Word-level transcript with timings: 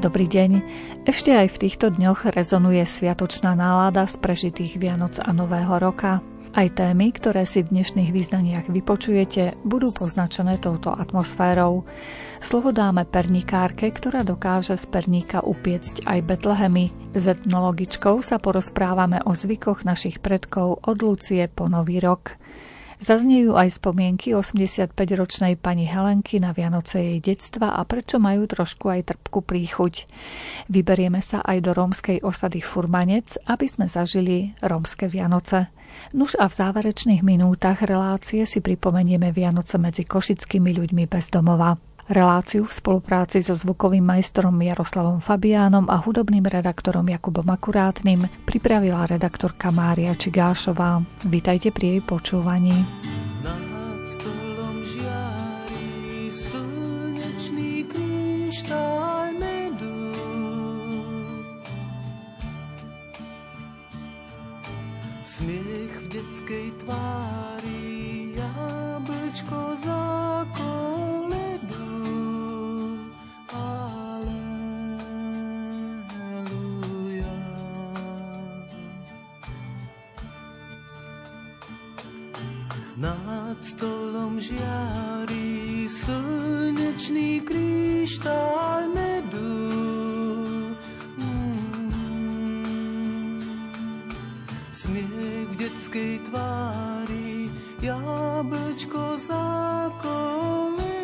Dobrý 0.00 0.24
deň. 0.32 0.64
Ešte 1.04 1.28
aj 1.28 1.52
v 1.52 1.60
týchto 1.68 1.92
dňoch 1.92 2.32
rezonuje 2.32 2.80
sviatočná 2.88 3.52
nálada 3.52 4.08
z 4.08 4.16
prežitých 4.16 4.80
Vianoc 4.80 5.20
a 5.20 5.28
Nového 5.28 5.76
roka. 5.76 6.24
Aj 6.56 6.68
témy, 6.72 7.12
ktoré 7.12 7.44
si 7.44 7.60
v 7.60 7.68
dnešných 7.68 8.08
význaniach 8.08 8.72
vypočujete, 8.72 9.60
budú 9.60 9.92
poznačené 9.92 10.56
touto 10.56 10.88
atmosférou. 10.88 11.84
Slovo 12.40 12.72
dáme 12.72 13.04
pernikárke, 13.04 13.92
ktorá 13.92 14.24
dokáže 14.24 14.80
z 14.80 14.88
perníka 14.88 15.44
upiecť 15.44 16.08
aj 16.08 16.18
Betlehemy. 16.24 16.88
S 17.12 17.36
etnologičkou 17.36 18.24
sa 18.24 18.40
porozprávame 18.40 19.20
o 19.28 19.36
zvykoch 19.36 19.84
našich 19.84 20.24
predkov 20.24 20.80
od 20.80 20.96
Lucie 21.04 21.44
po 21.44 21.68
Nový 21.68 22.00
rok. 22.00 22.39
Zaznejú 23.00 23.56
aj 23.56 23.80
spomienky 23.80 24.36
85-ročnej 24.36 25.56
pani 25.56 25.88
Helenky 25.88 26.36
na 26.36 26.52
Vianoce 26.52 27.00
jej 27.00 27.18
detstva 27.24 27.72
a 27.72 27.80
prečo 27.88 28.20
majú 28.20 28.44
trošku 28.44 28.92
aj 28.92 29.16
trpku 29.16 29.40
príchuť. 29.40 30.04
Vyberieme 30.68 31.24
sa 31.24 31.40
aj 31.40 31.64
do 31.64 31.72
rómskej 31.72 32.20
osady 32.20 32.60
Furmanec, 32.60 33.40
aby 33.48 33.64
sme 33.64 33.88
zažili 33.88 34.52
rómske 34.60 35.08
Vianoce. 35.08 35.72
Nuž 36.12 36.36
a 36.36 36.46
v 36.46 36.60
záverečných 36.60 37.24
minútach 37.24 37.80
relácie 37.82 38.44
si 38.44 38.60
pripomenieme 38.60 39.32
Vianoce 39.32 39.80
medzi 39.80 40.04
košickými 40.04 40.70
ľuďmi 40.76 41.04
bez 41.08 41.32
domova. 41.32 41.89
Reláciu 42.10 42.66
v 42.66 42.74
spolupráci 42.74 43.38
so 43.38 43.54
zvukovým 43.54 44.02
majstrom 44.02 44.58
Jaroslavom 44.58 45.22
Fabiánom 45.22 45.86
a 45.86 46.02
hudobným 46.02 46.42
redaktorom 46.42 47.06
Jakubom 47.06 47.46
Akurátnym 47.46 48.26
pripravila 48.42 49.06
redaktorka 49.06 49.70
Mária 49.70 50.18
Čigášová. 50.18 51.06
Vítajte 51.22 51.70
pri 51.70 51.86
jej 51.94 52.00
počúvaní. 52.02 52.74
Smiech 65.22 65.94
v 65.94 66.06
detskej 66.10 66.68
tvári, 66.82 67.86
jablčko 68.34 69.78
Nad 83.00 83.56
stolom 83.64 84.36
žiari 84.36 85.88
slnečný 85.88 87.40
kryštál 87.40 88.92
medu. 88.92 89.56
Mm. 91.16 93.40
Smiech 94.76 95.48
v 95.48 95.52
detskej 95.56 96.20
tvári, 96.28 97.48
jablčko 97.80 99.16
zákon. 99.16 100.99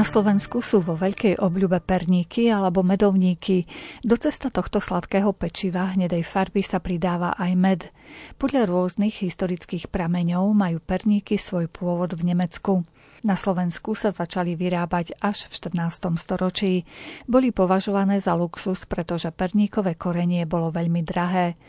Na 0.00 0.08
Slovensku 0.08 0.64
sú 0.64 0.80
vo 0.80 0.96
veľkej 0.96 1.44
obľube 1.44 1.76
perníky 1.84 2.48
alebo 2.48 2.80
medovníky. 2.80 3.68
Do 4.00 4.16
cesta 4.16 4.48
tohto 4.48 4.80
sladkého 4.80 5.28
pečiva 5.36 5.92
hnedej 5.92 6.24
farby 6.24 6.64
sa 6.64 6.80
pridáva 6.80 7.36
aj 7.36 7.52
med. 7.52 7.80
Podľa 8.40 8.64
rôznych 8.64 9.20
historických 9.20 9.92
prameňov 9.92 10.56
majú 10.56 10.80
perníky 10.80 11.36
svoj 11.36 11.68
pôvod 11.68 12.16
v 12.16 12.32
Nemecku. 12.32 12.88
Na 13.28 13.36
Slovensku 13.36 13.92
sa 13.92 14.08
začali 14.08 14.56
vyrábať 14.56 15.20
až 15.20 15.52
v 15.52 15.68
14. 15.68 16.16
storočí. 16.16 16.88
Boli 17.28 17.52
považované 17.52 18.24
za 18.24 18.32
luxus, 18.32 18.88
pretože 18.88 19.28
perníkové 19.28 20.00
korenie 20.00 20.48
bolo 20.48 20.72
veľmi 20.72 21.04
drahé. 21.04 21.60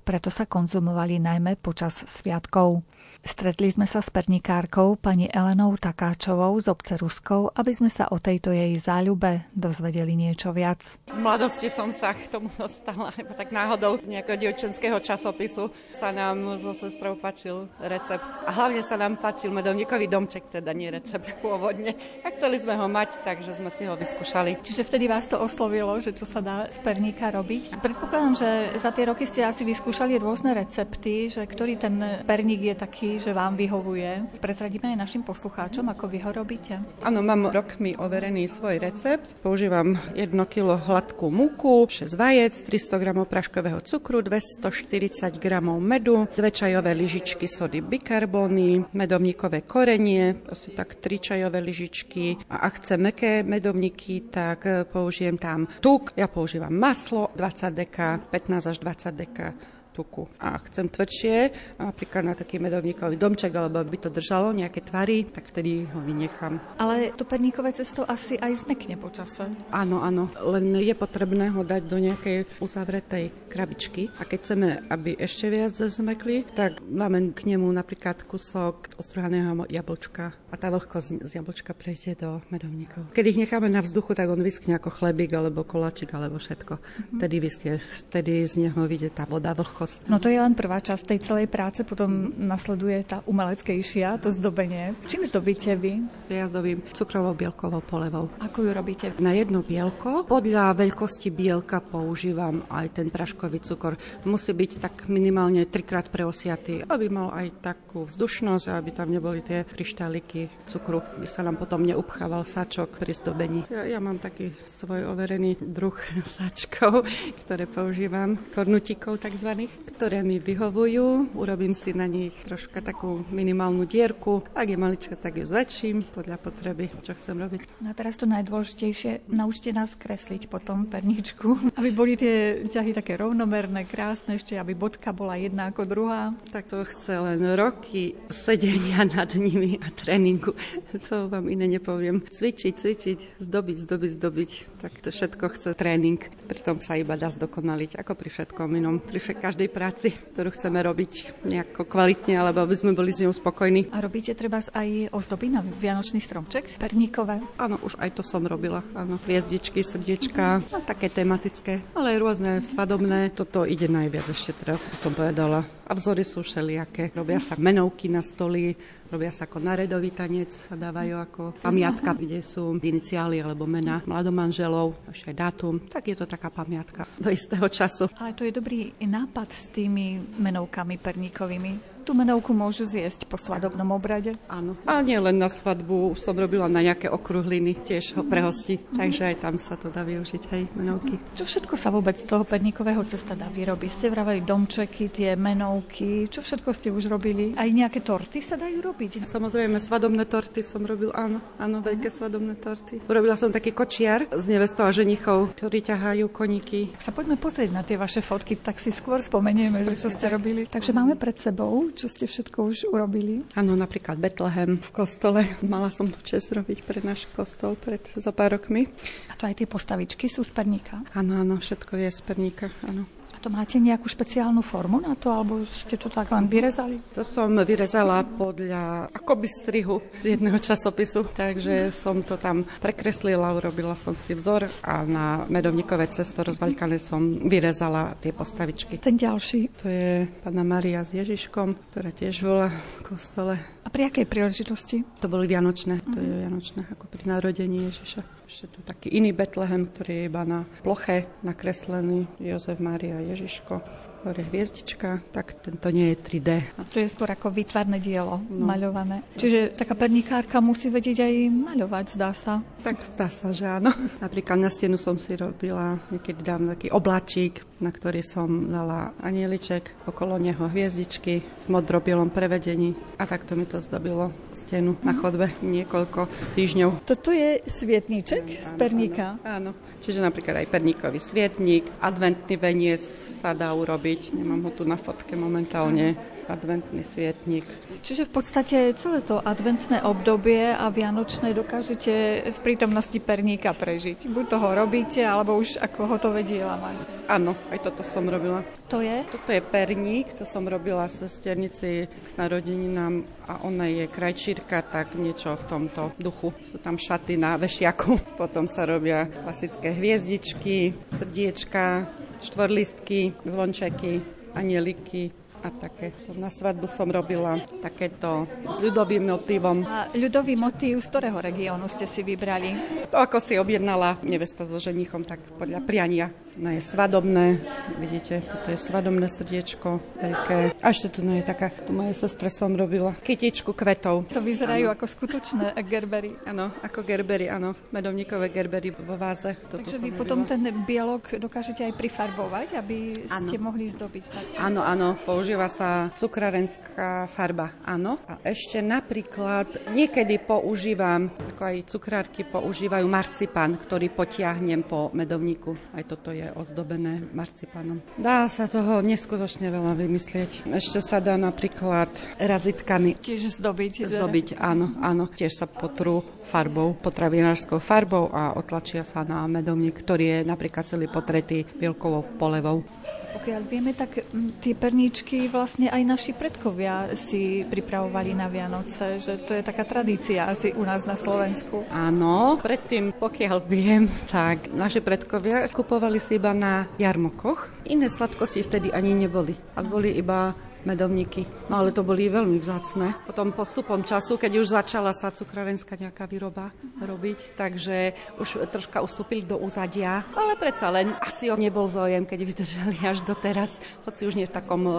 Preto 0.00 0.32
sa 0.32 0.48
konzumovali 0.48 1.20
najmä 1.20 1.60
počas 1.60 2.02
sviatkov. 2.08 2.82
Stretli 3.20 3.68
sme 3.68 3.84
sa 3.84 4.00
s 4.00 4.08
pernikárkou 4.08 4.96
pani 4.96 5.28
Elenou 5.28 5.76
Takáčovou 5.76 6.56
z 6.56 6.72
obce 6.72 6.96
Ruskou, 6.96 7.52
aby 7.52 7.76
sme 7.76 7.92
sa 7.92 8.08
o 8.08 8.16
tejto 8.16 8.48
jej 8.48 8.72
záľube 8.80 9.44
dozvedeli 9.52 10.16
niečo 10.16 10.56
viac. 10.56 10.80
V 11.12 11.20
mladosti 11.20 11.68
som 11.68 11.92
sa 11.92 12.16
k 12.16 12.32
tomu 12.32 12.48
dostala, 12.56 13.12
tak 13.12 13.52
náhodou 13.52 14.00
z 14.00 14.08
nejakého 14.08 14.40
dievčenského 14.40 14.96
časopisu 15.04 15.68
sa 15.92 16.16
nám 16.16 16.64
so 16.64 16.72
sestrou 16.72 17.12
páčil 17.12 17.68
recept. 17.84 18.24
A 18.48 18.56
hlavne 18.56 18.80
sa 18.80 18.96
nám 18.96 19.20
páčil 19.20 19.52
medovníkový 19.52 20.08
domček, 20.08 20.48
teda 20.48 20.72
nie 20.72 20.88
recept 20.88 21.28
pôvodne. 21.44 21.92
A 22.24 22.32
chceli 22.32 22.56
sme 22.56 22.72
ho 22.80 22.88
mať, 22.88 23.20
takže 23.20 23.60
sme 23.60 23.68
si 23.68 23.84
ho 23.84 24.00
vyskúšali. 24.00 24.64
Čiže 24.64 24.88
vtedy 24.88 25.12
vás 25.12 25.28
to 25.28 25.36
oslovilo, 25.36 25.92
že 26.00 26.16
čo 26.16 26.24
sa 26.24 26.40
dá 26.40 26.72
z 26.72 26.80
perníka 26.80 27.28
robiť. 27.28 27.76
Predpokladám, 27.84 28.32
že 28.32 28.48
za 28.80 28.96
tie 28.96 29.04
roky 29.04 29.28
ste 29.28 29.44
asi 29.44 29.60
vyskúšali 29.60 29.89
skúšali 29.90 30.22
rôzne 30.22 30.54
recepty, 30.54 31.26
že 31.26 31.42
ktorý 31.42 31.74
ten 31.74 32.22
perník 32.22 32.62
je 32.62 32.76
taký, 32.78 33.18
že 33.18 33.34
vám 33.34 33.58
vyhovuje. 33.58 34.38
Prezradíme 34.38 34.94
aj 34.94 35.02
našim 35.02 35.26
poslucháčom, 35.26 35.82
ako 35.90 36.06
vy 36.06 36.22
ho 36.22 36.30
robíte. 36.30 36.78
Áno, 37.02 37.26
mám 37.26 37.50
rokmi 37.50 37.98
overený 37.98 38.46
svoj 38.46 38.78
recept. 38.78 39.26
Používam 39.42 39.98
1 40.14 40.30
kg 40.46 40.78
hladkú 40.78 41.26
múku, 41.34 41.90
6 41.90 42.06
vajec, 42.14 42.54
300 42.70 43.02
g 43.02 43.06
praškového 43.26 43.82
cukru, 43.82 44.22
240 44.22 45.42
g 45.42 45.46
medu, 45.82 46.30
2 46.38 46.38
čajové 46.38 46.94
lyžičky 46.94 47.50
sody 47.50 47.82
bikarbóny, 47.82 48.94
medovníkové 48.94 49.66
korenie, 49.66 50.38
to 50.46 50.54
sú 50.54 50.70
tak 50.70 51.02
3 51.02 51.18
čajové 51.18 51.58
lyžičky. 51.58 52.46
A 52.46 52.62
ak 52.70 52.78
chcem 52.78 53.10
meké 53.10 53.42
medovníky, 53.42 54.30
tak 54.30 54.70
použijem 54.94 55.34
tam 55.34 55.66
tuk, 55.82 56.14
ja 56.14 56.30
používam 56.30 56.70
maslo 56.70 57.34
20 57.34 57.74
deka, 57.74 58.22
15 58.30 58.70
až 58.70 58.76
20 58.86 59.18
deka 59.18 59.50
tuku. 59.92 60.30
A 60.40 60.56
chcem 60.70 60.86
tvrdšie, 60.88 61.50
napríklad 61.78 62.22
na 62.22 62.34
taký 62.38 62.62
medovníkový 62.62 63.18
domček, 63.18 63.52
alebo 63.54 63.82
by 63.82 63.98
to 63.98 64.10
držalo 64.10 64.54
nejaké 64.54 64.80
tvary, 64.86 65.26
tak 65.28 65.50
vtedy 65.50 65.86
ho 65.90 65.98
vynechám. 66.00 66.58
Ale 66.78 67.12
to 67.14 67.26
perníkové 67.26 67.74
cesto 67.74 68.06
asi 68.06 68.38
aj 68.38 68.66
zmekne 68.66 68.96
počase. 68.96 69.50
Áno, 69.74 70.00
áno, 70.00 70.30
len 70.54 70.78
je 70.78 70.94
potrebné 70.94 71.50
ho 71.50 71.66
dať 71.66 71.82
do 71.86 71.98
nejakej 71.98 72.62
uzavretej 72.62 73.50
krabičky. 73.50 74.08
A 74.18 74.24
keď 74.24 74.38
chceme, 74.40 74.68
aby 74.86 75.18
ešte 75.18 75.50
viac 75.50 75.74
zmekli, 75.74 76.46
tak 76.54 76.78
máme 76.86 77.34
k 77.34 77.50
nemu 77.50 77.66
napríklad 77.70 78.22
kusok 78.24 78.94
ostruhaného 78.96 79.66
jablčka 79.66 80.32
a 80.50 80.54
tá 80.58 80.70
vlhkosť 80.70 81.22
z 81.22 81.30
jablčka 81.38 81.72
prejde 81.74 82.18
do 82.18 82.42
medovníkov. 82.50 83.14
Keď 83.14 83.24
ich 83.26 83.38
necháme 83.38 83.70
na 83.70 83.82
vzduchu, 83.82 84.18
tak 84.18 84.30
on 84.30 84.42
vyskne 84.42 84.78
ako 84.78 84.90
chlebík 84.90 85.30
alebo 85.34 85.62
koláčik 85.62 86.10
alebo 86.14 86.42
všetko. 86.42 86.74
Mm-hmm. 86.78 87.18
Vtedy 87.18 87.36
vyskne, 87.38 87.72
vtedy 87.78 88.32
z 88.46 88.54
neho 88.66 88.80
vyjde 88.86 89.10
tá 89.14 89.24
voda, 89.26 89.54
vlhkosť 89.54 89.89
ľahkosť. 89.90 90.06
No 90.10 90.16
to 90.22 90.30
je 90.30 90.38
len 90.38 90.54
prvá 90.54 90.78
časť 90.78 91.02
tej 91.06 91.20
celej 91.26 91.46
práce, 91.50 91.82
potom 91.82 92.30
nasleduje 92.38 93.02
tá 93.02 93.22
umeleckejšia, 93.26 94.22
to 94.22 94.30
zdobenie. 94.30 94.94
Čím 95.10 95.26
zdobíte 95.26 95.74
vy? 95.74 96.06
Ja 96.30 96.46
zdobím 96.46 96.82
cukrovou 96.94 97.34
bielkovou 97.34 97.82
polevou. 97.82 98.30
Ako 98.38 98.62
ju 98.62 98.70
robíte? 98.70 99.06
Na 99.18 99.34
jedno 99.34 99.66
bielko, 99.66 100.22
podľa 100.26 100.78
veľkosti 100.78 101.34
bielka 101.34 101.82
používam 101.82 102.62
aj 102.70 103.02
ten 103.02 103.08
praškový 103.10 103.58
cukor. 103.62 103.98
Musí 104.22 104.54
byť 104.54 104.70
tak 104.78 104.94
minimálne 105.10 105.66
trikrát 105.66 106.06
preosiatý, 106.06 106.86
aby 106.86 107.06
mal 107.10 107.34
aj 107.34 107.74
takú 107.74 108.06
vzdušnosť, 108.06 108.66
aby 108.70 108.90
tam 108.94 109.10
neboli 109.10 109.42
tie 109.42 109.66
kryštáliky 109.66 110.66
cukru, 110.70 111.02
aby 111.18 111.26
sa 111.26 111.42
nám 111.42 111.58
potom 111.58 111.82
neupchával 111.82 112.46
sačok 112.46 113.02
pri 113.02 113.12
zdobení. 113.16 113.60
Ja, 113.72 113.98
ja 113.98 113.98
mám 113.98 114.22
taký 114.22 114.54
svoj 114.66 115.10
overený 115.10 115.58
druh 115.58 115.96
sačkov, 116.38 117.06
ktoré 117.46 117.66
používam, 117.66 118.38
kornutíkov 118.54 119.18
takzvaných 119.18 119.69
ktoré 120.00 120.24
mi 120.24 120.40
vyhovujú. 120.40 121.36
Urobím 121.36 121.76
si 121.76 121.92
na 121.92 122.08
nich 122.08 122.32
troška 122.48 122.80
takú 122.80 123.20
minimálnu 123.28 123.84
dierku. 123.84 124.40
Ak 124.56 124.64
je 124.64 124.80
malička, 124.80 125.12
tak 125.12 125.36
ju 125.36 125.44
zväčším 125.44 126.16
podľa 126.16 126.40
potreby, 126.40 126.88
čo 127.04 127.12
chcem 127.12 127.36
robiť. 127.36 127.84
No 127.84 127.92
a 127.92 127.94
teraz 127.94 128.16
to 128.16 128.24
najdôležitejšie, 128.24 129.28
naučte 129.28 129.76
nás 129.76 129.92
kresliť 130.00 130.48
potom 130.48 130.88
perničku, 130.88 131.52
aby 131.84 131.90
boli 131.92 132.16
tie 132.16 132.64
ťahy 132.64 132.96
také 132.96 133.20
rovnomerné, 133.20 133.84
krásne, 133.84 134.40
ešte 134.40 134.56
aby 134.56 134.72
bodka 134.72 135.12
bola 135.12 135.36
jedna 135.36 135.68
ako 135.68 135.84
druhá. 135.84 136.32
Tak 136.48 136.72
to 136.72 136.80
chce 136.88 137.20
len 137.20 137.44
roky 137.52 138.16
sedenia 138.32 139.04
nad 139.04 139.28
nimi 139.36 139.76
a 139.84 139.92
tréningu. 139.92 140.56
Co 141.04 141.28
vám 141.28 141.52
iné 141.52 141.68
nepoviem. 141.68 142.24
Cvičiť, 142.24 142.72
cvičiť, 142.72 143.18
zdobiť, 143.36 143.76
zdobiť, 143.84 144.10
zdobiť. 144.16 144.50
Tak 144.80 144.92
to 145.04 145.12
všetko 145.12 145.44
chce 145.60 145.76
tréning. 145.76 146.24
Pritom 146.48 146.80
sa 146.80 146.96
iba 146.96 147.20
dá 147.20 147.28
zdokonaliť, 147.28 148.00
ako 148.00 148.16
pri 148.16 148.28
všetkom 148.32 148.68
inom. 148.80 148.96
Pri 149.04 149.20
každej 149.20 149.59
každej 149.60 149.76
práci, 149.76 150.08
ktorú 150.32 150.56
chceme 150.56 150.80
robiť 150.80 151.44
nejako 151.44 151.84
kvalitne, 151.84 152.32
alebo 152.40 152.64
aby 152.64 152.72
sme 152.80 152.96
boli 152.96 153.12
s 153.12 153.20
ňou 153.20 153.28
spokojní. 153.28 153.92
A 153.92 154.00
robíte 154.00 154.32
treba 154.32 154.64
aj 154.64 155.12
ozdoby 155.12 155.52
na 155.52 155.60
Vianočný 155.60 156.16
stromček, 156.16 156.80
perníkové? 156.80 157.44
Áno, 157.60 157.76
už 157.84 158.00
aj 158.00 158.16
to 158.16 158.24
som 158.24 158.40
robila. 158.48 158.80
Áno, 158.96 159.20
hviezdičky, 159.28 159.84
srdiečka, 159.84 160.64
a 160.64 160.80
také 160.80 161.12
tematické, 161.12 161.84
ale 161.92 162.16
aj 162.16 162.22
rôzne 162.24 162.52
svadobné. 162.64 163.36
Toto 163.36 163.68
ide 163.68 163.84
najviac 163.84 164.32
ešte 164.32 164.56
teraz, 164.56 164.88
by 164.88 164.96
som 164.96 165.12
povedala. 165.12 165.79
A 165.90 165.92
vzory 165.98 166.22
sú 166.22 166.46
všelijaké. 166.46 167.10
Robia 167.10 167.42
sa 167.42 167.58
menovky 167.58 168.06
na 168.06 168.22
stoli, 168.22 168.78
Robia 169.10 169.34
sa 169.34 169.50
ako 169.50 169.58
naredový 169.58 170.14
tanec 170.14 170.70
a 170.70 170.78
dávajú 170.78 171.14
ako 171.18 171.42
pamiatka, 171.66 172.14
kde 172.14 172.38
sú 172.46 172.78
iniciály 172.78 173.42
alebo 173.42 173.66
mena 173.66 173.98
mladomanželov, 174.06 175.10
ešte 175.10 175.34
aj 175.34 175.36
dátum. 175.50 175.82
Tak 175.90 176.06
je 176.06 176.14
to 176.14 176.30
taká 176.30 176.46
pamiatka 176.46 177.10
do 177.18 177.26
istého 177.26 177.66
času. 177.66 178.06
Ale 178.22 178.38
to 178.38 178.46
je 178.46 178.54
dobrý 178.54 178.94
nápad 179.02 179.50
s 179.50 179.66
tými 179.74 180.22
menovkami 180.38 180.94
perníkovými 180.94 181.99
tú 182.10 182.18
menovku 182.18 182.50
môžu 182.50 182.90
zjesť 182.90 183.30
po 183.30 183.38
svadobnom 183.38 183.86
obrade. 183.94 184.34
Áno. 184.50 184.74
A 184.82 184.98
nie 184.98 185.14
len 185.14 185.38
na 185.38 185.46
svadbu, 185.46 186.18
som 186.18 186.34
robila 186.34 186.66
na 186.66 186.82
nejaké 186.82 187.06
okruhliny, 187.06 187.78
tiež 187.86 188.18
ho 188.18 188.26
pre 188.26 188.42
hosti, 188.42 188.82
mm-hmm. 188.82 188.98
takže 188.98 189.22
aj 189.30 189.36
tam 189.38 189.54
sa 189.62 189.78
to 189.78 189.94
dá 189.94 190.02
využiť, 190.02 190.42
hej, 190.50 190.66
menovky. 190.74 191.22
Čo 191.38 191.46
všetko 191.46 191.78
sa 191.78 191.94
vôbec 191.94 192.18
z 192.18 192.26
toho 192.26 192.42
perníkového 192.42 193.06
cesta 193.06 193.38
dá 193.38 193.46
vyrobiť? 193.46 193.90
Ste 193.94 194.10
vravali 194.10 194.42
domčeky, 194.42 195.06
tie 195.14 195.38
menovky, 195.38 196.26
čo 196.26 196.42
všetko 196.42 196.74
ste 196.74 196.90
už 196.90 197.06
robili? 197.06 197.54
Aj 197.54 197.70
nejaké 197.70 198.02
torty 198.02 198.42
sa 198.42 198.58
dajú 198.58 198.82
robiť? 198.82 199.22
Samozrejme, 199.30 199.78
svadobné 199.78 200.26
torty 200.26 200.66
som 200.66 200.82
robil, 200.82 201.14
áno, 201.14 201.38
áno, 201.62 201.78
veľké 201.78 202.10
svadobné 202.10 202.58
torty. 202.58 203.06
Urobila 203.06 203.38
som 203.38 203.54
taký 203.54 203.70
kočiar 203.70 204.26
z 204.34 204.50
nevestou 204.50 204.82
a 204.82 204.90
ženichov, 204.90 205.54
ktorí 205.54 205.78
ťahajú 205.86 206.26
koníky. 206.34 206.90
Sa 206.98 207.14
poďme 207.14 207.38
pozrieť 207.38 207.70
na 207.70 207.86
tie 207.86 207.94
vaše 207.94 208.18
fotky, 208.18 208.58
tak 208.58 208.82
si 208.82 208.90
skôr 208.90 209.22
spomenieme, 209.22 209.86
že 209.86 209.94
čo 209.94 210.10
ste 210.10 210.26
robili. 210.26 210.66
Takže 210.66 210.90
máme 210.90 211.14
pred 211.14 211.38
sebou 211.38 211.86
čo 212.00 212.08
ste 212.08 212.24
všetko 212.24 212.58
už 212.64 212.76
urobili? 212.88 213.44
Áno, 213.52 213.76
napríklad 213.76 214.16
Betlehem 214.16 214.80
v 214.80 214.88
kostole. 214.88 215.44
Mala 215.60 215.92
som 215.92 216.08
tu 216.08 216.16
čest 216.24 216.48
robiť 216.56 216.80
pre 216.88 217.04
náš 217.04 217.28
kostol 217.36 217.76
pred 217.76 218.00
za 218.00 218.32
pár 218.32 218.56
rokmi. 218.56 218.88
A 219.28 219.36
to 219.36 219.44
aj 219.44 219.60
tie 219.60 219.68
postavičky 219.68 220.32
sú 220.32 220.40
z 220.40 220.56
perníka? 220.56 221.04
Áno, 221.12 221.36
áno, 221.36 221.60
všetko 221.60 222.00
je 222.00 222.08
z 222.08 222.20
perníka, 222.24 222.72
áno 222.88 223.19
to 223.40 223.48
máte 223.48 223.80
nejakú 223.80 224.04
špeciálnu 224.06 224.60
formu 224.60 225.00
na 225.00 225.16
to, 225.16 225.32
alebo 225.32 225.64
ste 225.72 225.96
to 225.96 226.12
tak 226.12 226.28
len 226.28 226.46
vyrezali? 226.46 227.00
To 227.16 227.24
som 227.24 227.56
vyrezala 227.56 228.22
podľa 228.36 229.08
akoby 229.10 229.48
strihu 229.48 230.04
z 230.20 230.36
jedného 230.36 230.60
časopisu, 230.60 231.32
takže 231.32 231.88
som 231.90 232.20
to 232.20 232.36
tam 232.36 232.68
prekreslila, 232.84 233.56
urobila 233.56 233.96
som 233.96 234.12
si 234.14 234.36
vzor 234.36 234.68
a 234.84 235.02
na 235.08 235.48
medovníkové 235.48 236.12
cesto 236.12 236.44
rozvaľkané 236.44 237.00
som 237.00 237.48
vyrezala 237.48 238.14
tie 238.20 238.36
postavičky. 238.36 239.00
Ten 239.00 239.16
ďalší? 239.16 239.72
To 239.80 239.88
je 239.88 240.28
pána 240.44 240.60
Maria 240.60 241.00
s 241.00 241.16
Ježiškom, 241.16 241.90
ktorá 241.90 242.12
tiež 242.12 242.44
bola 242.44 242.68
v 242.68 242.98
kostole. 243.08 243.54
A 243.80 243.88
pri 243.88 244.12
akej 244.12 244.28
príležitosti? 244.28 245.02
To 245.24 245.26
boli 245.32 245.48
Vianočné, 245.48 246.04
to 246.04 246.20
je 246.20 246.44
Vianočné, 246.44 246.92
ako 246.92 247.08
pri 247.08 247.22
narodení 247.24 247.88
Ježiša. 247.88 248.39
Ešte 248.50 248.66
tu 248.66 248.82
taký 248.82 249.14
iný 249.14 249.30
Betlehem, 249.30 249.86
ktorý 249.86 250.10
je 250.10 250.22
iba 250.26 250.42
na 250.42 250.66
ploche 250.82 251.22
nakreslený. 251.46 252.26
Jozef, 252.42 252.82
Mária, 252.82 253.22
Ježiško 253.22 253.78
hore 254.24 254.44
hviezdička, 254.44 255.24
tak 255.32 255.56
tento 255.64 255.88
nie 255.88 256.12
je 256.12 256.16
3D. 256.20 256.48
A 256.76 256.82
to 256.84 257.00
je 257.00 257.08
skôr 257.08 257.28
ako 257.32 257.48
výtvarné 257.48 257.96
dielo, 257.96 258.40
no. 258.40 258.64
maľované. 258.68 259.24
Čiže 259.36 259.72
taká 259.76 259.96
pernikárka 259.96 260.60
musí 260.60 260.92
vedieť 260.92 261.24
aj 261.24 261.34
maľovať, 261.48 262.04
zdá 262.16 262.30
sa. 262.36 262.60
Tak 262.84 263.00
zdá 263.16 263.28
sa, 263.32 263.52
že 263.52 263.64
áno. 263.64 263.92
Napríklad 264.24 264.60
na 264.60 264.70
stenu 264.72 265.00
som 265.00 265.16
si 265.16 265.36
robila, 265.36 265.96
niekedy 266.12 266.40
dám 266.44 266.68
taký 266.76 266.92
oblačík, 266.92 267.64
na 267.80 267.88
ktorý 267.88 268.20
som 268.20 268.68
dala 268.68 269.16
anieliček, 269.24 270.04
okolo 270.04 270.36
neho 270.36 270.68
hviezdičky 270.68 271.40
v 271.40 271.66
modrobielom 271.72 272.28
prevedení 272.28 272.92
a 273.16 273.24
takto 273.24 273.56
mi 273.56 273.64
to 273.64 273.80
zdobilo 273.80 274.32
stenu 274.52 275.00
na 275.00 275.16
chodbe 275.16 275.48
niekoľko 275.64 276.28
týždňov. 276.56 277.08
Toto 277.08 277.32
je 277.32 277.60
svietníček 277.64 278.44
áno, 278.44 278.60
z 278.60 278.70
perníka? 278.76 279.26
Áno, 279.40 279.72
áno. 279.72 279.89
Čiže 280.00 280.24
napríklad 280.24 280.64
aj 280.64 280.72
perníkový 280.72 281.20
svietník, 281.20 281.84
adventný 282.00 282.56
veniec 282.56 283.04
sa 283.40 283.52
dá 283.52 283.68
urobiť 283.76 284.00
robiť. 284.00 284.32
Nemám 284.32 284.64
ho 284.64 284.70
tu 284.72 284.88
na 284.88 284.96
fotke 284.96 285.36
momentálne 285.36 286.16
adventný 286.48 287.02
svietnik. 287.04 287.66
Čiže 288.00 288.28
v 288.28 288.32
podstate 288.32 288.76
celé 288.96 289.20
to 289.20 289.42
adventné 289.42 290.00
obdobie 290.06 290.72
a 290.72 290.88
vianočné 290.88 291.52
dokážete 291.52 292.46
v 292.50 292.58
prítomnosti 292.64 293.16
perníka 293.20 293.74
prežiť. 293.76 294.24
Buď 294.30 294.44
toho 294.56 294.68
robíte, 294.72 295.20
alebo 295.20 295.58
už 295.58 295.76
ako 295.82 296.16
hotové 296.16 296.46
diela 296.46 296.78
máte. 296.80 297.04
Áno, 297.30 297.54
aj 297.70 297.78
toto 297.86 298.02
som 298.02 298.26
robila. 298.26 298.66
To 298.90 298.98
je? 298.98 299.22
Toto 299.30 299.54
je 299.54 299.62
perník, 299.62 300.34
to 300.34 300.42
som 300.42 300.66
robila 300.66 301.06
sesternici 301.06 302.10
k 302.10 302.28
narodeninám 302.34 303.22
a 303.46 303.62
ona 303.62 303.86
je 303.86 304.10
krajčírka, 304.10 304.82
tak 304.82 305.14
niečo 305.14 305.54
v 305.54 305.64
tomto 305.70 306.10
duchu. 306.18 306.50
Sú 306.74 306.82
tam 306.82 306.98
šaty 306.98 307.38
na 307.38 307.54
vešiaku, 307.54 308.18
potom 308.40 308.66
sa 308.66 308.82
robia 308.90 309.30
klasické 309.30 309.94
hviezdičky, 309.94 310.90
srdiečka, 311.14 312.10
štvorlistky, 312.42 313.30
zvončeky, 313.46 314.22
anieliky 314.58 315.39
a 315.60 315.68
také. 315.68 316.12
Na 316.34 316.48
svadbu 316.48 316.88
som 316.88 317.08
robila 317.08 317.60
takéto 317.84 318.48
s 318.64 318.76
ľudovým 318.80 319.28
motívom. 319.28 319.84
A 319.84 320.08
ľudový 320.16 320.56
motív 320.56 321.04
z 321.04 321.08
ktorého 321.12 321.38
regiónu 321.40 321.86
ste 321.86 322.08
si 322.08 322.24
vybrali? 322.24 322.74
To 323.12 323.20
ako 323.20 323.38
si 323.38 323.60
objednala 323.60 324.16
nevesta 324.24 324.64
so 324.64 324.80
ženichom, 324.80 325.24
tak 325.24 325.40
podľa 325.60 325.84
priania 325.84 326.32
No 326.58 326.66
je 326.66 326.82
svadobné, 326.82 327.62
vidíte, 328.02 328.42
toto 328.42 328.74
je 328.74 328.78
svadobné 328.78 329.30
srdiečko, 329.30 330.02
veľké. 330.18 330.82
A 330.82 330.86
ešte 330.90 331.06
tu 331.06 331.22
no 331.22 331.38
je 331.38 331.46
taká, 331.46 331.70
tu 331.70 331.94
moje 331.94 332.10
sestre 332.18 332.50
som 332.50 332.74
robila, 332.74 333.14
kytičku 333.22 333.70
kvetov. 333.70 334.26
To 334.34 334.42
vyzerajú 334.42 334.90
ano. 334.90 334.94
ako 334.98 335.04
skutočné 335.06 335.78
gerbery. 335.86 336.34
Áno, 336.50 336.74
ako 336.82 337.06
gerbery, 337.06 337.46
áno, 337.46 337.78
medovníkové 337.94 338.50
gerbery 338.50 338.90
vo 338.90 339.14
váze. 339.14 339.54
Toto 339.70 339.86
Takže 339.86 340.02
vy 340.02 340.10
robila. 340.10 340.20
potom 340.26 340.38
ten 340.42 340.62
bielok 340.82 341.38
dokážete 341.38 341.86
aj 341.86 341.94
prifarbovať, 341.94 342.68
aby 342.82 343.30
ano. 343.30 343.46
ste 343.46 343.56
mohli 343.56 343.86
zdobiť. 343.94 344.24
Tak? 344.26 344.44
Áno, 344.58 344.82
áno, 344.82 345.22
používa 345.22 345.70
sa 345.70 346.10
cukrárenská 346.18 347.30
farba, 347.30 347.78
áno. 347.86 348.18
A 348.26 348.42
ešte 348.42 348.82
napríklad 348.82 349.94
niekedy 349.94 350.42
používam, 350.42 351.30
ako 351.54 351.62
aj 351.62 351.76
cukrárky 351.86 352.42
používajú 352.42 353.06
marcipán, 353.06 353.78
ktorý 353.78 354.10
potiahnem 354.10 354.82
po 354.82 355.14
medovníku. 355.14 355.78
Aj 355.94 356.02
toto 356.02 356.34
je 356.34 356.39
je 356.40 356.48
ozdobené 356.56 357.20
marcipánom. 357.36 358.00
Dá 358.16 358.48
sa 358.48 358.64
toho 358.64 359.04
neskutočne 359.04 359.68
veľa 359.68 359.92
vymyslieť. 360.00 360.64
Ešte 360.72 361.04
sa 361.04 361.20
dá 361.20 361.36
napríklad 361.36 362.08
razitkami. 362.40 363.20
Tiež 363.20 363.60
zdobiť. 363.60 364.08
Zdobiť, 364.08 364.56
áno, 364.56 364.96
áno. 365.04 365.28
Tiež 365.28 365.60
sa 365.60 365.68
potrú 365.68 366.24
farbou, 366.48 366.96
potravinárskou 366.96 367.78
farbou 367.78 368.32
a 368.32 368.56
otlačia 368.56 369.04
sa 369.04 369.22
na 369.22 369.44
medovník, 369.44 370.00
ktorý 370.00 370.24
je 370.24 370.38
napríklad 370.48 370.88
celý 370.88 371.06
potretý 371.06 371.68
bielkovou 371.76 372.24
polevou. 372.40 372.82
Pokiaľ 373.30 373.62
vieme, 373.66 373.94
tak 373.94 374.26
tie 374.60 374.74
perníčky 374.74 375.46
vlastne 375.48 375.86
aj 375.88 376.02
naši 376.02 376.32
predkovia 376.34 377.14
si 377.14 377.62
pripravovali 377.62 378.34
na 378.34 378.50
Vianoce, 378.50 379.22
že 379.22 379.38
to 379.40 379.54
je 379.54 379.62
taká 379.62 379.86
tradícia 379.86 380.50
asi 380.50 380.74
u 380.74 380.82
nás 380.82 381.06
na 381.06 381.14
Slovensku. 381.14 381.86
Áno, 381.94 382.58
predtým, 382.58 383.14
pokiaľ 383.14 383.58
viem, 383.64 384.10
tak 384.28 384.68
naši 384.74 384.98
predkovia 385.00 385.64
skupovali 385.70 386.18
si 386.18 386.36
iba 386.36 386.52
na 386.52 386.90
jarmokoch. 386.98 387.70
Iné 387.86 388.10
sladkosti 388.10 388.66
vtedy 388.66 388.88
ani 388.90 389.14
neboli. 389.14 389.54
A 389.78 389.80
boli 389.86 390.14
iba 390.18 390.52
medovníky. 390.84 391.44
No 391.68 391.84
ale 391.84 391.94
to 391.94 392.02
boli 392.02 392.26
veľmi 392.26 392.58
vzácne. 392.58 393.14
Potom 393.28 393.52
postupom 393.52 394.02
času, 394.02 394.40
keď 394.40 394.52
už 394.60 394.74
začala 394.74 395.12
sa 395.12 395.30
cukrárenská 395.30 395.96
nejaká 395.96 396.24
výroba 396.26 396.72
robiť, 397.00 397.56
takže 397.56 398.12
už 398.40 398.66
troška 398.68 399.04
ustúpili 399.04 399.44
do 399.44 399.60
úzadia. 399.60 400.24
Ale 400.36 400.56
predsa 400.56 400.92
len 400.92 401.12
asi 401.20 401.48
on 401.52 401.60
nebol 401.60 401.88
zojem, 401.88 402.24
keď 402.24 402.40
vydržali 402.44 402.96
až 403.04 403.24
doteraz, 403.24 403.78
hoci 404.04 404.26
už 404.26 404.36
nie 404.36 404.48
v 404.48 404.56
takom 404.56 404.82
e, 404.86 404.92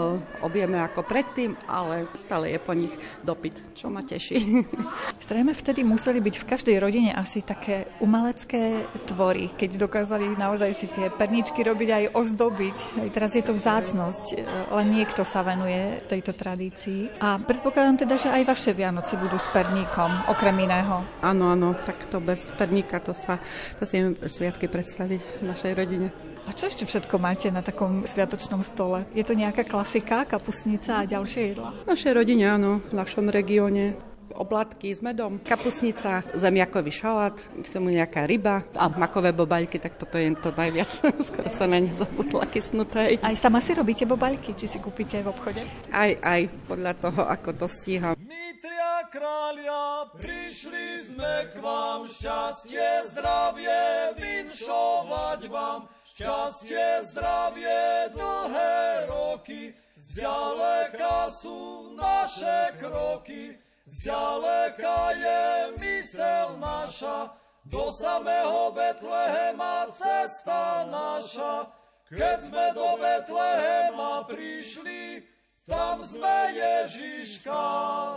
objeme 0.45 0.77
ako 0.81 1.05
predtým, 1.05 1.57
ale 1.65 2.09
stále 2.17 2.53
je 2.53 2.59
po 2.61 2.73
nich 2.73 2.93
dopyt, 3.25 3.75
čo 3.77 3.89
ma 3.89 4.05
teší. 4.05 4.65
Zrejme 5.27 5.53
vtedy 5.53 5.85
museli 5.85 6.19
byť 6.21 6.35
v 6.41 6.47
každej 6.47 6.77
rodine 6.81 7.11
asi 7.13 7.41
také 7.41 7.89
umelecké 8.01 8.87
tvory, 9.09 9.53
keď 9.57 9.81
dokázali 9.81 10.39
naozaj 10.39 10.71
si 10.73 10.87
tie 10.91 11.09
perničky 11.11 11.61
robiť 11.65 11.89
aj 11.89 12.05
ozdobiť. 12.15 12.77
Aj 13.05 13.09
teraz 13.13 13.31
je 13.35 13.43
to 13.43 13.53
vzácnosť, 13.53 14.25
e, 14.33 14.35
len 14.71 14.87
niekto 14.91 15.23
sa 15.27 15.43
venuje 15.45 15.70
venuje 15.71 16.03
tejto 16.07 16.31
tradícii. 16.35 17.01
A 17.23 17.39
predpokladám 17.39 18.03
teda, 18.03 18.15
že 18.19 18.29
aj 18.29 18.43
vaše 18.43 18.71
Vianoce 18.75 19.15
budú 19.15 19.39
s 19.39 19.47
perníkom, 19.55 20.27
okrem 20.27 20.55
iného. 20.59 21.07
Áno, 21.23 21.55
áno, 21.55 21.75
tak 21.87 22.11
to 22.11 22.19
bez 22.19 22.51
perníka 22.59 22.99
to 22.99 23.15
sa, 23.15 23.39
to 23.79 23.87
si 23.87 24.03
sviatky 24.27 24.67
predstaviť 24.67 25.21
v 25.39 25.43
našej 25.47 25.71
rodine. 25.75 26.07
A 26.49 26.57
čo 26.57 26.67
ešte 26.67 26.89
všetko 26.89 27.21
máte 27.21 27.53
na 27.53 27.61
takom 27.61 28.01
sviatočnom 28.03 28.65
stole? 28.65 29.05
Je 29.13 29.21
to 29.21 29.37
nejaká 29.37 29.61
klasika, 29.61 30.25
kapusnica 30.25 31.05
a 31.05 31.07
ďalšie 31.07 31.53
jedla? 31.53 31.69
V 31.85 31.89
našej 31.93 32.11
rodine 32.17 32.49
áno, 32.49 32.81
v 32.81 32.93
našom 32.97 33.29
regióne 33.29 33.93
oblátky 34.35 34.91
s 34.91 34.99
medom, 35.03 35.39
kapusnica, 35.43 36.23
zemiakový 36.35 36.91
šalát, 36.91 37.37
k 37.37 37.67
tomu 37.71 37.91
nejaká 37.91 38.27
ryba 38.27 38.63
a 38.75 38.87
makové 38.89 39.35
bobaľky, 39.35 39.77
tak 39.77 39.99
toto 39.99 40.19
je 40.19 40.31
to 40.39 40.51
najviac. 40.55 40.89
Skoro 41.27 41.49
sa 41.51 41.67
na 41.67 41.79
ne 41.79 41.91
zabudla 41.91 42.47
kysnuté. 42.47 43.19
Aj 43.19 43.35
sama 43.35 43.59
si 43.59 43.75
robíte 43.75 44.07
bobaľky, 44.07 44.55
či 44.55 44.65
si 44.67 44.77
kúpite 44.77 45.21
v 45.23 45.31
obchode? 45.31 45.61
Aj, 45.91 46.11
aj, 46.21 46.47
podľa 46.65 46.93
toho, 46.99 47.21
ako 47.27 47.49
to 47.55 47.67
stíham. 47.67 48.15
My 48.19 48.55
tria 48.61 49.07
kráľa, 49.11 50.13
prišli 50.15 50.87
sme 51.11 51.51
k 51.51 51.59
vám, 51.59 52.07
šťastie, 52.07 53.11
zdravie, 53.11 53.81
vinšovať 54.15 55.41
vám, 55.49 55.89
šťastie, 56.05 56.87
zdravie, 57.11 58.13
dlhé 58.13 58.75
roky, 59.09 59.73
zďaleka 59.95 61.31
sú 61.31 61.91
naše 61.95 62.75
kroky, 62.77 63.55
Zďaleka 63.91 65.11
je 65.19 65.75
mysel 65.83 66.55
naša, 66.63 67.35
do 67.67 67.91
samého 67.91 68.71
Betlehema 68.71 69.91
cesta 69.91 70.87
naša. 70.87 71.67
Keď 72.07 72.37
sme 72.39 72.71
do 72.71 72.95
Betlehema 72.95 74.23
prišli, 74.31 75.27
tam 75.67 76.07
sme 76.07 76.55
Ježiška 76.55 77.67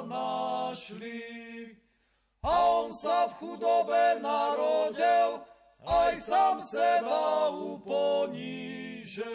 našli. 0.07 1.75
A 2.47 2.55
on 2.87 2.95
sa 2.95 3.27
v 3.35 3.37
chudobe 3.43 4.23
narodil, 4.23 5.43
aj 5.83 6.13
sám 6.23 6.63
seba 6.63 7.51
uponížel. 7.51 9.27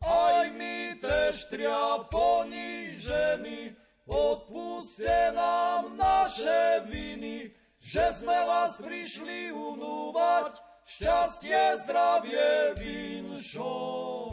Aj 0.00 0.48
my 0.48 0.96
tež 0.96 1.44
tria 1.52 2.00
ponížení, 2.08 3.83
Odpuste 4.04 5.32
nám 5.32 5.96
naše 5.96 6.84
viny, 6.92 7.48
že 7.80 8.12
sme 8.12 8.36
vás 8.44 8.76
prišli 8.76 9.48
unúvať, 9.48 10.60
šťastie, 10.84 11.80
zdravie 11.80 12.76
vinšovať. 12.76 14.26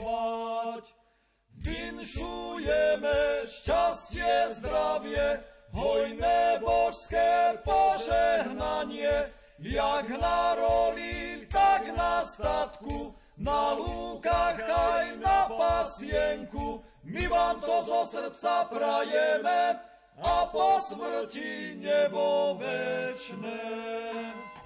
Vinšujeme 1.55 3.47
šťastie, 3.47 4.59
zdravie, 4.59 5.39
hojné 5.71 6.59
božské 6.59 7.55
požehnanie, 7.63 9.31
jak 9.55 10.07
na 10.19 10.59
roli, 10.59 11.47
tak 11.47 11.87
na 11.95 12.27
statku, 12.27 13.15
na 13.39 13.71
lúkach 13.79 14.59
aj 14.59 15.15
na 15.23 15.47
pasienku, 15.47 16.83
my 17.03 17.23
vám 17.27 17.55
to 17.61 17.75
zo 17.85 18.01
srdca 18.05 18.69
prajeme 18.69 19.79
a 20.21 20.45
po 20.51 20.77
smrti 20.77 21.81
nebo 21.81 22.57
večné. 22.59 23.59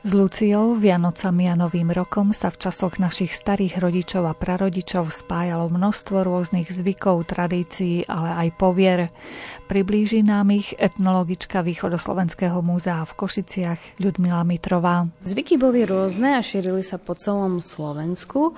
S 0.06 0.13
Luciou, 0.13 0.77
Vianocami 0.77 1.50
a 1.50 1.58
Novým 1.58 1.89
rokom 1.89 2.30
sa 2.30 2.54
v 2.54 2.62
časoch 2.62 3.01
našich 3.01 3.34
starých 3.34 3.82
rodičov 3.82 4.30
a 4.30 4.38
prarodičov 4.38 5.10
spájalo 5.10 5.65
množstvo 5.74 6.22
rôznych 6.22 6.70
zvykov, 6.70 7.25
tradícií, 7.25 8.06
ale 8.06 8.46
aj 8.46 8.50
povier. 8.54 9.00
Priblíži 9.65 10.22
nám 10.22 10.54
ich 10.54 10.77
etnologička 10.77 11.65
Východoslovenského 11.65 12.62
múzea 12.62 13.01
v 13.01 13.18
Košiciach 13.18 13.98
Ľudmila 13.98 14.46
Mitrová. 14.46 15.10
Zvyky 15.25 15.58
boli 15.58 15.82
rôzne 15.89 16.38
a 16.38 16.42
šírili 16.46 16.86
sa 16.86 17.01
po 17.01 17.18
celom 17.18 17.58
Slovensku. 17.58 18.54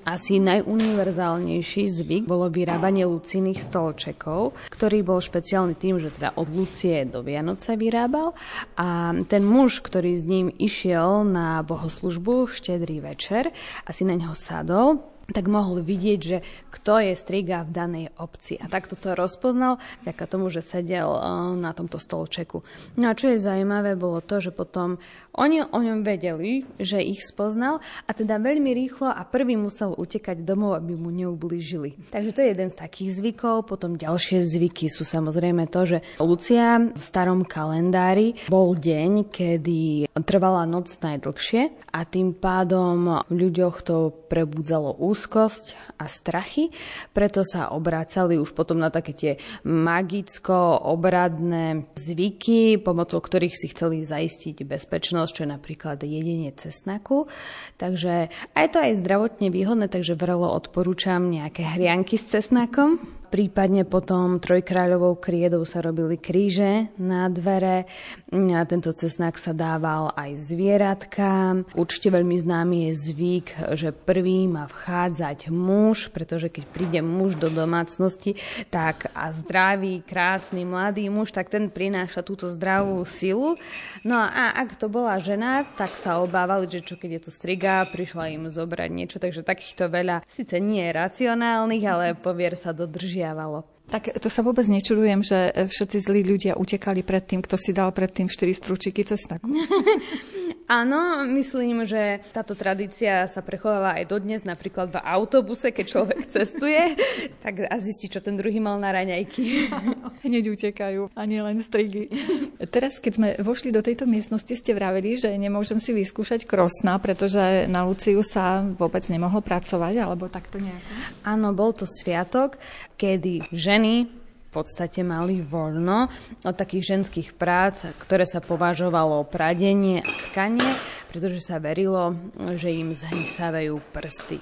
Asi 0.00 0.40
najuniverzálnejší 0.40 1.84
zvyk 1.92 2.22
bolo 2.24 2.48
vyrábanie 2.48 3.04
luciných 3.04 3.60
stolčekov, 3.60 4.56
ktorý 4.72 5.04
bol 5.04 5.20
špeciálny 5.20 5.76
tým, 5.76 6.00
že 6.00 6.08
teda 6.08 6.32
od 6.40 6.48
Lucie 6.48 7.04
do 7.04 7.20
Vianoce 7.20 7.76
vyrábal. 7.76 8.32
A 8.80 9.12
ten 9.28 9.42
muž, 9.44 9.84
ktorý 9.84 10.16
s 10.16 10.24
ním 10.24 10.48
išiel 10.48 11.26
na 11.28 11.60
bohoslužbu 11.60 12.48
v 12.48 12.56
štedrý 12.56 12.96
večer 13.04 13.52
a 13.84 13.90
si 13.92 14.08
na 14.08 14.16
neho 14.16 14.32
sadol, 14.32 15.09
tak 15.30 15.46
mohol 15.46 15.82
vidieť, 15.82 16.20
že 16.20 16.38
kto 16.70 17.00
je 17.02 17.14
striga 17.14 17.62
v 17.66 17.70
danej 17.74 18.06
obci. 18.18 18.58
A 18.58 18.66
takto 18.66 18.94
to 18.94 19.14
rozpoznal 19.14 19.78
vďaka 20.02 20.24
tomu, 20.26 20.50
že 20.52 20.62
sedel 20.62 21.10
eh, 21.10 21.22
na 21.58 21.74
tomto 21.74 21.98
stolčeku. 21.98 22.62
No 22.98 23.10
a 23.10 23.16
čo 23.16 23.32
je 23.32 23.42
zaujímavé, 23.42 23.94
bolo 23.94 24.22
to, 24.22 24.42
že 24.42 24.54
potom 24.54 24.98
oni 25.30 25.62
o 25.62 25.78
ňom 25.78 26.02
vedeli, 26.02 26.66
že 26.76 26.98
ich 26.98 27.22
spoznal 27.22 27.78
a 28.06 28.10
teda 28.10 28.42
veľmi 28.42 28.74
rýchlo 28.74 29.14
a 29.14 29.22
prvý 29.22 29.54
musel 29.54 29.94
utekať 29.94 30.42
domov, 30.42 30.74
aby 30.74 30.98
mu 30.98 31.14
neublížili. 31.14 32.10
Takže 32.10 32.34
to 32.34 32.42
je 32.42 32.50
jeden 32.50 32.68
z 32.74 32.76
takých 32.76 33.10
zvykov. 33.22 33.70
Potom 33.70 33.94
ďalšie 33.94 34.42
zvyky 34.42 34.90
sú 34.90 35.06
samozrejme 35.06 35.70
to, 35.70 35.86
že 35.86 35.98
Lucia 36.18 36.82
v 36.82 37.02
starom 37.02 37.46
kalendári 37.46 38.34
bol 38.50 38.74
deň, 38.74 39.30
kedy 39.30 40.10
trvala 40.26 40.66
noc 40.66 40.90
najdlhšie 40.90 41.94
a 41.94 42.00
tým 42.02 42.34
pádom 42.34 43.22
ľuďoch 43.30 43.76
to 43.86 44.10
prebudzalo 44.26 44.94
úzkosť 45.20 45.76
a 46.00 46.08
strachy, 46.08 46.72
preto 47.12 47.44
sa 47.44 47.76
obrácali 47.76 48.40
už 48.40 48.56
potom 48.56 48.80
na 48.80 48.88
také 48.88 49.12
tie 49.12 49.36
magicko-obradné 49.68 51.92
zvyky, 51.92 52.80
pomocou 52.80 53.20
ktorých 53.20 53.52
si 53.52 53.68
chceli 53.68 54.08
zaistiť 54.08 54.64
bezpečnosť 54.64 55.30
čo 55.36 55.44
je 55.44 55.52
napríklad 55.52 56.00
jedenie 56.00 56.48
cesnaku. 56.56 57.28
Takže 57.76 58.32
aj 58.56 58.66
to 58.72 58.80
aj 58.80 59.04
zdravotne 59.04 59.52
výhodné, 59.52 59.92
takže 59.92 60.16
vrelo 60.16 60.48
odporúčam 60.48 61.28
nejaké 61.28 61.76
hrianky 61.76 62.16
s 62.16 62.32
cesnakom. 62.32 63.19
Prípadne 63.30 63.86
potom 63.86 64.42
trojkráľovou 64.42 65.22
kriedou 65.22 65.62
sa 65.62 65.78
robili 65.78 66.18
kríže 66.18 66.90
na 66.98 67.30
dvere. 67.30 67.86
A 68.34 68.66
tento 68.66 68.90
cesnak 68.90 69.38
sa 69.38 69.54
dával 69.54 70.10
aj 70.18 70.50
zvieratkám. 70.50 71.62
Určite 71.78 72.10
veľmi 72.10 72.34
známy 72.42 72.90
je 72.90 72.92
zvyk, 73.06 73.46
že 73.78 73.94
prvý 73.94 74.50
má 74.50 74.66
vchádzať 74.66 75.46
muž, 75.54 76.10
pretože 76.10 76.50
keď 76.50 76.64
príde 76.74 77.00
muž 77.06 77.38
do 77.38 77.46
domácnosti, 77.46 78.34
tak 78.66 79.14
a 79.14 79.30
zdravý, 79.30 80.02
krásny, 80.02 80.66
mladý 80.66 81.06
muž, 81.06 81.30
tak 81.30 81.54
ten 81.54 81.70
prináša 81.70 82.26
túto 82.26 82.50
zdravú 82.50 82.98
silu. 83.06 83.54
No 84.02 84.18
a 84.18 84.58
ak 84.58 84.74
to 84.74 84.90
bola 84.90 85.22
žena, 85.22 85.62
tak 85.78 85.94
sa 85.94 86.18
obávali, 86.18 86.66
že 86.66 86.82
čo 86.82 86.98
keď 86.98 87.10
je 87.14 87.22
to 87.22 87.30
striga, 87.30 87.86
prišla 87.94 88.34
im 88.34 88.50
zobrať 88.50 88.90
niečo, 88.90 89.22
takže 89.22 89.46
takýchto 89.46 89.86
veľa, 89.86 90.26
síce 90.26 90.58
nie 90.58 90.82
racionálnych, 90.90 91.84
ale 91.86 92.18
povier 92.18 92.58
sa 92.58 92.74
dodržia 92.74 93.19
dodržiavalo. 93.20 93.58
Tak 93.90 94.22
to 94.22 94.30
sa 94.30 94.46
vôbec 94.46 94.70
nečudujem, 94.70 95.20
že 95.20 95.50
všetci 95.50 95.98
zlí 96.06 96.22
ľudia 96.22 96.54
utekali 96.54 97.02
pred 97.02 97.26
tým, 97.26 97.42
kto 97.42 97.58
si 97.58 97.74
dal 97.74 97.90
predtým 97.90 98.30
4 98.30 98.54
stručiky 98.54 99.02
cesnaku. 99.02 99.50
Áno, 100.70 101.26
myslím, 101.26 101.82
že 101.82 102.22
táto 102.30 102.54
tradícia 102.54 103.26
sa 103.26 103.42
prechováva 103.42 103.98
aj 103.98 104.06
dodnes, 104.06 104.46
napríklad 104.46 104.94
v 104.94 105.02
autobuse, 105.02 105.74
keď 105.74 105.86
človek 105.90 106.20
cestuje, 106.38 106.94
tak 107.42 107.66
a 107.66 107.74
zistí, 107.82 108.06
čo 108.06 108.22
ten 108.22 108.38
druhý 108.38 108.62
mal 108.62 108.78
na 108.78 108.94
raňajky. 108.94 109.66
Hneď 110.30 110.54
utekajú, 110.54 111.10
a 111.10 111.22
nie 111.26 111.42
len 111.42 111.58
strigy. 111.58 112.06
Teraz, 112.74 113.02
keď 113.02 113.12
sme 113.18 113.28
vošli 113.42 113.74
do 113.74 113.82
tejto 113.82 114.06
miestnosti, 114.06 114.54
ste 114.54 114.70
vraveli, 114.70 115.18
že 115.18 115.34
nemôžem 115.34 115.82
si 115.82 115.90
vyskúšať 115.90 116.46
krosna, 116.46 117.02
pretože 117.02 117.66
na 117.66 117.82
Luciu 117.82 118.22
sa 118.22 118.62
vôbec 118.62 119.02
nemohlo 119.10 119.42
pracovať, 119.42 119.98
alebo 119.98 120.30
takto 120.30 120.62
nejako? 120.62 120.90
Áno, 121.26 121.50
bol 121.50 121.74
to 121.74 121.82
sviatok, 121.82 122.62
kedy 122.94 123.50
ženy 123.50 124.19
podstate 124.50 125.06
mali 125.06 125.38
voľno 125.40 126.10
od 126.42 126.54
takých 126.54 126.98
ženských 126.98 127.38
prác, 127.38 127.86
ktoré 128.02 128.26
sa 128.26 128.42
považovalo 128.42 129.22
pradenie 129.30 130.02
a 130.02 130.12
tkanie, 130.30 130.66
pretože 131.06 131.38
sa 131.42 131.62
verilo, 131.62 132.18
že 132.58 132.74
im 132.74 132.90
zhysávajú 132.90 133.78
prsty. 133.94 134.38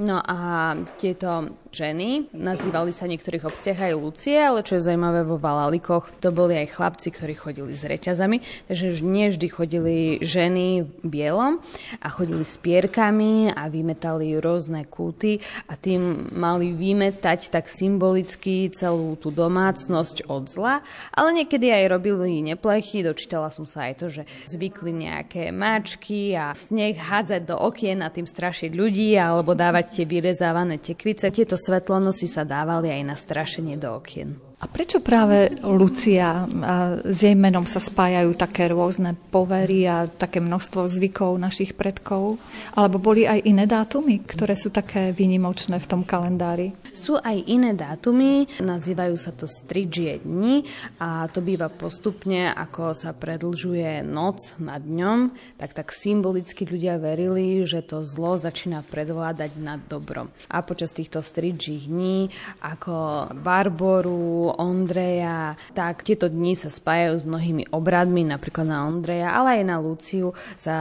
No 0.00 0.16
a 0.16 0.72
tieto 0.96 1.60
ženy, 1.70 2.26
nazývali 2.34 2.90
sa 2.90 3.06
v 3.06 3.14
niektorých 3.16 3.46
obciach 3.46 3.78
aj 3.78 3.92
Lucie, 3.94 4.34
ale 4.34 4.66
čo 4.66 4.76
je 4.76 4.86
zaujímavé 4.90 5.22
vo 5.22 5.38
Valalikoch, 5.38 6.10
to 6.18 6.34
boli 6.34 6.58
aj 6.58 6.74
chlapci, 6.74 7.14
ktorí 7.14 7.38
chodili 7.38 7.72
s 7.78 7.86
reťazami, 7.86 8.66
takže 8.66 9.00
nie 9.06 9.30
vždy 9.30 9.46
chodili 9.46 9.96
ženy 10.18 10.82
v 10.82 11.06
bielom 11.06 11.62
a 12.02 12.08
chodili 12.10 12.42
s 12.42 12.58
pierkami 12.58 13.54
a 13.54 13.70
vymetali 13.70 14.34
rôzne 14.42 14.82
kúty 14.90 15.38
a 15.70 15.78
tým 15.78 16.34
mali 16.34 16.74
vymetať 16.74 17.54
tak 17.54 17.70
symbolicky 17.70 18.66
celú 18.74 19.14
tú 19.14 19.30
domácnosť 19.30 20.26
od 20.26 20.50
zla, 20.50 20.82
ale 21.14 21.42
niekedy 21.42 21.70
aj 21.70 21.84
robili 21.86 22.42
neplechy, 22.42 23.06
dočítala 23.06 23.54
som 23.54 23.62
sa 23.68 23.86
aj 23.86 23.94
to, 24.00 24.06
že 24.10 24.22
zvykli 24.50 24.90
nejaké 24.90 25.54
mačky 25.54 26.34
a 26.34 26.56
sneh 26.56 26.98
hádzať 26.98 27.46
do 27.46 27.56
okien 27.60 28.02
a 28.02 28.10
tým 28.10 28.26
strašiť 28.26 28.74
ľudí 28.74 29.14
alebo 29.14 29.54
dávať 29.54 30.00
tie 30.00 30.04
vyrezávané 30.08 30.82
tekvice. 30.82 31.30
Tieto 31.30 31.59
svetlonosy 31.60 32.24
sa 32.24 32.48
dávali 32.48 32.88
aj 32.88 33.02
na 33.04 33.16
strašenie 33.16 33.76
do 33.76 33.92
okien. 33.92 34.49
A 34.60 34.68
prečo 34.68 35.00
práve 35.00 35.56
Lucia 35.64 36.44
a 36.44 37.00
s 37.00 37.24
jej 37.24 37.32
menom 37.32 37.64
sa 37.64 37.80
spájajú 37.80 38.36
také 38.36 38.68
rôzne 38.68 39.16
povery 39.32 39.88
a 39.88 40.04
také 40.04 40.36
množstvo 40.36 40.84
zvykov 40.84 41.40
našich 41.40 41.72
predkov? 41.72 42.36
Alebo 42.76 43.00
boli 43.00 43.24
aj 43.24 43.40
iné 43.48 43.64
dátumy, 43.64 44.20
ktoré 44.20 44.52
sú 44.52 44.68
také 44.68 45.16
výnimočné 45.16 45.80
v 45.80 45.88
tom 45.88 46.04
kalendári? 46.04 46.76
Sú 46.92 47.16
aj 47.16 47.40
iné 47.48 47.72
dátumy, 47.72 48.60
nazývajú 48.60 49.16
sa 49.16 49.32
to 49.32 49.48
stridžie 49.48 50.20
dni 50.28 50.68
a 51.00 51.24
to 51.32 51.40
býva 51.40 51.72
postupne, 51.72 52.52
ako 52.52 52.92
sa 52.92 53.16
predlžuje 53.16 54.04
noc 54.04 54.60
nad 54.60 54.84
dňom, 54.84 55.32
tak 55.56 55.72
tak 55.72 55.88
symbolicky 55.88 56.68
ľudia 56.68 57.00
verili, 57.00 57.64
že 57.64 57.80
to 57.80 58.04
zlo 58.04 58.36
začína 58.36 58.84
predvládať 58.84 59.56
nad 59.56 59.80
dobrom. 59.88 60.28
A 60.52 60.60
počas 60.60 60.92
týchto 60.92 61.24
stridžích 61.24 61.88
dní, 61.88 62.28
ako 62.60 63.24
Barboru, 63.40 64.49
Ondreja, 64.56 65.54
tak 65.76 66.02
tieto 66.02 66.26
dni 66.26 66.56
sa 66.56 66.72
spájajú 66.72 67.20
s 67.20 67.24
mnohými 67.24 67.70
obradmi, 67.70 68.26
napríklad 68.26 68.66
na 68.66 68.86
Ondreja, 68.88 69.34
ale 69.34 69.60
aj 69.60 69.64
na 69.66 69.76
Luciu 69.78 70.32
sa 70.56 70.76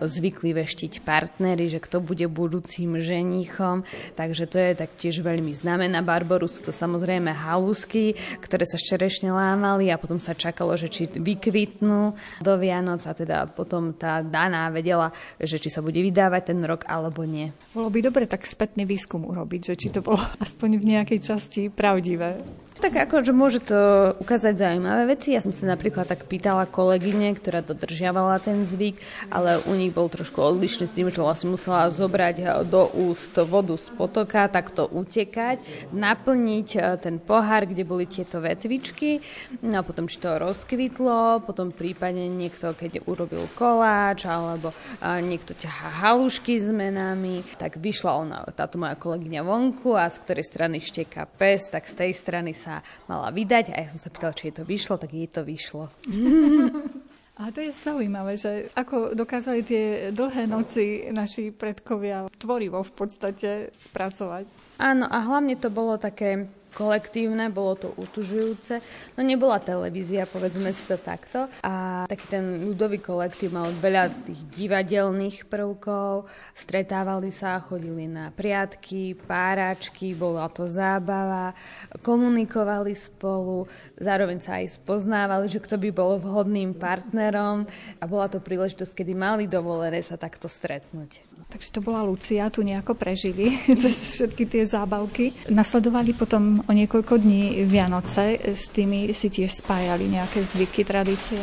zvykli 0.00 0.56
veštiť 0.56 1.04
partnery, 1.04 1.68
že 1.68 1.82
kto 1.82 2.02
bude 2.02 2.26
budúcim 2.26 2.98
ženichom, 2.98 3.84
takže 4.18 4.48
to 4.48 4.56
je 4.58 4.72
taktiež 4.78 5.20
veľmi 5.22 5.52
známe. 5.52 5.86
Na 5.86 6.00
Barboru 6.02 6.46
sú 6.46 6.64
to 6.64 6.72
samozrejme 6.74 7.30
halusky, 7.30 8.14
ktoré 8.40 8.64
sa 8.66 8.80
šerešne 8.80 9.30
lámali 9.30 9.92
a 9.92 10.00
potom 10.00 10.18
sa 10.18 10.36
čakalo, 10.36 10.74
že 10.74 10.88
či 10.88 11.06
vykvitnú 11.06 12.14
do 12.40 12.52
Vianoc 12.58 13.04
a 13.06 13.12
teda 13.12 13.46
potom 13.50 13.94
tá 13.94 14.24
daná 14.24 14.68
vedela, 14.72 15.12
že 15.38 15.60
či 15.60 15.68
sa 15.68 15.84
bude 15.84 16.00
vydávať 16.00 16.54
ten 16.54 16.60
rok 16.64 16.88
alebo 16.88 17.22
nie. 17.22 17.52
Bolo 17.72 17.88
by 17.92 17.98
dobre 18.02 18.24
tak 18.26 18.48
spätný 18.48 18.88
výskum 18.88 19.24
urobiť, 19.28 19.60
že 19.72 19.74
či 19.76 19.88
to 19.92 20.00
bolo 20.00 20.20
aspoň 20.44 20.80
v 20.80 20.84
nejakej 20.96 21.18
časti 21.22 21.62
pravdivé. 21.68 22.42
Tak 22.82 22.98
ako, 23.12 23.28
že 23.28 23.36
môže 23.36 23.60
to 23.60 23.76
ukázať 24.24 24.56
zaujímavé 24.56 25.12
veci. 25.12 25.36
Ja 25.36 25.44
som 25.44 25.52
sa 25.52 25.68
napríklad 25.68 26.08
tak 26.08 26.24
pýtala 26.24 26.64
kolegyne, 26.64 27.36
ktorá 27.36 27.60
dodržiavala 27.60 28.40
ten 28.40 28.64
zvyk, 28.64 28.96
ale 29.28 29.60
u 29.68 29.76
nich 29.76 29.92
bol 29.92 30.08
trošku 30.08 30.40
odlišný 30.40 30.88
s 30.88 30.96
tým, 30.96 31.12
že 31.12 31.20
vlastne 31.20 31.52
musela 31.52 31.92
zobrať 31.92 32.64
do 32.72 32.88
úst 32.96 33.36
vodu 33.36 33.76
z 33.76 33.92
potoka, 34.00 34.48
takto 34.48 34.88
utekať, 34.88 35.60
naplniť 35.92 36.68
e, 36.72 36.80
ten 37.04 37.20
pohár, 37.20 37.68
kde 37.68 37.84
boli 37.84 38.08
tieto 38.08 38.40
vetvičky, 38.40 39.20
no 39.60 39.84
a 39.84 39.84
potom 39.84 40.08
či 40.08 40.16
to 40.16 40.40
rozkvitlo, 40.40 41.44
potom 41.44 41.68
prípadne 41.68 42.32
niekto, 42.32 42.72
keď 42.72 43.04
urobil 43.04 43.44
koláč, 43.52 44.24
alebo 44.24 44.72
e, 44.72 45.20
niekto 45.20 45.52
ťahá 45.52 46.08
halušky 46.08 46.56
s 46.56 46.72
menami, 46.72 47.44
tak 47.60 47.76
vyšla 47.76 48.12
ona, 48.16 48.48
táto 48.56 48.80
moja 48.80 48.96
kolegyňa 48.96 49.44
vonku 49.44 50.00
a 50.00 50.08
z 50.08 50.16
ktorej 50.24 50.48
strany 50.48 50.80
šteka 50.80 51.28
pes, 51.36 51.68
tak 51.68 51.84
z 51.84 52.08
tej 52.08 52.16
strany 52.16 52.56
sa 52.56 52.80
mala 53.06 53.32
vydať 53.34 53.74
a 53.74 53.82
ja 53.82 53.88
som 53.90 53.98
sa 53.98 54.12
pýtala, 54.12 54.36
či 54.36 54.50
jej 54.50 54.56
to 54.60 54.64
vyšlo, 54.66 54.94
tak 54.98 55.10
jej 55.10 55.28
to 55.30 55.42
vyšlo. 55.42 55.90
A 57.32 57.48
to 57.48 57.64
je 57.64 57.72
zaujímavé, 57.72 58.36
že 58.36 58.68
ako 58.76 59.16
dokázali 59.16 59.64
tie 59.64 60.12
dlhé 60.12 60.44
noci 60.44 61.08
naši 61.10 61.48
predkovia 61.48 62.28
tvorivo 62.36 62.84
v 62.84 62.92
podstate 62.92 63.72
pracovať. 63.96 64.52
Áno, 64.76 65.08
a 65.08 65.18
hlavne 65.24 65.56
to 65.56 65.72
bolo 65.72 65.96
také 65.96 66.44
kolektívne, 66.72 67.52
bolo 67.52 67.76
to 67.76 67.88
utužujúce. 67.94 68.80
No 69.16 69.20
nebola 69.22 69.60
televízia, 69.60 70.24
povedzme 70.26 70.72
si 70.72 70.84
to 70.88 70.96
takto. 70.96 71.46
A 71.62 72.04
taký 72.08 72.26
ten 72.28 72.64
ľudový 72.64 72.98
kolektív 72.98 73.54
mal 73.54 73.70
veľa 73.78 74.10
tých 74.24 74.40
divadelných 74.56 75.46
prvkov, 75.46 76.26
stretávali 76.56 77.28
sa, 77.30 77.60
chodili 77.60 78.08
na 78.08 78.32
priatky, 78.32 79.14
páračky, 79.14 80.16
bola 80.16 80.48
to 80.48 80.64
zábava, 80.66 81.52
komunikovali 82.00 82.96
spolu, 82.96 83.68
zároveň 84.00 84.38
sa 84.40 84.60
aj 84.60 84.80
spoznávali, 84.80 85.46
že 85.48 85.62
kto 85.62 85.76
by 85.78 85.90
bol 85.92 86.16
vhodným 86.18 86.72
partnerom 86.76 87.68
a 88.00 88.04
bola 88.08 88.26
to 88.26 88.40
príležitosť, 88.40 88.92
kedy 89.04 89.12
mali 89.12 89.44
dovolené 89.46 90.00
sa 90.00 90.16
takto 90.16 90.48
stretnúť. 90.48 91.31
Takže 91.52 91.68
to 91.68 91.80
bola 91.84 92.00
Lucia, 92.00 92.48
tu 92.48 92.64
nejako 92.64 92.96
prežili 92.96 93.60
cez 93.82 94.16
všetky 94.16 94.48
tie 94.48 94.64
zábavky. 94.64 95.52
Nasledovali 95.52 96.16
potom 96.16 96.64
o 96.64 96.72
niekoľko 96.72 97.20
dní 97.20 97.68
Vianoce, 97.68 98.40
s 98.40 98.72
tými 98.72 99.12
si 99.12 99.28
tiež 99.28 99.60
spájali 99.60 100.08
nejaké 100.08 100.40
zvyky, 100.48 100.80
tradície? 100.80 101.38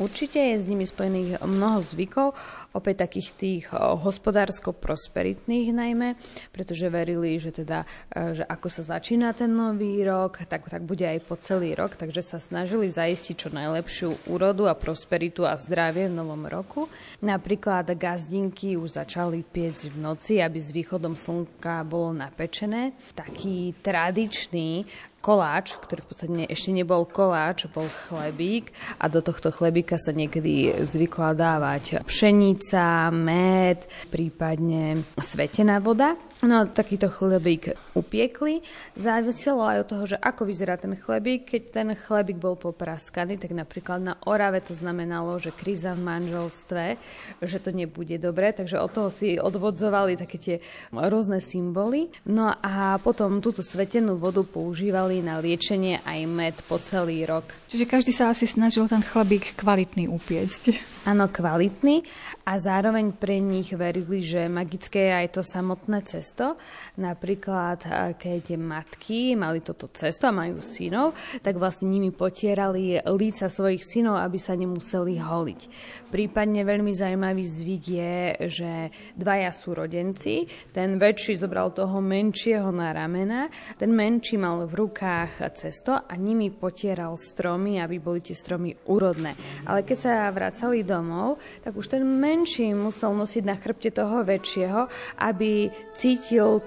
Určite 0.00 0.40
je 0.40 0.56
s 0.56 0.64
nimi 0.64 0.88
spojených 0.88 1.44
mnoho 1.44 1.84
zvykov, 1.84 2.32
opäť 2.72 3.04
takých 3.04 3.28
tých 3.36 3.64
hospodársko-prosperitných 3.76 5.68
najmä, 5.72 6.16
pretože 6.48 6.88
verili, 6.88 7.36
že 7.36 7.52
teda, 7.52 7.84
e, 8.08 8.40
že 8.40 8.44
ako 8.48 8.68
sa 8.72 8.96
začína 8.96 9.36
ten 9.36 9.52
nový 9.52 10.00
rok, 10.00 10.48
tak, 10.48 10.64
tak 10.68 10.82
bude 10.88 11.04
aj 11.04 11.20
po 11.28 11.36
celý 11.36 11.76
rok, 11.76 12.00
takže 12.00 12.24
sa 12.24 12.38
snažili 12.40 12.88
zaistiť 12.88 13.34
čo 13.36 13.48
najlepšiu 13.52 14.32
úrodu 14.32 14.72
a 14.72 14.78
prosperitu 14.78 15.44
a 15.44 15.60
zdravie 15.60 16.08
v 16.08 16.16
novom 16.16 16.48
roku. 16.48 16.88
Napríklad 17.20 17.92
gazdinky 17.92 18.80
už 18.80 18.96
začali 18.96 19.44
piecť 19.44 19.92
v 19.92 19.96
noci, 20.00 20.40
aby 20.40 20.56
s 20.56 20.72
východom 20.72 21.14
slnka 21.14 21.84
bolo 21.84 22.16
napečené. 22.16 22.96
Taký 23.12 23.76
tradičný 23.84 24.84
koláč, 25.22 25.78
ktorý 25.78 26.02
v 26.02 26.08
podstate 26.10 26.42
ešte 26.50 26.74
nebol 26.74 27.06
koláč, 27.06 27.70
bol 27.70 27.86
chlebík 28.10 28.74
a 28.98 29.06
do 29.06 29.22
tohto 29.22 29.54
chlebíka 29.54 29.94
sa 29.96 30.10
niekedy 30.10 30.82
zvykla 30.82 31.38
dávať 31.38 32.02
pšenica, 32.02 33.14
med, 33.14 33.86
prípadne 34.10 35.06
svetená 35.22 35.78
voda. 35.78 36.18
No, 36.42 36.66
takýto 36.66 37.06
chlebík 37.06 37.78
upiekli. 37.94 38.66
Záviselo 38.98 39.62
aj 39.62 39.78
od 39.86 39.88
toho, 39.94 40.04
že 40.10 40.18
ako 40.18 40.42
vyzerá 40.42 40.74
ten 40.74 40.98
chlebík. 40.98 41.46
Keď 41.46 41.62
ten 41.70 41.88
chlebík 41.94 42.34
bol 42.42 42.58
popraskaný, 42.58 43.38
tak 43.38 43.54
napríklad 43.54 44.02
na 44.02 44.18
Orave 44.26 44.58
to 44.58 44.74
znamenalo, 44.74 45.38
že 45.38 45.54
kríza 45.54 45.94
v 45.94 46.02
manželstve, 46.02 46.98
že 47.46 47.58
to 47.62 47.70
nebude 47.70 48.18
dobre, 48.18 48.50
takže 48.50 48.82
od 48.82 48.90
toho 48.90 49.08
si 49.14 49.38
odvodzovali 49.38 50.18
také 50.18 50.36
tie 50.42 50.56
rôzne 50.90 51.38
symboly. 51.38 52.10
No 52.26 52.50
a 52.50 52.98
potom 52.98 53.38
túto 53.38 53.62
svetenú 53.62 54.18
vodu 54.18 54.42
používali 54.42 55.22
na 55.22 55.38
liečenie 55.38 56.02
aj 56.02 56.18
med 56.26 56.58
po 56.66 56.82
celý 56.82 57.22
rok. 57.22 57.54
Čiže 57.70 57.86
každý 57.86 58.10
sa 58.10 58.34
asi 58.34 58.50
snažil 58.50 58.90
ten 58.90 59.06
chlebík 59.06 59.54
kvalitný 59.54 60.10
upiecť. 60.10 60.90
Áno, 61.06 61.30
kvalitný 61.30 62.02
a 62.46 62.58
zároveň 62.58 63.14
pre 63.14 63.38
nich 63.38 63.70
verili, 63.74 64.26
že 64.26 64.50
magické 64.50 65.06
je 65.06 65.12
aj 65.22 65.28
to 65.34 65.42
samotné 65.46 66.02
cesto. 66.02 66.31
Napríklad, 66.96 67.84
keď 68.16 68.56
matky 68.56 69.36
mali 69.36 69.60
toto 69.60 69.92
cesto 69.92 70.24
a 70.24 70.32
majú 70.32 70.64
synov, 70.64 71.12
tak 71.44 71.60
vlastne 71.60 71.92
nimi 71.92 72.08
potierali 72.08 72.96
líca 73.04 73.52
svojich 73.52 73.84
synov, 73.84 74.16
aby 74.16 74.40
sa 74.40 74.56
nemuseli 74.56 75.20
holiť. 75.20 75.60
Prípadne 76.08 76.64
veľmi 76.64 76.96
zaujímavý 76.96 77.44
zvyk 77.44 77.84
je, 77.84 78.16
že 78.48 78.72
dvaja 79.12 79.52
sú 79.52 79.76
rodenci, 79.76 80.48
ten 80.72 80.96
väčší 80.96 81.36
zobral 81.36 81.76
toho 81.76 82.00
menšieho 82.00 82.72
na 82.72 82.96
ramena, 82.96 83.52
ten 83.76 83.92
menší 83.92 84.40
mal 84.40 84.64
v 84.64 84.88
rukách 84.88 85.44
cesto 85.52 85.92
a 85.92 86.14
nimi 86.16 86.48
potieral 86.48 87.20
stromy, 87.20 87.76
aby 87.76 88.00
boli 88.00 88.24
tie 88.24 88.32
stromy 88.32 88.72
úrodné. 88.88 89.36
Ale 89.68 89.84
keď 89.84 89.98
sa 90.00 90.32
vracali 90.32 90.80
domov, 90.80 91.36
tak 91.60 91.76
už 91.76 91.92
ten 91.92 92.00
menší 92.00 92.72
musel 92.72 93.12
nosiť 93.12 93.42
na 93.44 93.58
chrbte 93.60 93.92
toho 93.92 94.24
väčšieho, 94.24 94.88
aby 95.20 95.68
cítil 95.92 96.20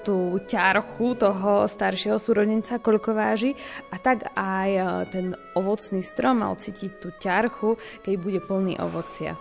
tú 0.03 0.35
ťarchu 0.43 1.15
toho 1.15 1.63
staršieho 1.65 2.19
súrodenca, 2.19 2.83
koľko 2.83 3.15
váži 3.15 3.55
a 3.89 3.95
tak 3.95 4.27
aj 4.35 4.69
e, 4.75 4.83
ten 5.15 5.25
ovocný 5.55 6.03
strom 6.03 6.43
mal 6.43 6.59
cítiť 6.59 6.91
tú 6.99 7.09
ťarchu, 7.15 7.79
keď 8.03 8.13
bude 8.19 8.39
plný 8.43 8.75
ovocia. 8.83 9.39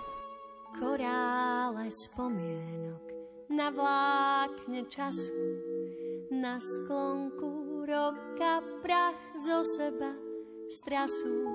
Korále 0.78 1.90
spomienok 1.90 3.02
na 3.50 3.68
vlákne 3.70 4.86
času, 4.86 5.34
na 6.30 6.58
sklonku 6.62 7.82
roka 7.86 8.62
prach 8.82 9.18
zo 9.38 9.62
seba 9.62 10.14
strasu 10.70 11.46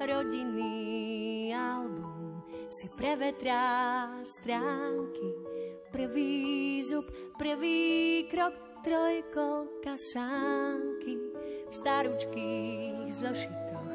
rodinný 0.00 1.52
album 1.52 2.40
si 2.70 2.88
prevetrá 2.96 4.08
stránky. 4.24 5.49
Prvý 5.90 6.82
zub, 6.82 7.10
prvý 7.38 8.24
krok, 8.30 8.54
trojkolka 8.86 9.98
sánky 9.98 11.18
v 11.66 11.74
staručkých 11.74 13.10
zošitoch, 13.10 13.90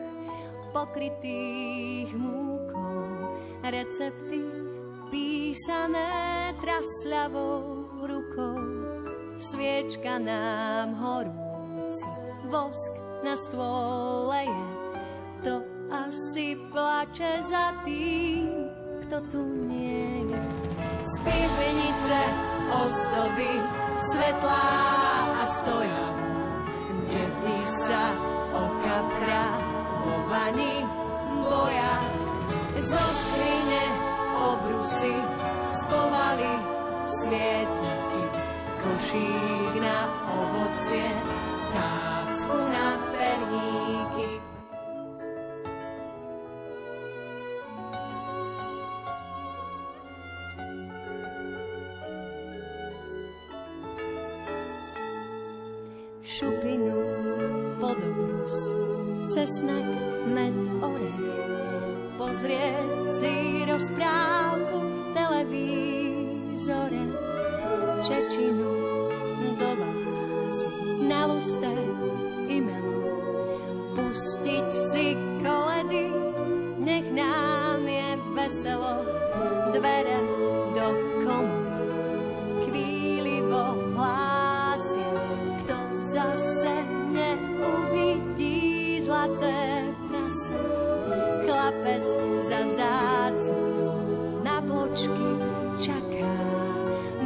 pokrytých 0.75 2.11
múkou, 2.11 3.31
recepty 3.63 4.43
písané 5.07 6.51
trasľavou 6.59 7.87
rukou. 8.03 8.59
Sviečka 9.39 10.19
nám 10.19 10.99
horúci, 10.99 12.07
vosk 12.51 12.91
na 13.23 13.39
stôle 13.39 14.51
je, 14.51 14.67
to 15.47 15.53
asi 15.87 16.59
plače 16.75 17.39
za 17.39 17.71
tým, 17.87 18.67
kto 19.07 19.17
tu 19.31 19.41
nie 19.71 20.04
je. 21.05 21.11
Spívenice, 21.13 22.19
ozdoby, 22.73 23.61
svetlá 24.09 24.65
a 25.41 25.45
stoja. 25.45 26.05
Deti 27.05 27.57
sa 27.85 28.09
oka 28.53 28.97
vo 30.01 30.15
vani 30.29 30.81
boja. 31.45 31.93
Zo 32.85 33.01
skrine 33.01 33.83
obrusy 34.37 35.13
spovali 35.73 36.53
svietniky. 37.09 38.23
Košík 38.85 39.73
na 39.81 40.05
ovocie, 40.29 41.09
tácku 41.73 42.57
na 42.69 42.87
perníky. 43.13 44.54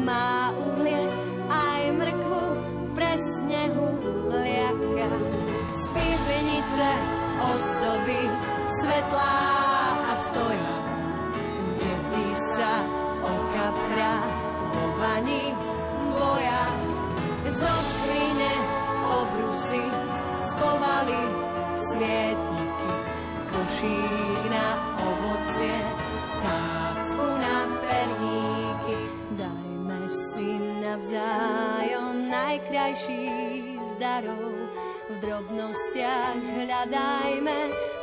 Má 0.10 0.50
uhlie 0.58 1.06
aj 1.54 1.82
mrkvu 1.94 2.42
pre 2.98 3.14
snehu 3.14 3.94
liaka. 4.34 5.06
Spívenice, 5.70 6.90
ozdoby, 7.38 8.26
svetlá 8.82 9.38
a 10.10 10.14
stoja. 10.18 10.74
Deti 11.78 12.26
sa 12.34 12.82
okapra 13.22 14.18
vo 14.74 14.98
vani 14.98 15.54
boja. 16.18 16.64
Zo 17.54 17.70
skrine 17.70 18.54
obrusy 19.14 19.84
spovali 20.42 21.22
svietniky, 21.78 22.92
košík 23.54 24.44
na 24.50 24.68
ovocie, 25.06 25.78
tácku 26.42 27.26
na 27.38 27.56
perníky. 27.84 28.98
Dajme 30.10 30.26
si 30.34 30.58
navzájom 30.82 32.34
najkrajší 32.34 33.30
z 33.78 33.92
darov, 34.02 34.58
v 35.06 35.16
drobnostiach 35.22 36.42
hľadajme 36.58 37.60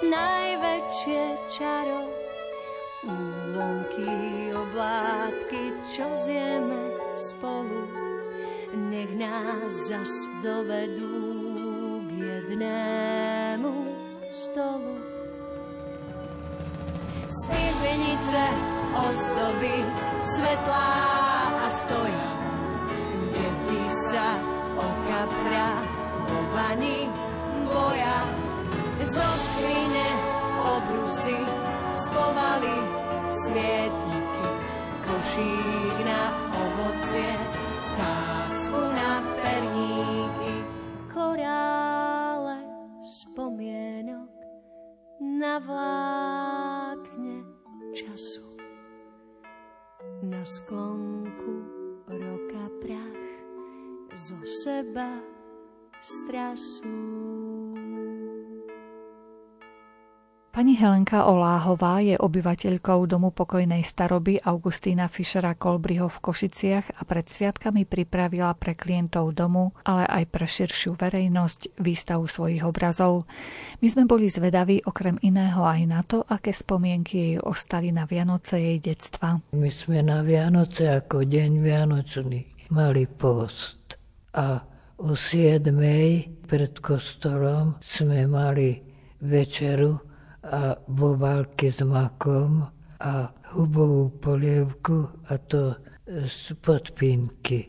najväčšie 0.07 1.23
čaro. 1.51 2.07
Úlomky, 3.11 4.07
oblátky, 4.55 5.75
čo 5.99 6.07
zjeme 6.15 6.95
spolu, 7.19 7.91
nech 8.87 9.11
nás 9.19 9.91
zas 9.91 10.31
dovedú 10.47 11.27
jednému 12.23 13.75
stolu. 14.31 14.95
Spievenice, 17.35 18.47
ozdoby, 18.95 19.83
svetlá 20.23 21.36
a 21.47 21.69
stoja. 21.71 22.31
Deti 23.33 23.83
sa 24.11 24.39
okapra 24.75 25.69
vo 26.27 26.39
vani 26.55 27.07
boja. 27.67 28.19
Zo 29.07 29.23
skrine 29.23 30.09
obrusy 30.59 31.39
spovali 31.95 32.77
svietniky. 33.31 34.47
Košík 35.07 35.97
na 36.03 36.23
ovocie, 36.51 37.33
tácku 37.95 38.81
na 38.91 39.23
perníky. 39.39 40.55
Korál 41.15 42.67
spomienok 43.07 44.35
na 45.23 45.63
vlákne 45.63 47.47
času. 47.95 48.56
Na 50.27 50.43
sklonku 50.45 51.55
roka 52.11 52.67
prach 52.83 53.23
zo 54.11 54.35
seba 54.43 55.23
strasu. 56.03 57.46
Pani 60.57 60.73
Helenka 60.73 61.29
Oláhová 61.29 62.01
je 62.01 62.17
obyvateľkou 62.17 63.05
domu 63.05 63.29
pokojnej 63.29 63.85
staroby 63.85 64.41
Augustína 64.41 65.05
Fischera 65.05 65.53
Kolbriho 65.53 66.09
v 66.09 66.17
Košiciach 66.17 66.97
a 66.97 67.05
pred 67.05 67.29
sviatkami 67.29 67.85
pripravila 67.85 68.57
pre 68.57 68.73
klientov 68.73 69.37
domu, 69.37 69.77
ale 69.85 70.09
aj 70.09 70.25
pre 70.33 70.49
širšiu 70.49 70.97
verejnosť 70.97 71.77
výstavu 71.77 72.25
svojich 72.25 72.65
obrazov. 72.65 73.29
My 73.85 73.89
sme 73.93 74.09
boli 74.09 74.33
zvedaví 74.33 74.81
okrem 74.89 75.21
iného 75.21 75.61
aj 75.61 75.81
na 75.85 76.01
to, 76.01 76.25
aké 76.25 76.57
spomienky 76.57 77.15
jej 77.21 77.37
ostali 77.37 77.93
na 77.93 78.09
Vianoce 78.09 78.57
jej 78.57 78.81
detstva. 78.81 79.37
My 79.53 79.69
sme 79.69 80.01
na 80.01 80.25
Vianoce 80.25 80.89
ako 80.89 81.29
deň 81.29 81.51
Vianočný 81.61 82.73
mali 82.73 83.05
post 83.05 84.01
a 84.33 84.65
o 85.05 85.13
7. 85.13 85.69
pred 86.49 86.73
kostolom 86.81 87.77
sme 87.85 88.25
mali 88.25 88.81
večeru 89.21 90.16
a 90.47 90.79
bobálky 90.87 91.75
s 91.75 91.83
makom 91.83 92.67
a 93.03 93.29
hubovú 93.53 94.15
polievku 94.23 95.11
a 95.29 95.35
to 95.51 95.75
z 96.07 96.55
podpínky. 96.63 97.67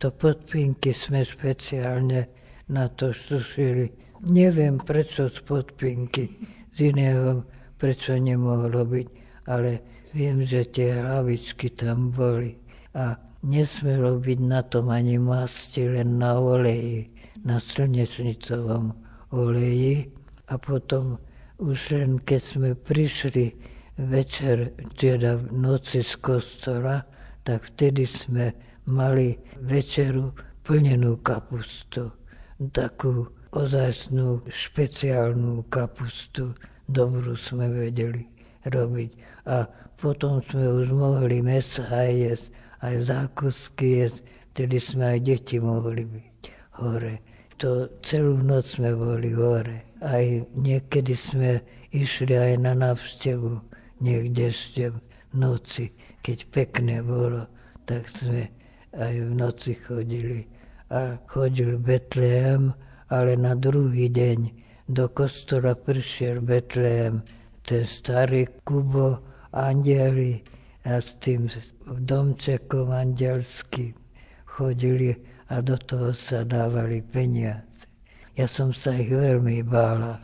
To 0.00 0.08
podpínky 0.08 0.96
sme 0.96 1.24
špeciálne 1.24 2.28
na 2.68 2.84
to 2.92 3.12
sušili. 3.12 3.92
Neviem 4.24 4.80
prečo 4.80 5.28
z 5.28 5.44
podpínky, 5.44 6.32
z 6.72 6.78
iného 6.92 7.44
prečo 7.76 8.16
nemohlo 8.16 8.88
byť, 8.88 9.08
ale 9.52 9.84
viem, 10.16 10.40
že 10.40 10.64
tie 10.72 10.96
hlavičky 10.96 11.76
tam 11.76 12.08
boli. 12.08 12.56
A 12.96 13.20
nesmelo 13.44 14.16
byť 14.16 14.38
na 14.40 14.64
tom 14.64 14.88
ani 14.88 15.20
masti, 15.20 15.84
len 15.84 16.16
na 16.16 16.40
oleji, 16.40 17.12
na 17.44 17.60
slnečnicovom 17.60 18.96
oleji. 19.36 20.08
A 20.48 20.56
potom 20.56 21.20
už 21.64 21.96
len 21.96 22.20
keď 22.20 22.40
sme 22.44 22.70
prišli 22.76 23.56
večer, 23.96 24.76
teda 25.00 25.40
v 25.40 25.44
noci 25.56 26.04
z 26.04 26.12
kostola, 26.20 27.08
tak 27.48 27.64
vtedy 27.72 28.04
sme 28.04 28.52
mali 28.84 29.40
večeru 29.64 30.36
plnenú 30.68 31.16
kapustu. 31.24 32.12
Takú 32.60 33.28
ozajstnú 33.56 34.44
špeciálnu 34.50 35.64
kapustu, 35.72 36.52
dobrú 36.90 37.32
sme 37.38 37.72
vedeli 37.72 38.28
robiť. 38.68 39.10
A 39.48 39.64
potom 39.96 40.44
sme 40.44 40.68
už 40.84 40.92
mohli 40.92 41.40
mesa 41.40 41.88
aj 41.88 42.10
jesť, 42.12 42.46
aj 42.84 42.94
zákusky 43.08 43.86
jesť, 44.04 44.18
vtedy 44.52 44.76
sme 44.76 45.04
aj 45.16 45.18
deti 45.24 45.56
mohli 45.56 46.04
byť 46.04 46.40
hore. 46.82 47.14
To 47.58 47.86
celú 48.02 48.42
noc 48.42 48.66
sme 48.66 48.90
boli 48.94 49.30
hore 49.30 49.94
aj 50.04 50.44
niekedy 50.52 51.16
sme 51.16 51.64
išli 51.88 52.36
aj 52.36 52.52
na 52.60 52.76
návštevu 52.76 53.56
niekde 54.04 54.52
ešte 54.52 54.92
v 54.92 54.96
noci, 55.32 55.96
keď 56.20 56.38
pekné 56.52 57.00
bolo, 57.00 57.48
tak 57.88 58.12
sme 58.12 58.52
aj 58.92 59.14
v 59.16 59.30
noci 59.32 59.72
chodili. 59.80 60.44
A 60.92 61.16
chodil 61.24 61.80
Betlehem, 61.80 62.76
ale 63.08 63.34
na 63.40 63.56
druhý 63.56 64.12
deň 64.12 64.52
do 64.92 65.08
kostola 65.08 65.72
prišiel 65.72 66.44
Betlehem, 66.44 67.24
ten 67.64 67.88
starý 67.88 68.44
Kubo, 68.68 69.24
andeli 69.56 70.44
a 70.84 71.00
s 71.00 71.16
tým 71.16 71.48
domčekom 71.88 72.92
andelským 72.92 73.96
chodili 74.44 75.16
a 75.48 75.60
do 75.60 75.76
toho 75.76 76.12
sa 76.16 76.44
dávali 76.44 77.04
peniaze. 77.04 77.88
Ja 78.34 78.50
som 78.50 78.74
sa 78.74 78.96
ich 78.96 79.12
veľmi 79.12 79.62
bála 79.62 80.18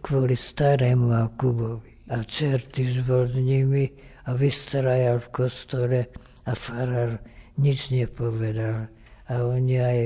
kvôli 0.00 0.36
starému 0.36 1.12
Kubovi. 1.36 1.92
A 2.12 2.20
čertiž 2.20 3.08
bol 3.08 3.24
s 3.24 3.36
nimi 3.36 3.88
a 4.28 4.36
vystrajal 4.36 5.22
v 5.24 5.28
kostole 5.32 6.00
a 6.44 6.52
farár 6.52 7.20
nič 7.56 7.88
nepovedal. 7.88 8.88
A 9.32 9.34
oni 9.48 9.76
aj 9.80 10.00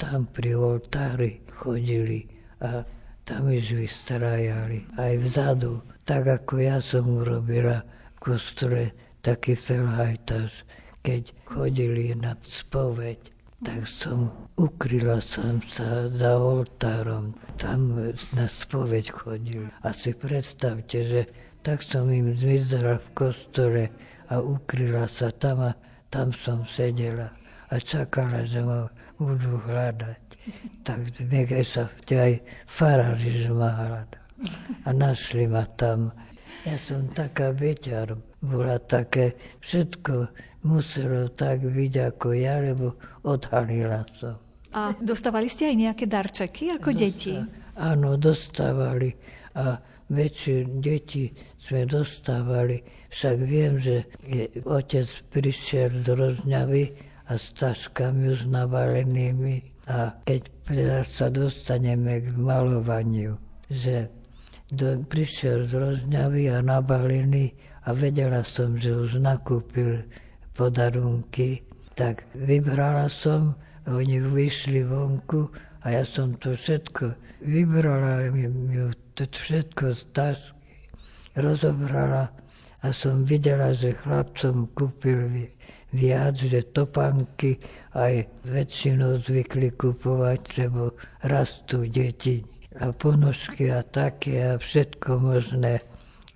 tam 0.00 0.24
pri 0.30 0.56
oltári 0.56 1.44
chodili 1.52 2.24
a 2.64 2.80
tam 3.28 3.52
už 3.52 3.76
vystrajali. 3.76 4.88
Aj 4.96 5.12
vzadu, 5.20 5.84
tak 6.08 6.24
ako 6.24 6.64
ja 6.64 6.80
som 6.80 7.04
urobila 7.12 7.84
v 8.16 8.18
kostole 8.32 8.82
taký 9.20 9.52
felhajtaž, 9.52 10.64
keď 11.04 11.28
chodili 11.44 12.16
na 12.16 12.40
spoveď 12.40 13.20
tak 13.60 13.84
som 13.84 14.32
ukryla 14.56 15.20
som 15.20 15.60
sa 15.68 16.08
za 16.08 16.32
oltárom. 16.40 17.36
Tam 17.60 17.92
na 18.32 18.46
spoveď 18.48 19.12
chodil. 19.12 19.68
A 19.84 19.92
si 19.92 20.16
predstavte, 20.16 21.04
že 21.04 21.20
tak 21.60 21.84
som 21.84 22.08
im 22.08 22.32
zmizela 22.32 22.96
v 22.96 23.08
kostole 23.12 23.82
a 24.32 24.40
ukryla 24.40 25.04
sa 25.04 25.28
tam 25.28 25.60
a 25.60 25.72
tam 26.08 26.32
som 26.32 26.64
sedela 26.64 27.28
a 27.68 27.76
čakala, 27.76 28.48
že 28.48 28.64
ma 28.64 28.88
budú 29.20 29.60
hľadať. 29.68 30.20
Tak 30.88 31.20
nechaj 31.20 31.64
sa 31.68 31.84
aj 32.08 32.40
farári, 32.64 33.44
že 33.44 33.52
ma 33.52 33.70
hľadal. 33.76 34.24
A 34.88 34.90
našli 34.96 35.44
ma 35.44 35.68
tam. 35.76 36.16
Ja 36.64 36.80
som 36.80 37.12
taká 37.12 37.52
beťar, 37.52 38.16
bola 38.40 38.80
také 38.80 39.36
všetko 39.60 40.32
muselo 40.64 41.28
tak 41.32 41.64
byť 41.64 41.94
ako 42.12 42.28
ja, 42.36 42.60
lebo 42.60 42.96
odhalila 43.22 44.06
som. 44.18 44.36
A 44.70 44.94
dostávali 45.02 45.50
ste 45.50 45.66
aj 45.66 45.76
nejaké 45.76 46.04
darčeky 46.06 46.70
ako 46.78 46.94
deti? 46.94 47.34
Áno, 47.74 48.14
dostávali. 48.14 49.10
A 49.58 49.82
väčšie 50.06 50.78
deti 50.78 51.34
sme 51.58 51.90
dostávali. 51.90 52.78
Však 53.10 53.36
viem, 53.42 53.82
že 53.82 54.06
otec 54.62 55.10
prišiel 55.34 56.06
z 56.06 56.14
Rozňavy 56.14 56.84
a 57.26 57.32
s 57.34 57.50
taškami 57.58 58.30
už 58.30 58.46
navalenými. 58.46 59.86
A 59.90 60.14
keď 60.22 60.46
sa 61.02 61.26
dostaneme 61.34 62.22
k 62.22 62.30
malovaniu, 62.38 63.34
že 63.66 64.06
do, 64.70 65.02
prišiel 65.02 65.66
z 65.66 65.72
Rozňavy 65.74 66.46
a 66.46 66.62
nabalený 66.62 67.50
a 67.86 67.90
vedela 67.90 68.46
som, 68.46 68.78
že 68.78 68.94
už 68.94 69.18
nakúpil 69.18 70.06
podarunky, 70.54 71.66
tak 71.94 72.26
vybrala 72.34 73.10
som, 73.10 73.54
oni 73.88 74.20
vyšli 74.20 74.84
vonku 74.86 75.50
a 75.82 76.00
ja 76.00 76.04
som 76.04 76.36
to 76.38 76.54
všetko 76.54 77.16
vybrala, 77.40 78.28
mi 78.30 78.46
to 79.16 79.24
všetko 79.24 79.96
z 79.96 80.02
tašky 80.12 80.60
rozobrala 81.36 82.28
a 82.80 82.86
som 82.92 83.24
videla, 83.28 83.76
že 83.76 83.92
chlapcom 83.92 84.68
kúpil 84.72 85.48
viac, 85.92 86.38
že 86.38 86.64
topanky 86.72 87.60
aj 87.92 88.24
väčšinou 88.46 89.20
zvykli 89.20 89.74
kupovať, 89.74 90.40
lebo 90.64 90.96
rastú 91.26 91.84
deti 91.84 92.40
a 92.78 92.94
ponožky 92.94 93.68
a 93.68 93.84
také 93.84 94.54
a 94.54 94.58
všetko 94.58 95.18
možné. 95.20 95.82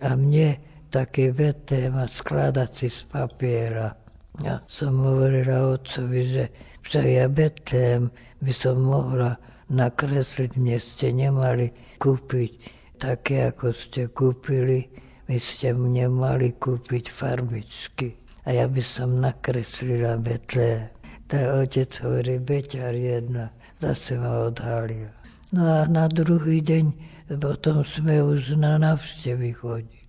A 0.02 0.18
mne 0.18 0.58
také 0.90 1.32
veté 1.32 1.88
ma 1.88 2.04
skladať 2.04 2.70
si 2.74 2.88
z 2.92 3.00
papiera. 3.08 3.96
Ja 4.42 4.58
som 4.66 4.98
hovorila 4.98 5.78
otcovi, 5.78 6.20
že 6.26 6.44
však 6.82 7.06
ja 7.06 7.26
Betlém 7.30 8.10
by 8.42 8.50
som 8.50 8.82
mohla 8.82 9.38
nakresliť, 9.70 10.58
mne 10.58 10.78
ste 10.82 11.14
nemali 11.14 11.70
kúpiť 12.02 12.50
také, 12.98 13.54
ako 13.54 13.70
ste 13.70 14.10
kúpili, 14.10 14.90
vy 15.30 15.38
ste 15.38 15.70
mne 15.70 16.10
mali 16.10 16.50
kúpiť 16.50 17.14
farbičky 17.14 18.18
a 18.44 18.58
ja 18.58 18.66
by 18.66 18.82
som 18.82 19.22
nakreslila 19.22 20.18
Betlém. 20.18 20.90
Tak 21.24 21.44
otec 21.64 21.88
hovorí, 22.04 22.36
Beťar 22.36 22.92
jedna, 22.92 23.48
zase 23.80 24.20
ma 24.20 24.44
odhalil. 24.44 25.08
No 25.56 25.62
a 25.64 25.88
na 25.88 26.04
druhý 26.10 26.60
deň 26.60 26.92
potom 27.40 27.80
sme 27.80 28.20
už 28.20 28.60
na 28.60 28.76
navštevy 28.76 29.56
chodili. 29.56 30.04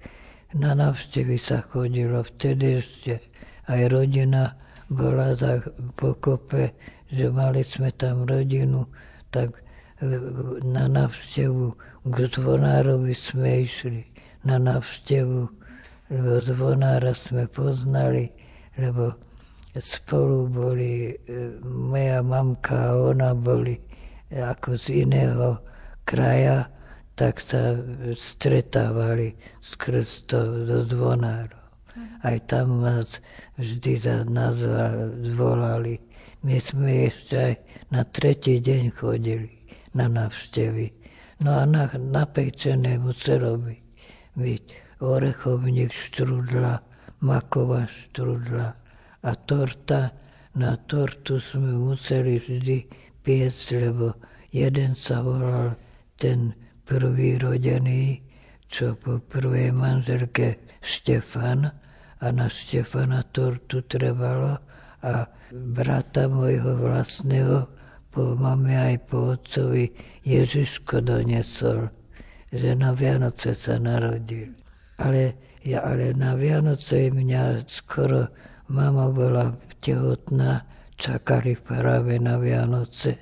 Na 0.52 0.76
navštevy 0.76 1.40
sa 1.40 1.64
chodilo 1.64 2.20
vtedy 2.20 2.84
ešte 2.84 3.24
aj 3.68 3.82
rodina 3.90 4.54
bola 4.90 5.34
tak 5.34 5.66
pokope, 5.98 6.74
že 7.10 7.30
mali 7.34 7.66
sme 7.66 7.90
tam 7.98 8.26
rodinu, 8.30 8.86
tak 9.34 9.58
e, 10.02 10.06
na 10.62 10.86
navštevu 10.86 11.74
k 12.06 12.18
zvonárovi 12.30 13.14
sme 13.18 13.66
išli. 13.66 14.06
Na 14.46 14.62
navštevu, 14.62 15.42
lebo 16.14 16.32
zvonára 16.46 17.18
sme 17.18 17.50
poznali, 17.50 18.30
lebo 18.78 19.18
spolu 19.74 20.46
boli 20.46 21.10
e, 21.10 21.14
moja 21.66 22.22
mamka 22.22 22.94
a 22.94 22.94
ona 22.94 23.34
boli 23.34 23.82
ako 24.30 24.78
z 24.78 25.06
iného 25.06 25.58
kraja, 26.06 26.70
tak 27.16 27.40
sa 27.40 27.80
stretávali 28.14 29.34
skrz 29.64 30.30
to 30.30 30.68
do 30.68 30.84
zvonárov. 30.84 31.65
Aj 32.24 32.38
tam 32.50 32.84
nás 32.84 33.24
vždy 33.56 34.04
zvolali. 35.32 36.02
My 36.44 36.60
sme 36.60 37.10
ešte 37.10 37.36
aj 37.38 37.54
na 37.90 38.02
tretí 38.04 38.60
deň 38.60 38.84
chodili 38.92 39.64
na 39.96 40.12
návštevy. 40.12 40.92
No 41.40 41.56
a 41.60 41.64
na, 41.64 41.88
napečené 41.96 43.00
muselo 43.00 43.56
byť. 43.56 43.82
byť 44.36 44.64
orechovník 45.00 45.92
štrudla, 45.92 46.84
maková 47.24 47.88
štrudla 47.88 48.76
a 49.24 49.32
torta. 49.48 50.12
Na 50.56 50.80
tortu 50.88 51.40
sme 51.44 51.76
museli 51.76 52.40
vždy 52.40 52.88
piecť, 53.28 53.66
lebo 53.76 54.16
jeden 54.56 54.96
sa 54.96 55.20
volal 55.20 55.76
ten 56.16 56.56
prvý 56.88 57.36
rodený, 57.36 58.24
čo 58.72 58.96
po 58.96 59.20
prvej 59.20 59.76
manželke 59.76 60.56
Štefan 60.80 61.76
a 62.22 62.32
na 62.32 62.48
Štefana 62.48 63.24
tortu 63.36 63.84
trebalo 63.84 64.60
a 65.04 65.28
brata 65.52 66.26
môjho 66.32 66.80
vlastného 66.80 67.68
po 68.16 68.32
mame 68.40 68.72
aj 68.72 68.96
po 69.12 69.36
otcovi 69.36 69.92
Ježiško 70.24 71.04
donesol, 71.04 71.92
že 72.48 72.72
na 72.72 72.96
Vianoce 72.96 73.52
sa 73.52 73.76
narodil. 73.76 74.56
Ale, 75.04 75.36
ja, 75.68 75.84
ale 75.84 76.16
na 76.16 76.40
Vianoce 76.40 77.12
mňa 77.12 77.68
skoro 77.68 78.32
mama 78.72 79.12
bola 79.12 79.52
tehotná, 79.84 80.64
čakali 80.96 81.60
práve 81.60 82.16
na 82.16 82.40
Vianoce 82.40 83.20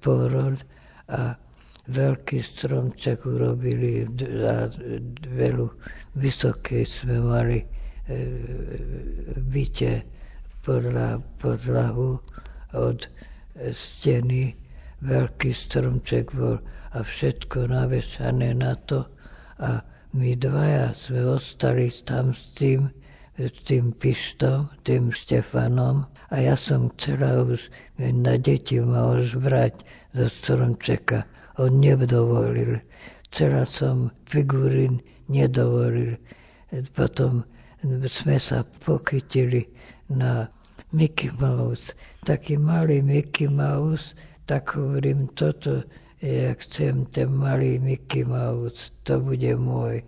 porod 0.00 0.64
a 1.12 1.36
veľký 1.86 2.40
stromček 2.40 3.28
urobili 3.28 4.08
a 4.42 4.66
veľu 5.28 5.68
vysoké 6.16 6.88
sme 6.88 7.20
mali 7.20 7.75
byte 9.50 10.06
podľa, 10.62 11.22
podlahu 11.42 12.22
od 12.74 13.06
steny, 13.72 14.54
veľký 15.02 15.50
stromček 15.52 16.30
bol 16.34 16.58
a 16.96 16.98
všetko 17.04 17.68
navešané 17.68 18.56
na 18.56 18.78
to 18.88 19.04
a 19.60 19.84
my 20.16 20.32
dvaja 20.32 20.96
sme 20.96 21.36
ostali 21.36 21.92
tam 22.08 22.32
s 22.32 22.48
tým, 22.56 22.88
s 23.36 23.52
tým 23.68 23.92
pištom, 23.92 24.72
tým 24.86 25.12
Štefanom 25.12 26.08
a 26.32 26.36
ja 26.40 26.56
som 26.56 26.88
chcela 26.96 27.44
už 27.44 27.68
na 28.00 28.40
deti 28.40 28.80
ma 28.80 29.12
už 29.12 29.36
brať 29.44 29.84
zo 30.16 30.26
stromčeka. 30.30 31.28
On 31.60 31.68
nedovolil. 31.68 32.80
Chcela 33.28 33.68
som 33.68 34.08
figurín, 34.24 35.04
nedovolil. 35.28 36.16
Potom 36.96 37.44
sme 38.06 38.36
sa 38.40 38.66
pochytili 38.82 39.66
na 40.10 40.50
Mickey 40.92 41.30
Mouse 41.36 41.92
taký 42.26 42.58
malý 42.58 43.06
Mickey 43.06 43.46
Mouse, 43.46 44.18
tak 44.50 44.74
hovorím, 44.74 45.30
toto, 45.38 45.86
ja 46.18 46.50
chcem 46.58 47.06
ten 47.14 47.30
malý 47.30 47.78
Mickey 47.78 48.26
Mouse, 48.26 48.90
to 49.06 49.22
bude 49.22 49.54
môj. 49.62 50.02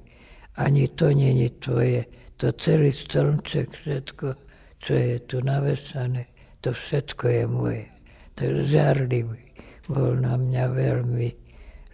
Ani 0.59 0.91
to 0.99 1.15
není 1.15 1.47
tvoje, 1.63 2.11
to 2.43 2.51
celý 2.59 2.91
stromček, 2.91 3.71
všetko, 3.71 4.35
čo 4.83 4.93
je 4.99 5.17
tu 5.31 5.39
navesané, 5.47 6.27
to 6.59 6.75
všetko 6.75 7.25
je 7.31 7.45
moje. 7.47 7.87
Tak 8.35 8.67
žarlivý 8.67 9.55
bol 9.87 10.19
na 10.19 10.35
mňa 10.35 10.65
veľmi, 10.75 11.31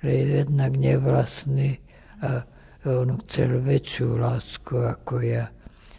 že 0.00 0.12
jednak 0.40 0.72
nevlastný 0.72 1.76
a 2.24 2.48
on 2.88 3.20
chcel 3.28 3.60
väčšiu 3.60 4.24
lásku 4.24 4.72
ako 4.72 5.20
ja. 5.20 5.52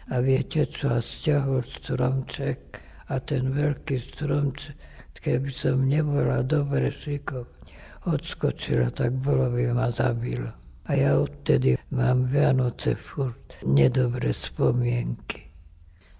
A 0.06 0.22
viete 0.22 0.70
čo, 0.70 0.94
a 0.94 1.02
stiahol 1.02 1.66
stromček 1.66 2.78
a 3.10 3.18
ten 3.18 3.50
veľký 3.50 4.14
strom, 4.14 4.54
keby 5.18 5.50
som 5.50 5.86
nebola 5.90 6.46
dobre 6.46 6.94
šikovne 6.94 7.56
odskočila, 8.06 8.94
tak 8.94 9.18
bolo 9.18 9.50
by 9.50 9.74
ma 9.74 9.90
zabilo. 9.90 10.54
A 10.86 10.94
ja 10.94 11.18
odtedy 11.18 11.74
mám 11.90 12.30
Vianoce 12.30 12.94
furt 12.94 13.58
nedobré 13.66 14.30
spomienky. 14.30 15.50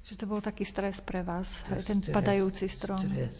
Že 0.03 0.14
to 0.18 0.25
bol 0.27 0.42
taký 0.42 0.66
stres 0.66 0.99
pre 1.03 1.22
vás, 1.22 1.62
aj 1.70 1.87
ten 1.87 1.99
stres, 2.03 2.14
padajúci 2.14 2.66
strom. 2.66 2.99
Stres, 2.99 3.35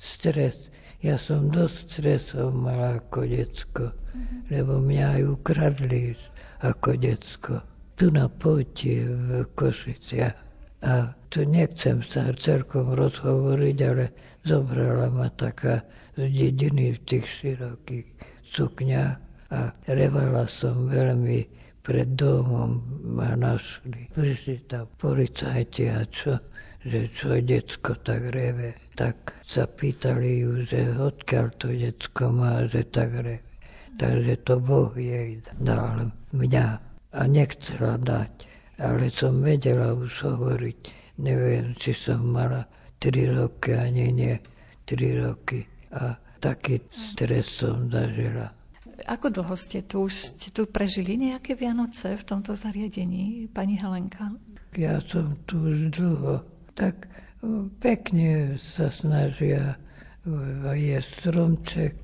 stres. 0.00 0.56
Ja 1.00 1.16
som 1.16 1.48
dosť 1.48 1.76
stresov 1.96 2.52
mala 2.52 3.00
ako 3.00 3.24
decko, 3.24 3.88
mm-hmm. 3.88 4.40
lebo 4.52 4.84
mňa 4.84 5.06
aj 5.16 5.22
ukradli 5.32 6.12
ako 6.60 6.90
decko. 7.00 7.54
Tu 8.00 8.08
na 8.08 8.32
poti 8.32 9.04
v 9.04 9.44
Košiciach 9.52 10.32
a 10.88 11.12
tu 11.28 11.44
nechcem 11.44 12.00
sa 12.00 12.32
celkom 12.32 12.96
rozhovoriť, 12.96 13.76
ale 13.84 14.08
zobrala 14.40 15.12
ma 15.12 15.28
taká 15.28 15.84
z 16.16 16.32
dediny 16.32 16.96
v 16.96 16.98
tých 17.04 17.28
širokých 17.28 18.08
sukňach 18.48 19.20
a 19.52 19.76
revala 19.84 20.48
som 20.48 20.88
veľmi 20.88 21.44
pred 21.84 22.16
domom 22.16 22.80
ma 23.04 23.36
našli. 23.36 24.08
Prišli 24.16 24.64
tam 24.64 24.88
policajti 24.96 25.92
a 25.92 26.00
čo, 26.08 26.40
že 26.80 27.04
čo 27.12 27.36
decko 27.36 28.00
tak 28.00 28.32
reve. 28.32 28.80
Tak 28.96 29.44
sa 29.44 29.68
pýtali 29.68 30.40
ju, 30.40 30.64
že 30.64 30.88
odkiaľ 30.96 31.52
to 31.60 31.68
decko 31.68 32.32
má, 32.32 32.64
že 32.64 32.80
tak 32.88 33.12
reve. 33.12 33.44
Takže 34.00 34.40
to 34.48 34.56
Boh 34.56 34.88
jej 34.96 35.44
dal 35.60 36.08
mňa 36.32 36.89
a 37.12 37.26
nechcela 37.26 37.98
dať 37.98 38.50
ale 38.80 39.12
som 39.12 39.44
vedela 39.44 39.92
už 39.92 40.24
hovoriť. 40.24 40.80
Neviem, 41.20 41.76
či 41.76 41.92
som 41.92 42.24
mala 42.24 42.64
3 42.96 43.36
roky, 43.36 43.76
ani 43.76 44.08
nie 44.08 44.34
3 44.88 45.28
roky. 45.28 45.68
A 45.92 46.16
taký 46.40 46.80
stres 46.88 47.60
som 47.60 47.92
zažila. 47.92 48.48
Ako 49.04 49.28
dlho 49.28 49.52
ste 49.56 49.84
tu? 49.84 50.08
Už 50.08 50.32
ste 50.32 50.48
tu 50.48 50.64
prežili 50.64 51.20
nejaké 51.20 51.56
Vianoce 51.56 52.16
v 52.16 52.24
tomto 52.24 52.56
zariadení, 52.56 53.48
pani 53.52 53.76
Helenka? 53.76 54.32
Ja 54.76 55.00
som 55.04 55.36
tu 55.44 55.60
už 55.60 55.92
dlho. 55.92 56.40
Tak 56.72 57.04
pekne 57.84 58.56
sa 58.60 58.88
snažia 58.88 59.76
je 60.72 60.98
stromček. 61.00 61.96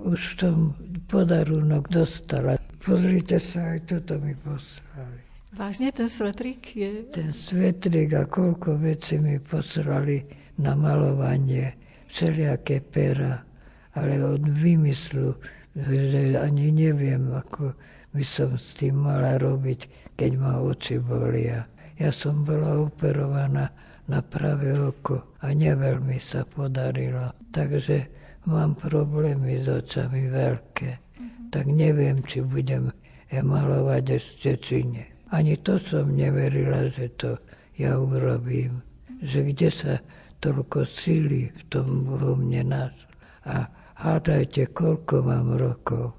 Už 0.00 0.40
som 0.40 0.72
podarunok 1.08 1.92
dostala. 1.92 2.56
Pozrite 2.80 3.36
sa, 3.36 3.76
aj 3.76 3.80
toto 3.84 4.16
mi 4.16 4.32
poslali. 4.40 5.20
Vážne 5.52 5.92
ten 5.92 6.08
svetrik 6.08 6.72
je? 6.72 7.04
Ten 7.12 7.34
svetrik 7.34 8.14
a 8.16 8.24
koľko 8.24 8.80
vecí 8.80 9.20
mi 9.20 9.36
poslali 9.36 10.24
na 10.56 10.72
malovanie, 10.72 11.76
všelijaké 12.08 12.80
pera, 12.80 13.44
ale 13.92 14.22
od 14.24 14.46
vymyslu, 14.46 15.36
že 15.76 16.40
ani 16.40 16.72
neviem, 16.72 17.28
ako 17.34 17.76
by 18.16 18.24
som 18.24 18.56
s 18.56 18.72
tým 18.78 19.02
mala 19.04 19.36
robiť, 19.36 20.14
keď 20.16 20.30
ma 20.40 20.58
oči 20.62 20.96
bolia. 21.02 21.66
Ja 22.00 22.08
som 22.14 22.48
bola 22.48 22.80
operovaná 22.80 23.68
na 24.08 24.24
pravé 24.24 24.72
oko 24.72 25.36
a 25.44 25.52
neveľmi 25.52 26.16
sa 26.16 26.48
podarilo. 26.48 27.30
Takže 27.52 28.08
mám 28.48 28.72
problémy 28.78 29.60
s 29.60 29.68
očami 29.68 30.32
veľké. 30.32 31.09
Tak 31.50 31.66
neviem, 31.66 32.22
či 32.22 32.46
budem 32.46 32.94
malovať 33.30 34.22
ešte, 34.22 34.50
či 34.62 34.86
nie. 34.86 35.06
Ani 35.30 35.58
to 35.58 35.78
som 35.78 36.14
neverila, 36.14 36.90
že 36.90 37.10
to 37.18 37.38
ja 37.78 37.98
urobím. 37.98 38.82
Že 39.22 39.38
kde 39.54 39.68
sa 39.70 39.94
toľko 40.40 40.86
síly 40.88 41.50
v 41.50 41.62
tom 41.70 42.06
vo 42.06 42.34
mne 42.38 42.70
našlo. 42.70 43.10
A 43.46 43.66
hádajte, 43.98 44.70
koľko 44.72 45.26
mám 45.26 45.58
rokov. 45.58 46.14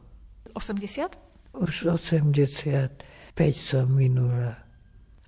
80? 0.54 1.15
Už 1.58 1.96
85 1.96 2.91
som 3.56 3.88
minula. 3.91 4.56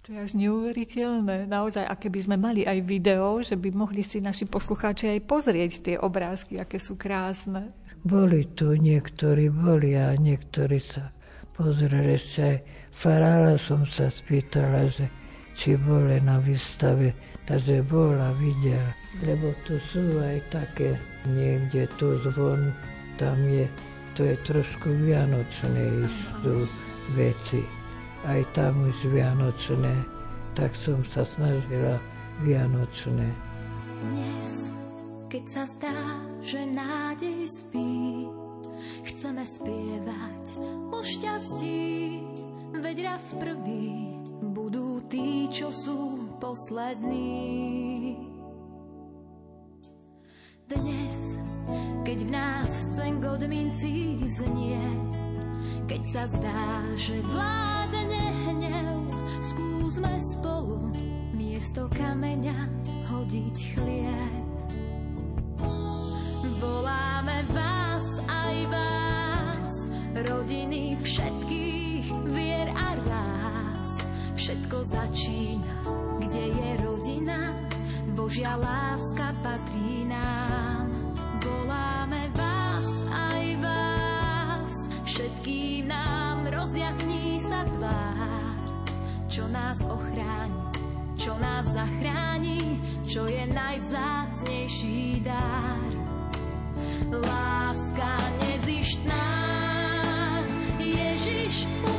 To 0.03 0.11
je 0.11 0.19
až 0.19 0.35
neuveriteľné. 0.35 1.47
Naozaj, 1.47 1.87
aké 1.87 2.11
by 2.11 2.19
sme 2.27 2.35
mali 2.35 2.67
aj 2.67 2.79
video, 2.83 3.39
že 3.39 3.55
by 3.55 3.71
mohli 3.71 4.03
si 4.03 4.19
naši 4.19 4.43
poslucháči 4.43 5.15
aj 5.15 5.19
pozrieť 5.23 5.71
tie 5.79 5.95
obrázky, 5.95 6.59
aké 6.59 6.75
sú 6.75 6.99
krásne. 6.99 7.71
Boli 8.03 8.43
tu, 8.51 8.75
niektorí 8.75 9.47
boli 9.47 9.95
a 9.95 10.11
niektorí 10.19 10.83
sa 10.83 11.07
pozreli 11.55 12.19
ešte 12.19 12.41
aj 12.43 12.57
farára 12.91 13.55
som 13.55 13.87
sa 13.87 14.11
spýtala, 14.11 14.91
že 14.91 15.07
či 15.55 15.79
boli 15.79 16.19
na 16.19 16.35
výstave, 16.43 17.15
takže 17.47 17.79
bola, 17.87 18.35
videl, 18.43 18.83
lebo 19.23 19.55
tu 19.63 19.79
sú 19.79 20.03
aj 20.19 20.43
také, 20.51 20.99
niekde 21.31 21.87
tu 21.95 22.19
zvon, 22.27 22.75
tam 23.15 23.39
je, 23.47 23.71
to 24.19 24.27
je 24.27 24.35
trošku 24.51 24.91
vianočné, 25.07 26.09
sú 26.43 26.67
veci. 27.15 27.63
Aj 28.27 28.43
tam 28.51 28.83
už 28.83 28.99
vianočné, 29.15 29.95
tak 30.59 30.75
som 30.75 30.99
sa 31.07 31.23
snažila 31.23 32.03
vianočné. 32.43 33.31
Dnes, 34.03 34.82
keď 35.33 35.45
sa 35.49 35.65
zdá, 35.65 35.97
že 36.45 36.61
nádej 36.61 37.49
spí, 37.49 38.29
Chceme 39.03 39.43
spievať 39.47 40.45
o 40.91 40.99
šťastí, 41.01 41.81
veď 42.77 42.97
raz 43.09 43.33
prvý 43.35 44.19
budú 44.53 45.01
tí, 45.09 45.49
čo 45.49 45.71
sú 45.71 46.29
poslední. 46.37 48.15
Dnes, 50.67 51.17
keď 52.05 52.17
v 52.23 52.29
nás 52.29 52.69
cen 52.93 53.17
mincí 53.49 54.19
znie, 54.37 54.83
keď 55.89 56.01
sa 56.13 56.23
zdá, 56.29 56.63
že 56.95 57.17
vládne 57.25 58.23
hnev, 58.51 58.97
skúsme 59.41 60.13
spolu 60.37 60.93
miesto 61.35 61.89
kameňa 61.91 62.69
hodiť 63.11 63.57
chlieb. 63.75 64.42
Rodiny 70.23 70.95
všetkých 71.03 72.05
vier 72.31 72.67
a 72.71 72.95
rás. 73.03 73.91
Všetko 74.39 74.77
začína, 74.87 75.75
kde 76.19 76.43
je 76.51 76.69
rodina, 76.83 77.39
Božia 78.15 78.55
láska 78.59 79.35
patrí 79.43 80.07
nám. 80.07 80.91
Voláme 81.43 82.31
vás 82.35 82.89
aj 83.11 83.43
vás, 83.59 84.71
všetkým 85.07 85.91
nám 85.91 86.47
rozjasní 86.51 87.43
sa 87.43 87.67
tvár, 87.67 88.55
čo 89.27 89.43
nás 89.51 89.79
ochráni, 89.83 90.61
čo 91.19 91.33
nás 91.39 91.67
zachráni, 91.71 92.79
čo 93.07 93.27
je 93.27 93.43
najvzácnejší 93.51 95.23
dar. 95.23 95.91
Láska 97.13 98.22
Ježiš 101.53 101.92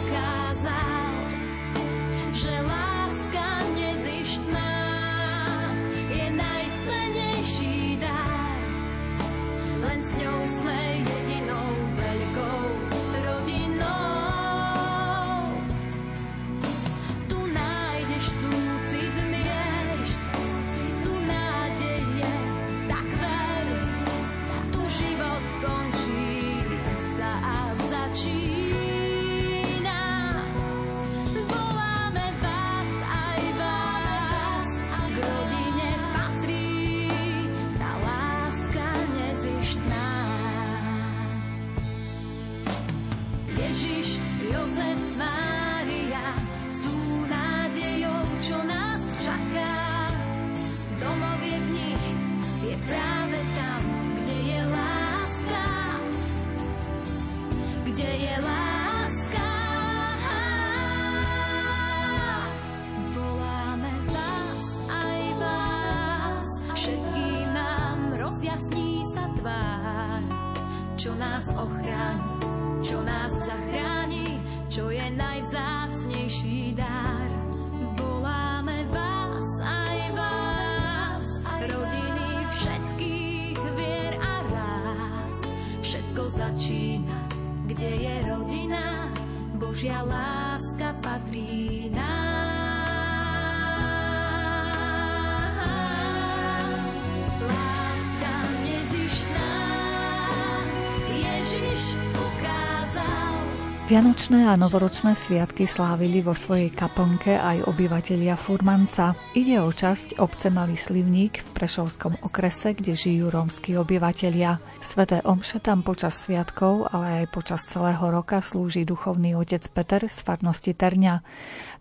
Vianočné 103.95 104.51
a 104.51 104.59
novoročné 104.59 105.15
sviatky 105.15 105.71
slávili 105.71 106.19
vo 106.19 106.35
svojej 106.35 106.67
kaplnke 106.67 107.39
aj 107.39 107.63
obyvatelia 107.71 108.35
Furmanca. 108.35 109.15
Ide 109.39 109.63
o 109.63 109.71
časť 109.71 110.19
obce 110.19 110.51
Malý 110.51 110.75
Slivník 110.75 111.39
v 111.39 111.51
Prešovskom 111.55 112.19
okrese, 112.27 112.75
kde 112.75 112.99
žijú 112.99 113.31
rómsky 113.31 113.79
obyvatelia. 113.79 114.59
Sveté 114.83 115.23
omše 115.23 115.63
tam 115.63 115.87
počas 115.87 116.19
sviatkov, 116.27 116.91
ale 116.91 117.23
aj 117.23 117.39
počas 117.39 117.63
celého 117.71 118.03
roka 118.11 118.43
slúži 118.43 118.83
duchovný 118.83 119.39
otec 119.39 119.63
Peter 119.71 120.03
z 120.11 120.19
farnosti 120.27 120.75
Terňa. 120.75 121.23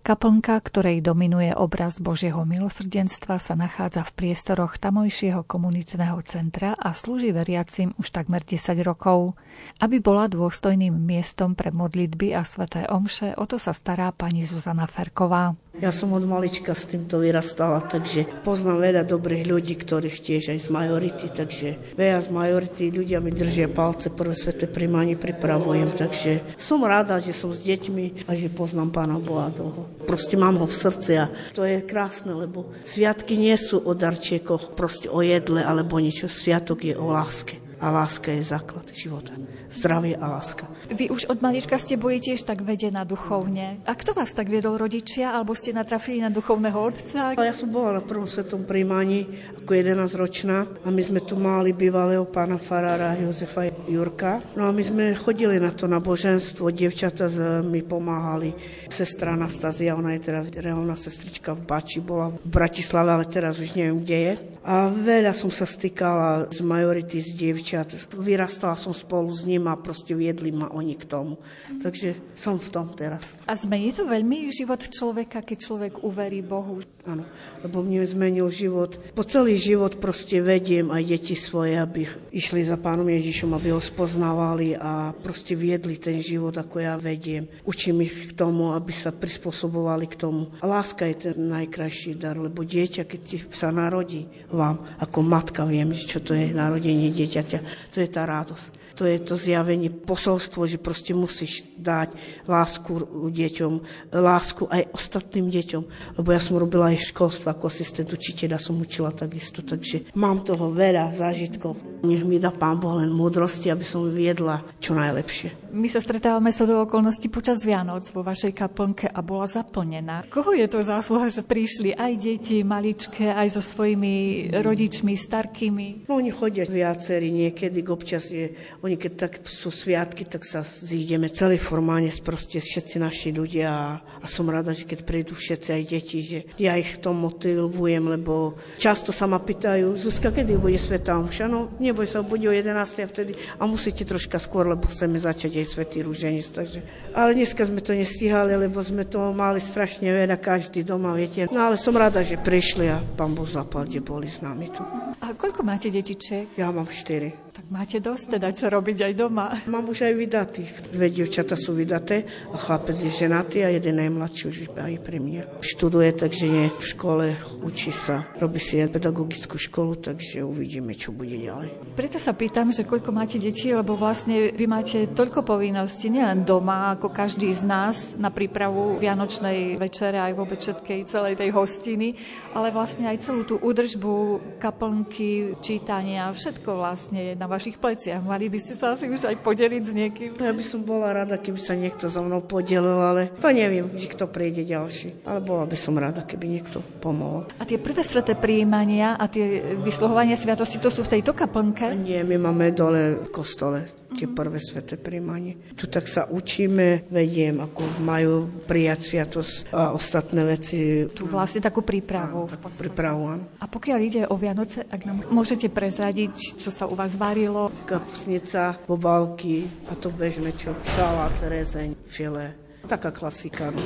Kaplnka, 0.03 0.59
ktorej 0.59 0.99
dominuje 0.99 1.55
obraz 1.55 1.95
Božieho 1.95 2.43
milosrdenstva, 2.43 3.39
sa 3.39 3.55
nachádza 3.55 4.03
v 4.03 4.11
priestoroch 4.11 4.75
tamojšieho 4.75 5.47
komunitného 5.47 6.19
centra 6.27 6.75
a 6.75 6.91
slúži 6.91 7.31
veriacim 7.31 7.95
už 7.95 8.11
takmer 8.11 8.43
10 8.43 8.83
rokov. 8.83 9.39
Aby 9.79 10.03
bola 10.03 10.27
dôstojným 10.27 10.91
miestom 10.91 11.55
pre 11.55 11.71
modlitby 11.71 12.35
a 12.35 12.43
sveté 12.43 12.83
omše, 12.91 13.31
o 13.39 13.47
to 13.47 13.55
sa 13.55 13.71
stará 13.71 14.11
pani 14.11 14.43
Zuzana 14.43 14.91
Ferková. 14.91 15.55
Ja 15.81 15.89
som 15.89 16.13
od 16.13 16.21
malička 16.21 16.77
s 16.77 16.85
týmto 16.85 17.17
vyrastala, 17.17 17.81
takže 17.81 18.29
poznám 18.45 18.77
veľa 18.77 19.03
dobrých 19.09 19.49
ľudí, 19.49 19.73
ktorých 19.73 20.21
tiež 20.21 20.53
aj 20.53 20.59
z 20.61 20.67
majority, 20.69 21.25
takže 21.33 21.97
veľa 21.97 22.19
z 22.21 22.29
majority 22.29 22.83
ľudia 22.93 23.17
mi 23.17 23.33
držia 23.33 23.65
palce, 23.73 24.13
prvé 24.13 24.37
sveté 24.37 24.69
primanie 24.69 25.17
pripravujem, 25.17 25.89
takže 25.97 26.45
som 26.61 26.85
rada, 26.85 27.17
že 27.17 27.33
som 27.33 27.49
s 27.49 27.65
deťmi 27.65 28.29
a 28.29 28.37
že 28.37 28.53
poznám 28.53 28.93
Pána 28.93 29.17
Boha 29.17 29.49
dlho. 29.49 29.89
Proste 30.05 30.37
mám 30.37 30.61
ho 30.61 30.69
v 30.69 30.77
srdci 30.77 31.11
a 31.17 31.33
to 31.57 31.65
je 31.65 31.81
krásne, 31.81 32.37
lebo 32.37 32.69
sviatky 32.85 33.33
nie 33.33 33.57
sú 33.57 33.81
o 33.81 33.97
darčiekoch, 33.97 34.77
proste 34.77 35.09
o 35.09 35.25
jedle 35.25 35.65
alebo 35.65 35.97
niečo. 35.97 36.29
Sviatok 36.29 36.85
je 36.85 36.93
o 36.93 37.09
láske 37.09 37.62
a 37.83 37.91
láska 37.91 38.31
je 38.31 38.47
základ 38.47 38.87
života. 38.95 39.35
Zdravie 39.67 40.15
a 40.15 40.31
láska. 40.31 40.71
Vy 40.87 41.11
už 41.11 41.27
od 41.27 41.43
malička 41.43 41.75
ste 41.75 41.99
boli 41.99 42.23
tiež 42.23 42.47
tak 42.47 42.63
vedená 42.63 43.03
duchovne. 43.03 43.83
A 43.83 43.91
kto 43.91 44.15
vás 44.15 44.31
tak 44.31 44.47
viedol, 44.47 44.79
rodičia, 44.79 45.35
alebo 45.35 45.51
ste 45.51 45.75
natrafili 45.75 46.23
na 46.23 46.31
duchovného 46.31 46.79
otca? 46.79 47.35
Ja 47.35 47.51
som 47.51 47.67
bola 47.67 47.99
na 47.99 48.03
prvom 48.05 48.23
svetom 48.23 48.63
príjmaní 48.63 49.27
ako 49.59 49.75
11 49.75 50.15
ročná 50.15 50.63
a 50.63 50.87
my 50.87 51.01
sme 51.03 51.19
tu 51.27 51.35
mali 51.35 51.75
bývalého 51.75 52.23
pána 52.23 52.55
farára 52.55 53.19
Jozefa 53.19 53.67
Jurka. 53.91 54.39
No 54.55 54.63
a 54.63 54.71
my 54.71 54.83
sme 54.85 55.11
chodili 55.19 55.59
na 55.59 55.75
to 55.75 55.91
náboženstvo, 55.91 56.71
dievčata 56.71 57.27
mi 57.65 57.83
pomáhali. 57.83 58.55
Sestra 58.87 59.35
Anastázia, 59.35 59.97
ona 59.97 60.15
je 60.15 60.21
teraz 60.23 60.47
reálna 60.53 60.95
sestrička 60.95 61.51
v 61.51 61.67
Bači, 61.67 61.99
bola 61.99 62.31
v 62.31 62.47
Bratislave, 62.47 63.09
ale 63.11 63.25
teraz 63.27 63.59
už 63.59 63.75
neviem, 63.75 63.99
kde 63.99 64.17
je. 64.21 64.33
A 64.63 64.87
veľa 64.87 65.35
som 65.35 65.51
sa 65.51 65.67
stýkala 65.67 66.47
z 66.47 66.63
majority 66.63 67.19
z 67.19 67.35
dievčat 67.35 67.72
dievčat. 67.73 68.13
Vyrastala 68.13 68.77
som 68.77 68.93
spolu 68.93 69.33
s 69.33 69.45
ním 69.49 69.65
a 69.65 69.73
proste 69.73 70.13
viedli 70.13 70.53
ma 70.53 70.69
oni 70.69 70.93
k 70.93 71.09
tomu. 71.09 71.41
Takže 71.81 72.37
som 72.37 72.61
v 72.61 72.69
tom 72.69 72.93
teraz. 72.93 73.33
A 73.49 73.57
zmení 73.57 73.89
to 73.89 74.05
veľmi 74.05 74.53
život 74.53 74.85
človeka, 74.85 75.41
keď 75.41 75.57
človek 75.57 75.93
uverí 76.05 76.45
Bohu? 76.45 76.85
Áno, 77.03 77.27
lebo 77.59 77.83
mne 77.83 78.05
zmenil 78.07 78.47
život. 78.47 78.95
Po 79.11 79.27
celý 79.27 79.59
život 79.59 79.99
proste 79.99 80.39
vediem 80.39 80.87
aj 80.87 81.03
deti 81.03 81.35
svoje, 81.35 81.75
aby 81.75 82.07
išli 82.31 82.63
za 82.63 82.79
pánom 82.79 83.03
Ježišom, 83.11 83.51
aby 83.51 83.75
ho 83.75 83.81
spoznávali 83.83 84.79
a 84.79 85.11
proste 85.11 85.51
viedli 85.51 85.99
ten 85.99 86.23
život, 86.23 86.55
ako 86.55 86.79
ja 86.79 86.95
vediem. 86.95 87.49
Učím 87.67 88.07
ich 88.07 88.31
k 88.31 88.37
tomu, 88.39 88.71
aby 88.71 88.95
sa 88.95 89.11
prispôsobovali 89.11 90.07
k 90.07 90.15
tomu. 90.15 90.55
A 90.63 90.65
láska 90.69 91.03
je 91.03 91.27
ten 91.27 91.35
najkrajší 91.35 92.15
dar, 92.15 92.39
lebo 92.39 92.63
dieťa, 92.63 93.03
keď 93.03 93.51
sa 93.51 93.67
narodí 93.67 94.23
vám, 94.47 94.79
ako 95.03 95.19
matka 95.27 95.67
viem, 95.67 95.91
čo 95.91 96.23
to 96.23 96.31
je 96.31 96.55
narodenie 96.55 97.11
dieťaťa, 97.11 97.59
turi 97.93 98.07
taratus. 98.07 98.71
To 98.93 99.09
je 99.09 99.17
to 99.25 99.33
zjavenie, 99.33 99.89
posolstvo, 99.89 100.69
že 100.69 100.77
proste 100.77 101.17
musíš 101.17 101.65
dať 101.81 102.13
lásku 102.45 102.93
deťom, 103.33 103.73
lásku 104.13 104.69
aj 104.69 104.93
ostatným 104.93 105.49
deťom. 105.49 105.83
Lebo 106.21 106.29
ja 106.29 106.37
som 106.37 106.61
robila 106.61 106.93
aj 106.93 107.09
školstvo 107.09 107.49
ako 107.49 107.73
asistent 107.73 108.13
učiteľa, 108.13 108.61
som 108.61 108.77
učila 108.77 109.09
takisto, 109.09 109.65
takže 109.65 110.13
mám 110.13 110.45
toho 110.45 110.69
veľa 110.69 111.09
zážitkov. 111.09 111.73
Nech 112.05 112.21
mi 112.21 112.37
dá 112.37 112.53
Pán 112.53 112.77
Boh 112.77 113.01
len 113.01 113.09
múdrosti, 113.09 113.73
aby 113.73 113.81
som 113.81 114.05
viedla 114.13 114.61
čo 114.77 114.93
najlepšie. 114.93 115.73
My 115.73 115.89
sa 115.89 115.97
stretávame 115.97 116.53
sa 116.53 116.69
do 116.69 116.77
okolností 116.85 117.33
počas 117.33 117.65
Vianoc 117.65 118.05
vo 118.13 118.21
vašej 118.21 118.53
kaplnke 118.53 119.09
a 119.09 119.25
bola 119.25 119.49
zaplnená. 119.49 120.21
Koho 120.29 120.53
je 120.53 120.69
to 120.69 120.85
zásluha, 120.85 121.33
že 121.33 121.41
prišli 121.41 121.97
aj 121.97 122.13
deti 122.21 122.61
maličké, 122.61 123.33
aj 123.33 123.57
so 123.57 123.61
svojimi 123.65 124.53
rodičmi, 124.53 125.17
starkými? 125.17 126.05
No, 126.05 126.21
oni 126.21 126.29
chodia 126.29 126.61
viacerí 126.69 127.33
niekedy, 127.33 127.81
občas 127.89 128.29
je, 128.29 128.53
oni 128.83 128.99
keď 128.99 129.13
tak 129.15 129.33
sú 129.47 129.71
sviatky, 129.71 130.27
tak 130.27 130.43
sa 130.43 130.59
zídeme 130.59 131.31
celý 131.31 131.55
formálne, 131.55 132.11
proste 132.19 132.59
všetci 132.59 132.99
naši 132.99 133.31
ľudia 133.31 133.67
a, 133.71 133.87
a 134.19 134.27
som 134.27 134.43
rada, 134.51 134.75
že 134.75 134.83
keď 134.83 134.99
prídu 135.07 135.31
všetci 135.31 135.69
aj 135.71 135.83
deti, 135.87 136.19
že 136.19 136.39
ja 136.59 136.75
ich 136.75 136.99
to 136.99 137.15
motivujem, 137.15 138.03
lebo 138.03 138.59
často 138.75 139.15
sa 139.15 139.23
ma 139.23 139.39
pýtajú, 139.39 139.95
Zuzka, 139.95 140.35
kedy 140.35 140.59
bude 140.59 140.75
Sveta 140.75 141.15
Omša? 141.15 141.47
No, 141.47 141.71
neboj 141.79 142.03
sa, 142.03 142.19
bude 142.27 142.43
o 142.43 142.51
11. 142.51 142.75
a 142.75 143.07
vtedy 143.07 143.31
a 143.55 143.63
musíte 143.63 144.03
troška 144.03 144.35
skôr, 144.35 144.67
lebo 144.67 144.83
chceme 144.91 145.15
začať 145.15 145.63
aj 145.63 145.67
Svetý 145.71 146.03
Rúženec. 146.03 146.43
Takže. 146.51 146.79
Ale 147.15 147.39
dneska 147.39 147.63
sme 147.63 147.79
to 147.79 147.95
nestihali, 147.95 148.51
lebo 148.59 148.83
sme 148.83 149.07
to 149.07 149.31
mali 149.31 149.63
strašne 149.63 150.11
veľa, 150.11 150.35
každý 150.43 150.83
doma, 150.83 151.15
viete. 151.15 151.47
No 151.55 151.71
ale 151.71 151.79
som 151.79 151.95
rada, 151.95 152.19
že 152.19 152.35
prišli 152.35 152.91
a 152.91 152.99
pán 152.99 153.31
Boh 153.31 153.47
zapal, 153.47 153.87
kde 153.87 154.03
boli 154.03 154.27
s 154.27 154.43
nami 154.43 154.67
tu. 154.67 154.83
A 155.23 155.31
koľko 155.31 155.63
máte 155.63 155.87
detičiek? 155.87 156.51
Ja 156.59 156.67
mám 156.67 156.91
štyri. 156.91 157.52
Tak 157.53 157.69
máte 157.69 158.01
dosť 158.01 158.41
teda 158.41 158.49
čo 158.49 158.65
robiť 158.65 159.05
aj 159.05 159.13
doma. 159.13 159.53
Mám 159.69 159.93
už 159.93 160.09
aj 160.09 160.13
vydatých. 160.17 160.89
Dve 160.89 161.13
dievčata 161.13 161.53
sú 161.53 161.77
vydaté 161.77 162.25
a 162.49 162.57
chlapec 162.57 162.97
je 162.97 163.13
ženatý 163.13 163.61
a 163.61 163.69
jeden 163.69 164.01
najmladší 164.01 164.43
už 164.49 164.57
aj 164.73 164.97
pri 165.05 165.21
mne. 165.21 165.45
Študuje, 165.61 166.17
takže 166.17 166.49
nie 166.49 166.73
v 166.73 166.81
škole, 166.81 167.37
učí 167.61 167.93
sa, 167.93 168.25
robí 168.41 168.57
si 168.57 168.81
aj 168.81 168.97
pedagogickú 168.97 169.61
školu, 169.61 170.01
takže 170.01 170.41
uvidíme, 170.41 170.97
čo 170.97 171.13
bude 171.13 171.37
ďalej. 171.37 171.93
Preto 171.93 172.17
sa 172.17 172.33
pýtam, 172.33 172.73
že 172.73 172.89
koľko 172.89 173.13
máte 173.13 173.37
detí, 173.37 173.69
lebo 173.69 173.93
vlastne 173.93 174.49
vy 174.49 174.65
máte 174.65 175.13
toľko 175.13 175.45
povinností, 175.45 176.09
nielen 176.09 176.41
doma, 176.41 176.97
ako 176.97 177.13
každý 177.13 177.53
z 177.53 177.69
nás 177.69 178.17
na 178.17 178.33
prípravu 178.33 178.97
Vianočnej 178.97 179.77
večere, 179.77 180.17
aj 180.17 180.33
vôbec 180.33 180.57
všetkej 180.57 181.05
celej 181.05 181.37
tej 181.37 181.53
hostiny, 181.53 182.17
ale 182.57 182.73
vlastne 182.73 183.05
aj 183.13 183.29
celú 183.29 183.45
tú 183.45 183.61
údržbu 183.61 184.41
kaplnky, 184.57 185.53
čítania, 185.61 186.33
všetko 186.33 186.81
vlastne 186.81 187.21
je 187.21 187.42
na 187.43 187.51
vašich 187.51 187.75
pleciach. 187.75 188.23
Mali 188.23 188.47
by 188.47 188.55
ste 188.55 188.79
sa 188.79 188.95
asi 188.95 189.11
už 189.11 189.27
aj 189.27 189.43
podeliť 189.43 189.83
s 189.83 189.91
niekým. 189.91 190.31
Ja 190.39 190.55
by 190.55 190.63
som 190.63 190.87
bola 190.87 191.11
rada, 191.11 191.35
keby 191.35 191.59
sa 191.59 191.75
niekto 191.75 192.07
so 192.07 192.23
mnou 192.23 192.39
podelil, 192.39 193.03
ale 193.03 193.35
to 193.35 193.51
neviem, 193.51 193.91
či 193.99 194.07
kto 194.07 194.31
príde 194.31 194.63
ďalší. 194.63 195.27
Ale 195.27 195.43
bola 195.43 195.67
by 195.67 195.75
som 195.75 195.99
rada, 195.99 196.23
keby 196.23 196.47
niekto 196.47 196.79
pomohol. 197.03 197.51
A 197.59 197.67
tie 197.67 197.75
prvé 197.75 198.07
sveté 198.07 198.39
prijímania 198.39 199.19
a 199.19 199.27
tie 199.27 199.75
vysluhovania 199.75 200.39
sviatosti, 200.39 200.79
to 200.79 200.87
sú 200.87 201.03
v 201.03 201.19
tejto 201.19 201.35
kaplnke? 201.35 201.91
Nie, 201.99 202.23
my 202.23 202.39
máme 202.39 202.71
dole 202.71 203.19
v 203.19 203.27
kostole 203.27 204.02
tie 204.13 204.27
prvé 204.29 204.61
sveté 204.61 204.95
príjmanie. 204.95 205.57
Tu 205.73 205.89
tak 205.89 206.05
sa 206.05 206.29
učíme, 206.29 207.09
vediem, 207.09 207.59
ako 207.59 207.81
majú 208.05 208.47
prijať 208.69 208.99
sviatosť 209.09 209.53
a 209.73 209.91
ostatné 209.91 210.41
veci. 210.45 211.09
Tu 211.09 211.25
vlastne 211.25 211.59
takú 211.59 211.81
prípravu. 211.81 212.47
v 212.47 212.55
Takú 212.55 212.69
prípravu, 212.77 213.21
áno. 213.27 213.43
A 213.59 213.65
pokiaľ 213.65 213.99
ide 213.99 214.21
o 214.29 214.35
Vianoce, 214.37 214.85
ak 214.85 215.01
nám 215.03 215.25
môžete 215.33 215.67
prezradiť, 215.73 216.61
čo 216.61 216.69
sa 216.69 216.85
u 216.85 216.93
vás 216.93 217.17
varilo, 217.17 217.73
Kapusnica, 217.89 218.77
bobalky 218.85 219.65
a 219.89 219.97
to 219.97 220.13
bežné 220.13 220.53
čo, 220.55 220.77
šalát, 220.95 221.33
rezeň, 221.41 221.97
filé. 222.07 222.53
Taká 222.83 223.15
klasika. 223.15 223.71
No. 223.71 223.79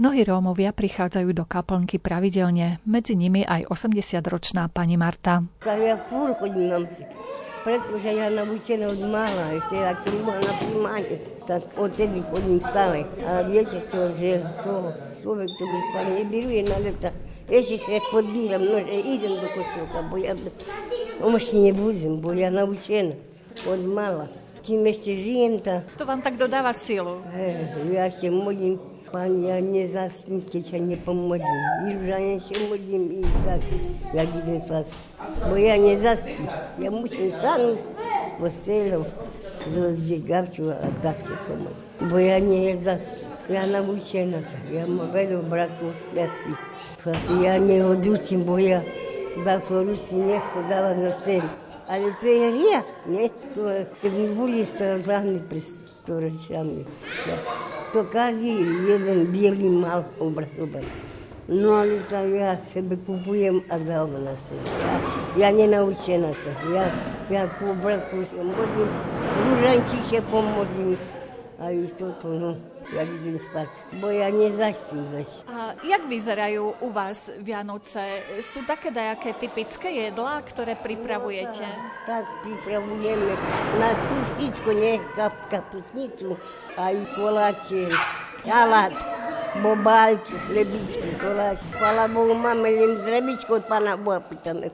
Mnohí 0.00 0.24
Rómovia 0.24 0.72
prichádzajú 0.72 1.36
do 1.36 1.44
kaplnky 1.44 2.00
pravidelne, 2.00 2.80
medzi 2.88 3.12
nimi 3.12 3.44
aj 3.44 3.68
80-ročná 3.68 4.72
pani 4.72 4.96
Marta. 4.96 5.44
Tak 5.60 5.76
ja 5.76 6.00
furt 6.08 6.40
chodím 6.40 6.72
na 6.72 6.78
pretože 7.68 8.08
ja 8.16 8.32
naučená 8.32 8.88
od 8.88 9.02
mala, 9.12 9.60
ešte 9.60 9.76
ak 9.76 10.00
som 10.08 10.16
bola 10.24 10.40
na 10.40 10.54
príjmanie, 10.56 11.16
tak 11.44 11.60
odtedy 11.76 12.24
chodím 12.32 12.64
stále. 12.64 13.04
A 13.28 13.44
viete 13.44 13.76
čo, 13.92 14.08
že 14.16 14.40
to 14.64 14.88
človek 15.20 15.50
to 15.60 15.64
by 15.68 15.78
sa 15.92 16.00
nebiruje 16.16 16.64
na 16.64 16.80
leta. 16.80 17.12
Ešte 17.44 17.76
sa 17.84 18.00
podbíram, 18.08 18.64
no 18.64 18.80
že 18.80 18.96
idem 19.04 19.36
do 19.36 19.48
kostola, 19.52 20.00
bo 20.08 20.16
ja 20.16 20.32
omši 21.20 21.56
nebudem, 21.68 22.24
bo 22.24 22.32
ja 22.32 22.48
naučená 22.48 23.12
od 23.68 23.80
mala. 23.84 24.32
Kým 24.64 24.88
ešte 24.88 25.12
žijem, 25.12 25.60
tak 25.60 25.84
To 26.00 26.08
vám 26.08 26.24
tak 26.24 26.40
dodáva 26.40 26.72
silu. 26.72 27.20
eh, 27.36 27.68
ja 27.92 28.08
ešte 28.08 28.32
modlím, 28.32 28.80
Pán, 29.08 29.40
ja 29.40 29.56
nezaspím, 29.56 30.44
keď 30.44 30.62
sa 30.68 30.76
nepomodlím. 30.76 31.60
I 31.88 31.96
už 31.96 32.44
sa 32.44 32.56
modlím, 32.68 33.04
i 33.18 33.22
tak, 33.40 33.64
jak 34.12 34.28
idem 34.36 34.60
spať. 34.60 34.86
Bo 35.48 35.56
ja 35.56 35.80
nezaspím. 35.80 36.44
Ja 36.76 36.88
musím 36.92 37.32
stanúť 37.40 37.80
z 37.80 38.32
postelou, 38.36 39.02
zrozdegavču 39.64 40.76
a 40.76 40.84
tak 41.00 41.16
sa 41.24 41.36
pomodliť. 41.48 41.88
Bo 42.12 42.16
ja 42.20 42.36
nezaspím. 42.36 43.26
Ja 43.48 43.64
naučená, 43.64 44.44
ja 44.68 44.84
mám 44.84 45.08
veľa 45.08 45.40
bratkov 45.48 45.96
svetí. 46.12 46.52
Ja 47.40 47.56
neodúčim, 47.56 48.44
bo 48.44 48.60
ja 48.60 48.84
za 49.40 49.56
svoju 49.64 49.96
si 50.04 50.20
nechto 50.20 50.60
dávať 50.68 50.96
na 51.00 51.12
scénu. 51.24 51.48
Ale 51.88 52.12
to 52.20 52.28
je 52.28 52.36
hriech, 52.52 52.88
nie? 53.08 53.32
To, 53.56 53.72
keď 54.04 54.12
my 54.12 54.26
boli 54.36 54.68
starodávni 57.88 57.88
pred 57.88 57.88
storočiami. 57.88 57.92
To 57.92 58.00
každý 58.04 58.52
jeden 58.88 59.18
bielý 59.32 59.68
mal 59.68 60.04
obraz 60.18 60.48
obraz. 60.60 60.84
No 61.48 61.80
ale 61.80 62.04
tak 62.12 62.28
ja 62.28 62.60
sebe 62.68 63.00
kupujem 63.08 63.64
a 63.72 63.80
dávam 63.80 64.20
na 64.20 64.36
scénu. 64.36 64.68
Ja, 64.68 64.94
ja 65.40 65.48
nenaučená 65.48 66.28
to. 66.28 66.50
Ja, 66.76 66.84
ja 67.32 67.48
ku 67.56 67.72
obrazku 67.72 68.20
sa 68.28 68.44
modlím, 68.44 68.90
rúžančiče 69.48 70.20
pomodlím. 70.28 71.00
A 71.56 71.72
i 71.72 71.88
toto, 71.96 72.36
no, 72.36 72.52
ja 72.88 73.02
idem 73.04 73.36
spať. 73.36 73.68
Bo 74.00 74.08
ja 74.08 74.32
nezaštím 74.32 75.04
zaštím. 75.12 75.44
A 75.44 75.76
jak 75.84 76.02
vyzerajú 76.08 76.64
u 76.80 76.88
vás 76.88 77.28
Vianoce? 77.40 78.24
Sú 78.40 78.64
také 78.64 78.88
dajaké 78.88 79.36
typické 79.36 80.08
jedlá, 80.08 80.40
ktoré 80.40 80.72
pripravujete? 80.72 81.68
Tak 82.08 82.24
pripravujeme 82.44 83.32
na 83.76 83.90
tuštičku, 83.92 84.70
ne 84.72 84.92
kap, 85.12 85.36
kapusnicu, 85.52 86.40
aj 86.80 86.96
koláče, 87.12 87.92
šalát, 88.48 88.94
bobálky, 89.60 90.34
chlebičky, 90.48 91.08
koláče. 91.20 91.64
Chvala 91.76 92.08
Bohu, 92.08 92.32
máme 92.32 92.72
len 92.72 93.04
zrebičku 93.04 93.60
od 93.60 93.64
Pána 93.68 94.00
Boha, 94.00 94.24
pýtame. 94.24 94.72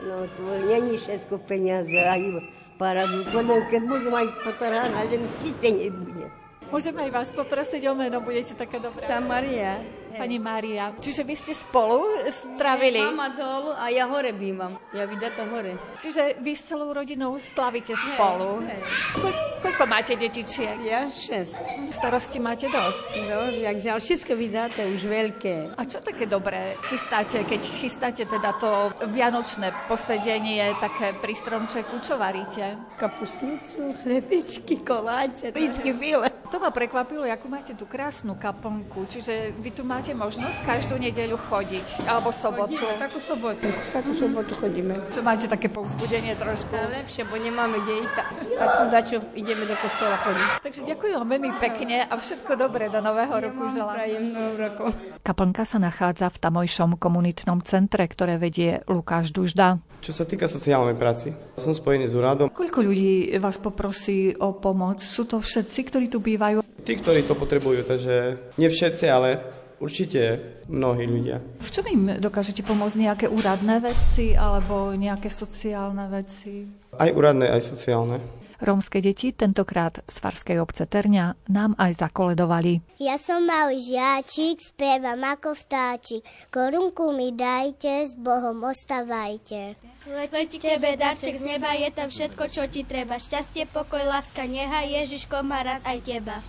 No 0.00 0.24
to 0.32 0.48
není 0.64 0.96
všetko 0.96 1.44
peniaze, 1.44 1.92
aj 1.92 2.40
paradu. 2.80 3.20
Potom, 3.28 3.60
keď 3.68 3.82
budú 3.84 4.08
mať 4.08 4.32
potarhana, 4.48 5.04
len 5.12 5.28
síce 5.44 5.68
nebude. 5.68 6.39
Môžem 6.70 6.94
aj 7.02 7.10
vás 7.10 7.28
poprosiť 7.34 7.82
o 7.90 7.94
meno, 7.98 8.22
budete 8.22 8.54
taká 8.54 8.78
dobrá. 8.78 9.02
Tá 9.02 9.18
Maria. 9.18 9.82
Pani 10.10 10.38
Mária, 10.38 10.94
čiže 10.98 11.22
vy 11.22 11.34
ste 11.36 11.52
spolu 11.52 12.02
stravili? 12.30 12.98
Mama 12.98 13.30
dolu 13.34 13.70
a 13.74 13.90
ja 13.90 14.06
hore 14.08 14.32
bývam. 14.32 14.78
Ja 14.94 15.04
vydata 15.04 15.44
hore. 15.46 15.76
Čiže 15.98 16.40
vy 16.40 16.52
s 16.54 16.66
celou 16.66 16.94
rodinou 16.94 17.36
slavíte 17.36 17.92
spolu? 17.92 18.64
hej. 18.64 18.80
Koľ, 19.18 19.32
koľko 19.60 19.84
máte 19.84 20.14
detičiek? 20.16 20.80
Ja 20.80 21.10
šest. 21.12 21.58
Starosti 21.92 22.40
máte 22.40 22.70
dosť. 22.70 23.10
No, 23.28 23.52
jak 23.52 23.76
žiaľ, 23.76 23.98
všetko 24.00 24.32
vydáte 24.32 24.80
už 24.88 25.02
veľké. 25.04 25.76
A 25.76 25.82
čo 25.84 26.00
také 26.00 26.24
dobré 26.24 26.80
chystáte, 26.88 27.44
keď 27.44 27.60
chystáte 27.84 28.22
teda 28.24 28.56
to 28.56 28.94
vianočné 29.12 29.68
posedenie 29.84 30.72
také 30.80 31.12
pri 31.20 31.36
stromčeku, 31.36 32.00
čo 32.00 32.16
varíte? 32.16 32.80
Kapusnicu, 32.96 33.92
chlebičky, 34.00 34.80
koláče, 34.80 35.52
vždycky 35.52 35.92
file. 35.92 36.32
To 36.48 36.58
ma 36.58 36.72
prekvapilo, 36.72 37.22
ako 37.28 37.46
máte 37.46 37.72
tú 37.76 37.84
krásnu 37.84 38.34
kaplnku, 38.34 39.04
čiže 39.06 39.52
vy 39.60 39.70
tu 39.70 39.84
máte 39.84 39.99
možnosť 40.16 40.64
každú 40.64 40.96
nedeľu 40.96 41.36
chodiť, 41.36 42.08
alebo 42.08 42.32
sobotu. 42.32 42.80
Chodíme, 42.80 42.96
takú 42.96 43.18
sobotu, 43.20 43.68
takú 43.92 44.12
sobotu 44.16 44.52
chodíme. 44.56 44.94
Čo 45.12 45.20
máte 45.20 45.44
také 45.44 45.68
povzbudenie 45.68 46.32
trošku. 46.40 46.72
A 46.72 46.88
lepšie, 46.88 47.28
bo 47.28 47.36
nemáme 47.36 47.76
kde 47.84 48.08
ísť. 48.08 48.16
Aspoň 48.56 48.86
dačo 48.88 49.16
ideme 49.36 49.68
do 49.68 49.76
kostola 49.76 50.16
chodiť. 50.24 50.48
Takže 50.64 50.80
ďakujem 50.88 51.20
veľmi 51.20 51.50
pekne 51.60 52.08
a 52.08 52.14
všetko 52.16 52.56
dobré 52.56 52.88
do 52.88 53.04
nového 53.04 53.36
roku 53.36 53.68
želám. 53.68 53.96
Prajem 54.00 54.26
roku. 54.56 54.84
Kaplnka 55.20 55.68
sa 55.68 55.76
nachádza 55.76 56.32
v 56.32 56.38
tamojšom 56.40 56.96
komunitnom 56.96 57.60
centre, 57.60 58.08
ktoré 58.08 58.40
vedie 58.40 58.80
Lukáš 58.88 59.36
Dužda. 59.36 59.76
Čo 60.00 60.16
sa 60.16 60.24
týka 60.24 60.48
sociálnej 60.48 60.96
práci, 60.96 61.36
som 61.60 61.76
spojený 61.76 62.08
s 62.08 62.16
úradom. 62.16 62.48
Koľko 62.48 62.80
ľudí 62.80 63.36
vás 63.36 63.60
poprosí 63.60 64.32
o 64.40 64.56
pomoc? 64.56 65.04
Sú 65.04 65.28
to 65.28 65.44
všetci, 65.44 65.80
ktorí 65.92 66.06
tu 66.08 66.24
bývajú? 66.24 66.64
Tí, 66.80 66.96
ktorí 66.96 67.28
to 67.28 67.36
potrebujú, 67.36 67.84
takže 67.84 68.40
nie 68.56 68.72
všetci, 68.72 69.04
ale 69.12 69.59
určite 69.80 70.38
mnohí 70.68 71.08
ľudia. 71.08 71.40
V 71.58 71.70
čom 71.72 71.84
im 71.88 72.20
dokážete 72.20 72.62
pomôcť? 72.62 72.96
Nejaké 73.00 73.26
úradné 73.26 73.80
veci 73.80 74.36
alebo 74.36 74.92
nejaké 74.92 75.32
sociálne 75.32 76.06
veci? 76.12 76.68
Aj 76.94 77.10
úradné, 77.10 77.48
aj 77.48 77.64
sociálne. 77.64 78.20
Rómske 78.60 79.00
deti 79.00 79.32
tentokrát 79.32 80.04
z 80.04 80.20
Farskej 80.20 80.60
obce 80.60 80.84
Terňa 80.84 81.48
nám 81.48 81.72
aj 81.80 81.96
zakoledovali. 81.96 82.84
Ja 83.00 83.16
som 83.16 83.48
malý 83.48 83.80
žiačik, 83.80 84.60
spievam 84.60 85.16
ako 85.24 85.56
vtáčik. 85.56 86.20
Korunku 86.52 87.16
mi 87.16 87.32
dajte, 87.32 88.04
s 88.04 88.12
Bohom 88.20 88.60
ostávajte. 88.68 89.80
Letí 90.12 90.60
k 90.60 90.76
tebe 90.76 90.92
darček 91.00 91.40
z 91.40 91.56
neba, 91.56 91.72
je 91.72 91.88
tam 91.88 92.12
všetko, 92.12 92.42
čo 92.52 92.68
ti 92.68 92.84
treba. 92.84 93.16
Šťastie, 93.16 93.64
pokoj, 93.64 94.04
láska, 94.04 94.44
nechaj 94.44 94.92
Ježiško 94.92 95.40
má 95.40 95.64
rád 95.64 95.80
aj 95.88 95.98
teba. 96.04 96.44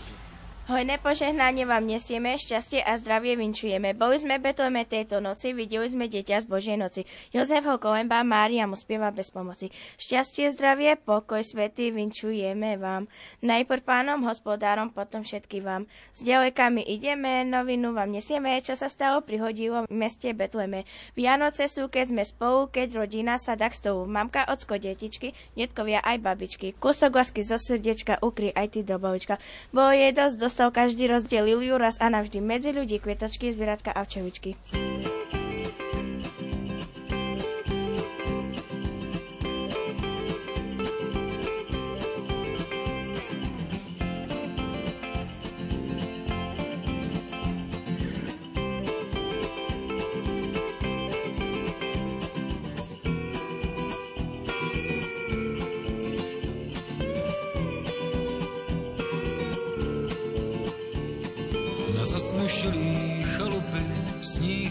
Hojné 0.71 1.03
požehnanie 1.03 1.67
vám 1.67 1.83
nesieme, 1.83 2.39
šťastie 2.39 2.79
a 2.79 2.95
zdravie 2.95 3.35
vinčujeme. 3.35 3.91
Boli 3.91 4.15
sme 4.23 4.39
Betleme 4.39 4.87
tejto 4.87 5.19
noci, 5.19 5.51
videli 5.51 5.83
sme 5.91 6.07
dieťa 6.07 6.39
z 6.39 6.47
Božej 6.47 6.79
noci. 6.79 7.03
Jozef 7.35 7.67
ho 7.67 7.75
kolemba, 7.75 8.23
Mária 8.23 8.63
mu 8.63 8.79
spieva 8.79 9.11
bez 9.11 9.35
pomoci. 9.35 9.67
Šťastie, 9.99 10.47
zdravie, 10.55 10.95
pokoj, 10.95 11.43
svety 11.43 11.91
vinčujeme 11.91 12.79
vám. 12.79 13.11
Najprv 13.43 13.83
pánom, 13.83 14.23
hospodárom, 14.23 14.95
potom 14.95 15.27
všetky 15.27 15.59
vám. 15.59 15.91
S 16.15 16.23
ďalekami 16.23 16.87
ideme, 16.87 17.43
novinu 17.43 17.91
vám 17.91 18.07
nesieme, 18.07 18.55
čo 18.63 18.79
sa 18.79 18.87
stalo, 18.87 19.19
prihodilo 19.27 19.83
v 19.83 20.07
meste 20.07 20.31
Betleme. 20.31 20.87
Vianoce 21.19 21.67
sú, 21.67 21.91
keď 21.91 22.15
sme 22.15 22.23
spolu, 22.23 22.71
keď 22.71 23.03
rodina 23.03 23.35
sa 23.35 23.59
tak 23.59 23.75
stolu. 23.75 24.07
Mamka, 24.07 24.47
ocko, 24.47 24.79
detičky, 24.79 25.35
netkovia 25.59 25.99
aj 25.99 26.23
babičky. 26.23 26.71
Kúsok 26.79 27.19
lásky 27.19 27.43
zo 27.43 27.59
srdiečka 27.59 28.23
ukry 28.23 28.55
aj 28.55 28.71
ty 28.71 28.87
do 28.87 28.95
bolička. 28.95 29.35
Bolo 29.75 29.91
jej 29.91 30.15
dosť, 30.15 30.60
dostal 30.61 30.77
každý 30.85 31.09
rozdiel 31.09 31.49
liliu 31.49 31.73
raz 31.81 31.97
a 31.97 32.05
navždy 32.05 32.37
medzi 32.37 32.69
ľudí, 32.69 33.01
kvietočky, 33.01 33.49
zvieratka 33.49 33.89
a 33.97 34.05
včeličky. 34.05 34.53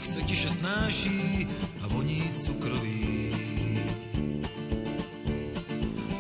Sníh 0.01 0.15
se 0.15 0.23
tiše 0.23 0.49
snáší 0.49 1.49
a 1.83 1.87
voní 1.87 2.31
cukroví. 2.35 3.37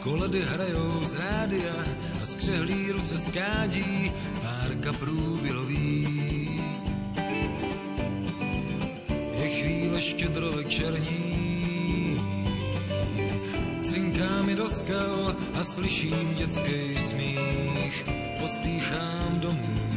Koledy 0.02 0.40
hrajou 0.40 1.04
z 1.04 1.14
rádia 1.14 1.74
a 2.22 2.26
skřehlí 2.26 2.92
ruce 2.92 3.18
skádí 3.18 4.12
pár 4.42 4.74
kaprů 4.80 5.38
bylový. 5.42 6.60
Je 9.32 9.48
chvíle 9.48 10.00
štědrovečerní, 10.00 12.20
cinká 13.82 14.42
mi 14.42 14.54
do 14.54 14.68
skal 14.68 15.36
a 15.60 15.64
slyším 15.64 16.34
dětský 16.34 16.98
smích. 16.98 18.06
Pospíchám 18.40 19.40
domů, 19.40 19.89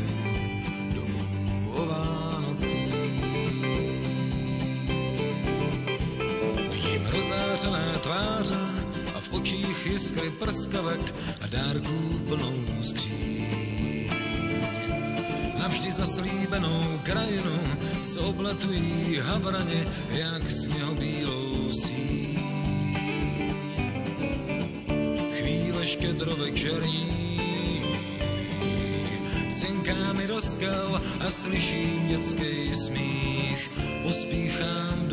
tváře 8.04 8.60
a 9.16 9.20
v 9.20 9.34
očích 9.34 9.86
jiskry 9.86 10.32
prskavek 10.32 11.16
a 11.42 11.48
dárků 11.48 12.20
plnou 12.28 12.84
skříň. 12.84 14.12
Navždy 15.60 15.92
zaslíbenou 15.92 17.00
krajinu, 17.04 17.60
co 18.04 18.22
oblatují 18.22 19.20
havraně, 19.24 19.88
jak 20.10 20.52
sněhobílou 20.52 21.72
síň. 21.72 22.40
Chvíle 25.40 25.88
štědrovečerní 25.88 27.42
cinká 29.60 30.14
mi 30.14 30.28
do 30.28 30.42
skal 30.42 31.02
a 31.20 31.32
slyším 31.32 32.08
dětský 32.08 32.76
smích. 32.76 33.72
Pospíchám 34.04 35.08
domů, 35.08 35.13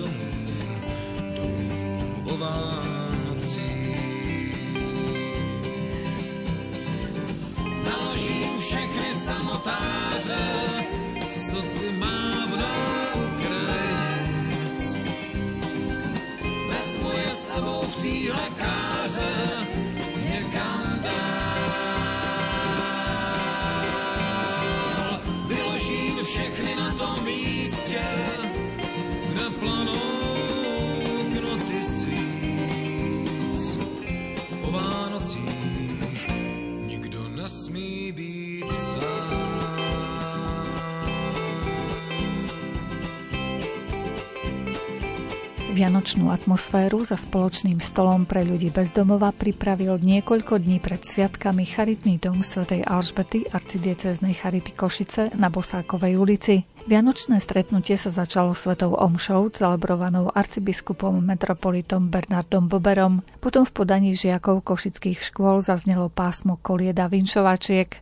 Vianočnú 45.90 46.30
atmosféru 46.30 47.02
za 47.02 47.18
spoločným 47.18 47.82
stolom 47.82 48.22
pre 48.22 48.46
ľudí 48.46 48.70
bez 48.70 48.94
domova 48.94 49.34
pripravil 49.34 49.98
niekoľko 49.98 50.62
dní 50.62 50.78
pred 50.78 51.02
sviatkami 51.02 51.66
Charitný 51.66 52.14
dom 52.22 52.46
svätej 52.46 52.86
Alžbety 52.86 53.50
arcidieceznej 53.50 54.38
Charity 54.38 54.70
Košice 54.70 55.34
na 55.34 55.50
Bosákovej 55.50 56.14
ulici. 56.14 56.62
Vianočné 56.90 57.38
stretnutie 57.38 57.94
sa 57.94 58.10
začalo 58.10 58.50
svetou 58.50 58.98
omšou, 58.98 59.54
celebrovanou 59.54 60.26
arcibiskupom 60.34 61.22
metropolitom 61.22 62.10
Bernardom 62.10 62.66
Boberom. 62.66 63.22
Potom 63.38 63.62
v 63.62 63.70
podaní 63.70 64.18
žiakov 64.18 64.66
košických 64.66 65.22
škôl 65.22 65.62
zaznelo 65.62 66.10
pásmo 66.10 66.58
kolieda 66.58 67.06
vinšovačiek. 67.06 67.94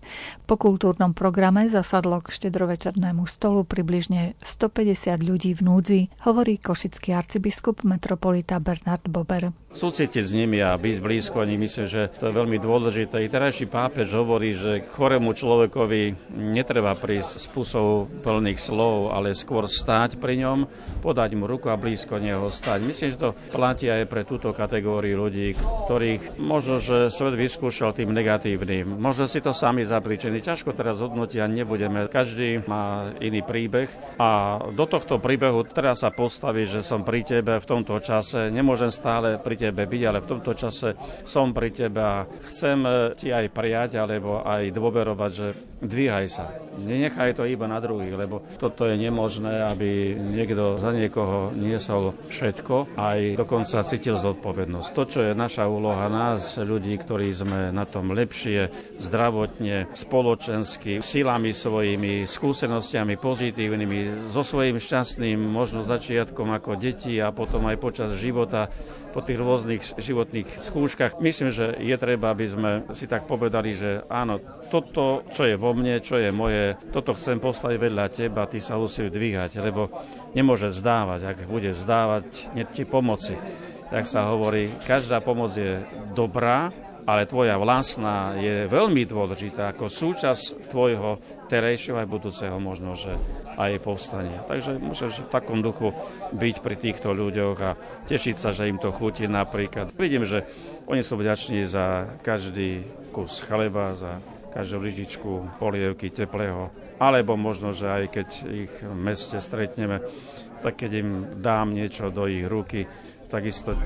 Po 0.48 0.56
kultúrnom 0.56 1.12
programe 1.12 1.68
zasadlo 1.68 2.24
k 2.24 2.32
štedrovečernému 2.32 3.28
stolu 3.28 3.68
približne 3.68 4.32
150 4.40 5.20
ľudí 5.20 5.52
v 5.52 5.68
núdzi, 5.68 6.00
hovorí 6.24 6.56
košický 6.56 7.12
arcibiskup 7.12 7.84
metropolita 7.84 8.56
Bernard 8.56 9.04
Bober. 9.04 9.52
Súcitiť 9.68 10.24
s 10.24 10.32
nimi 10.32 10.64
a 10.64 10.72
byť 10.72 10.96
blízko 11.04 11.44
nimi, 11.44 11.68
myslím, 11.68 11.92
že 11.92 12.08
to 12.16 12.32
je 12.32 12.38
veľmi 12.40 12.56
dôležité. 12.56 13.20
I 13.20 13.28
pápež 13.68 14.16
hovorí, 14.16 14.56
že 14.56 14.80
chorému 14.88 15.36
človekovi 15.36 16.32
netreba 16.40 16.96
prísť 16.96 17.36
z 17.36 17.46
pusov 17.52 18.08
plných 18.24 18.56
slov, 18.56 18.77
ale 19.10 19.34
skôr 19.34 19.66
stáť 19.66 20.20
pri 20.20 20.38
ňom, 20.44 20.58
podať 21.02 21.34
mu 21.34 21.50
ruku 21.50 21.70
a 21.70 21.78
blízko 21.78 22.18
neho 22.22 22.46
stať. 22.50 22.84
Myslím, 22.84 23.08
že 23.14 23.18
to 23.18 23.30
platí 23.50 23.90
aj 23.90 24.06
pre 24.06 24.22
túto 24.22 24.54
kategóriu 24.54 25.18
ľudí, 25.18 25.54
ktorých 25.86 26.38
možno, 26.38 26.78
že 26.78 27.10
svet 27.10 27.34
vyskúšal 27.34 27.94
tým 27.94 28.14
negatívnym. 28.14 28.98
Možno 28.98 29.26
si 29.26 29.38
to 29.42 29.54
sami 29.54 29.86
zapričení. 29.86 30.42
Ťažko 30.42 30.74
teraz 30.74 31.00
hodnotia 31.02 31.46
nebudeme. 31.46 32.10
Každý 32.10 32.66
má 32.66 33.14
iný 33.18 33.42
príbeh 33.42 33.90
a 34.18 34.60
do 34.74 34.84
tohto 34.86 35.18
príbehu 35.18 35.66
teraz 35.66 36.02
sa 36.02 36.10
postaví, 36.10 36.66
že 36.66 36.82
som 36.82 37.02
pri 37.02 37.22
tebe 37.24 37.58
v 37.58 37.66
tomto 37.66 37.98
čase. 38.02 38.50
Nemôžem 38.50 38.90
stále 38.90 39.38
pri 39.38 39.56
tebe 39.58 39.86
byť, 39.86 40.02
ale 40.06 40.18
v 40.22 40.30
tomto 40.30 40.52
čase 40.54 40.94
som 41.24 41.50
pri 41.54 41.70
tebe 41.74 42.00
a 42.02 42.26
chcem 42.50 42.82
ti 43.14 43.30
aj 43.30 43.50
prijať, 43.50 43.98
alebo 43.98 44.42
aj 44.44 44.70
dôverovať, 44.70 45.30
že 45.32 45.48
dvíhaj 45.82 46.26
sa. 46.28 46.46
Nenechaj 46.78 47.38
to 47.38 47.46
iba 47.46 47.66
na 47.66 47.78
druhých, 47.82 48.14
lebo 48.14 48.42
toto 48.68 48.84
je 48.84 49.00
nemožné, 49.00 49.64
aby 49.64 50.12
niekto 50.12 50.76
za 50.76 50.92
niekoho 50.92 51.56
niesol 51.56 52.12
všetko, 52.28 53.00
aj 53.00 53.40
dokonca 53.40 53.80
cítil 53.80 54.20
zodpovednosť. 54.20 54.88
To, 54.92 55.02
čo 55.08 55.20
je 55.24 55.32
naša 55.32 55.64
úloha 55.64 56.04
nás, 56.12 56.60
ľudí, 56.60 56.92
ktorí 57.00 57.32
sme 57.32 57.72
na 57.72 57.88
tom 57.88 58.12
lepšie, 58.12 58.68
zdravotne, 59.00 59.88
spoločensky, 59.96 61.00
silami 61.00 61.56
svojimi, 61.56 62.28
skúsenostiami 62.28 63.16
pozitívnymi, 63.16 64.28
so 64.36 64.44
svojím 64.44 64.76
šťastným 64.76 65.40
možno 65.40 65.80
začiatkom 65.80 66.52
ako 66.52 66.76
deti 66.76 67.16
a 67.24 67.32
potom 67.32 67.64
aj 67.72 67.80
počas 67.80 68.20
života, 68.20 68.68
po 69.18 69.26
tých 69.26 69.42
rôznych 69.42 69.82
životných 69.98 70.62
skúškach. 70.62 71.18
Myslím, 71.18 71.50
že 71.50 71.74
je 71.82 71.96
treba, 71.98 72.30
aby 72.30 72.46
sme 72.46 72.70
si 72.94 73.10
tak 73.10 73.26
povedali, 73.26 73.74
že 73.74 74.06
áno, 74.06 74.38
toto, 74.70 75.26
čo 75.34 75.42
je 75.42 75.58
vo 75.58 75.74
mne, 75.74 75.98
čo 75.98 76.22
je 76.22 76.30
moje, 76.30 76.78
toto 76.94 77.18
chcem 77.18 77.42
postaviť 77.42 77.78
vedľa 77.82 78.06
teba, 78.14 78.46
ty 78.46 78.62
sa 78.62 78.78
musí 78.78 79.10
dvíhať, 79.10 79.58
lebo 79.58 79.90
nemôže 80.38 80.70
zdávať. 80.70 81.34
Ak 81.34 81.38
bude 81.50 81.74
zdávať, 81.74 82.54
nie 82.54 82.62
ti 82.70 82.86
pomoci. 82.86 83.34
Tak 83.90 84.06
sa 84.06 84.30
hovorí, 84.30 84.70
každá 84.86 85.18
pomoc 85.18 85.50
je 85.58 85.82
dobrá, 86.14 86.70
ale 87.08 87.24
tvoja 87.24 87.56
vlastná 87.56 88.36
je 88.36 88.68
veľmi 88.68 89.08
dôležitá 89.08 89.72
ako 89.72 89.88
súčasť 89.88 90.68
tvojho 90.68 91.16
terejšieho 91.48 91.96
aj 91.96 92.04
budúceho 92.04 92.60
možno, 92.60 92.92
že 92.92 93.16
aj 93.56 93.80
povstania. 93.80 94.44
Takže 94.44 94.76
môžeš 94.76 95.24
v 95.24 95.32
takom 95.32 95.64
duchu 95.64 95.96
byť 96.36 96.56
pri 96.60 96.76
týchto 96.76 97.16
ľuďoch 97.16 97.58
a 97.64 97.80
tešiť 98.04 98.36
sa, 98.36 98.52
že 98.52 98.68
im 98.68 98.76
to 98.76 98.92
chutí 98.92 99.24
napríklad. 99.24 99.96
Vidím, 99.96 100.28
že 100.28 100.44
oni 100.84 101.00
sú 101.00 101.16
vďační 101.16 101.64
za 101.64 102.12
každý 102.20 102.84
kus 103.08 103.40
chleba, 103.40 103.96
za 103.96 104.20
každú 104.52 104.84
lyžičku 104.84 105.56
polievky 105.56 106.12
teplého, 106.12 106.68
alebo 107.00 107.40
možno, 107.40 107.72
že 107.72 107.88
aj 107.88 108.04
keď 108.12 108.28
ich 108.52 108.72
v 108.84 108.96
meste 109.00 109.40
stretneme, 109.40 110.04
tak 110.60 110.76
keď 110.76 110.90
im 111.00 111.10
dám 111.40 111.72
niečo 111.72 112.12
do 112.12 112.28
ich 112.28 112.44
ruky, 112.44 112.84
takisto 113.28 113.76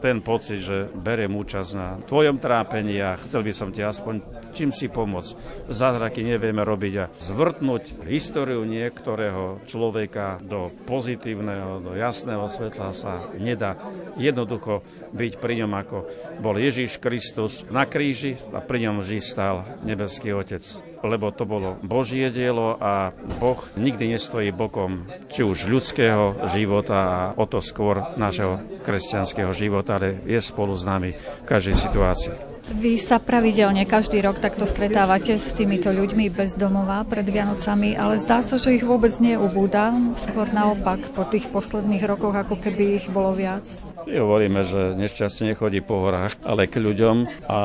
ten 0.00 0.24
pocit, 0.24 0.64
že 0.64 0.88
beriem 0.90 1.36
účasť 1.36 1.70
na 1.76 2.00
tvojom 2.08 2.40
trápení 2.40 2.96
a 3.04 3.20
chcel 3.20 3.44
by 3.44 3.52
som 3.52 3.68
ti 3.70 3.84
aspoň 3.84 4.24
čím 4.56 4.72
si 4.72 4.88
pomôcť. 4.88 5.36
Zázraky 5.68 6.24
nevieme 6.24 6.64
robiť 6.64 6.94
a 6.96 7.10
zvrtnúť 7.20 8.08
históriu 8.08 8.64
niektorého 8.64 9.60
človeka 9.68 10.40
do 10.40 10.72
pozitívneho, 10.88 11.84
do 11.84 11.92
jasného 11.92 12.48
svetla 12.48 12.90
sa 12.96 13.28
nedá. 13.36 13.76
Jednoducho 14.16 14.80
byť 15.12 15.32
pri 15.36 15.54
ňom 15.62 15.72
ako 15.76 15.98
bol 16.40 16.56
Ježíš 16.56 16.96
Kristus 16.96 17.62
na 17.68 17.84
kríži 17.84 18.40
a 18.56 18.64
pri 18.64 18.88
ňom 18.88 19.04
vždy 19.04 19.20
stál 19.20 19.68
nebeský 19.84 20.32
Otec 20.32 20.64
lebo 21.06 21.32
to 21.32 21.48
bolo 21.48 21.78
Božie 21.80 22.28
dielo 22.30 22.76
a 22.78 23.10
Boh 23.40 23.58
nikdy 23.78 24.14
nestojí 24.14 24.50
bokom 24.52 25.06
či 25.30 25.46
už 25.46 25.70
ľudského 25.70 26.50
života 26.52 26.98
a 26.98 27.20
o 27.34 27.44
to 27.48 27.62
skôr 27.62 28.14
našeho 28.18 28.82
kresťanského 28.82 29.50
života, 29.54 29.98
ale 29.98 30.22
je 30.26 30.38
spolu 30.42 30.74
s 30.74 30.84
nami 30.84 31.14
v 31.14 31.46
každej 31.46 31.74
situácii. 31.74 32.56
Vy 32.66 32.98
sa 32.98 33.22
pravidelne 33.22 33.86
každý 33.86 34.18
rok 34.26 34.42
takto 34.42 34.66
stretávate 34.66 35.38
s 35.38 35.54
týmito 35.54 35.94
ľuďmi 35.94 36.34
bez 36.34 36.58
domova 36.58 37.06
pred 37.06 37.22
Vianocami, 37.22 37.94
ale 37.94 38.18
zdá 38.18 38.42
sa, 38.42 38.58
že 38.58 38.74
ich 38.74 38.82
vôbec 38.82 39.14
neubúda, 39.22 39.94
skôr 40.18 40.50
naopak 40.50 40.98
po 41.14 41.22
tých 41.30 41.46
posledných 41.54 42.02
rokoch, 42.02 42.34
ako 42.34 42.58
keby 42.58 42.98
ich 42.98 43.06
bolo 43.06 43.38
viac. 43.38 43.62
My 44.06 44.22
hovoríme, 44.22 44.62
že 44.62 44.94
nešťastie 44.94 45.50
nechodí 45.50 45.82
po 45.82 45.98
horách, 45.98 46.38
ale 46.46 46.70
k 46.70 46.78
ľuďom 46.78 47.26
a 47.50 47.60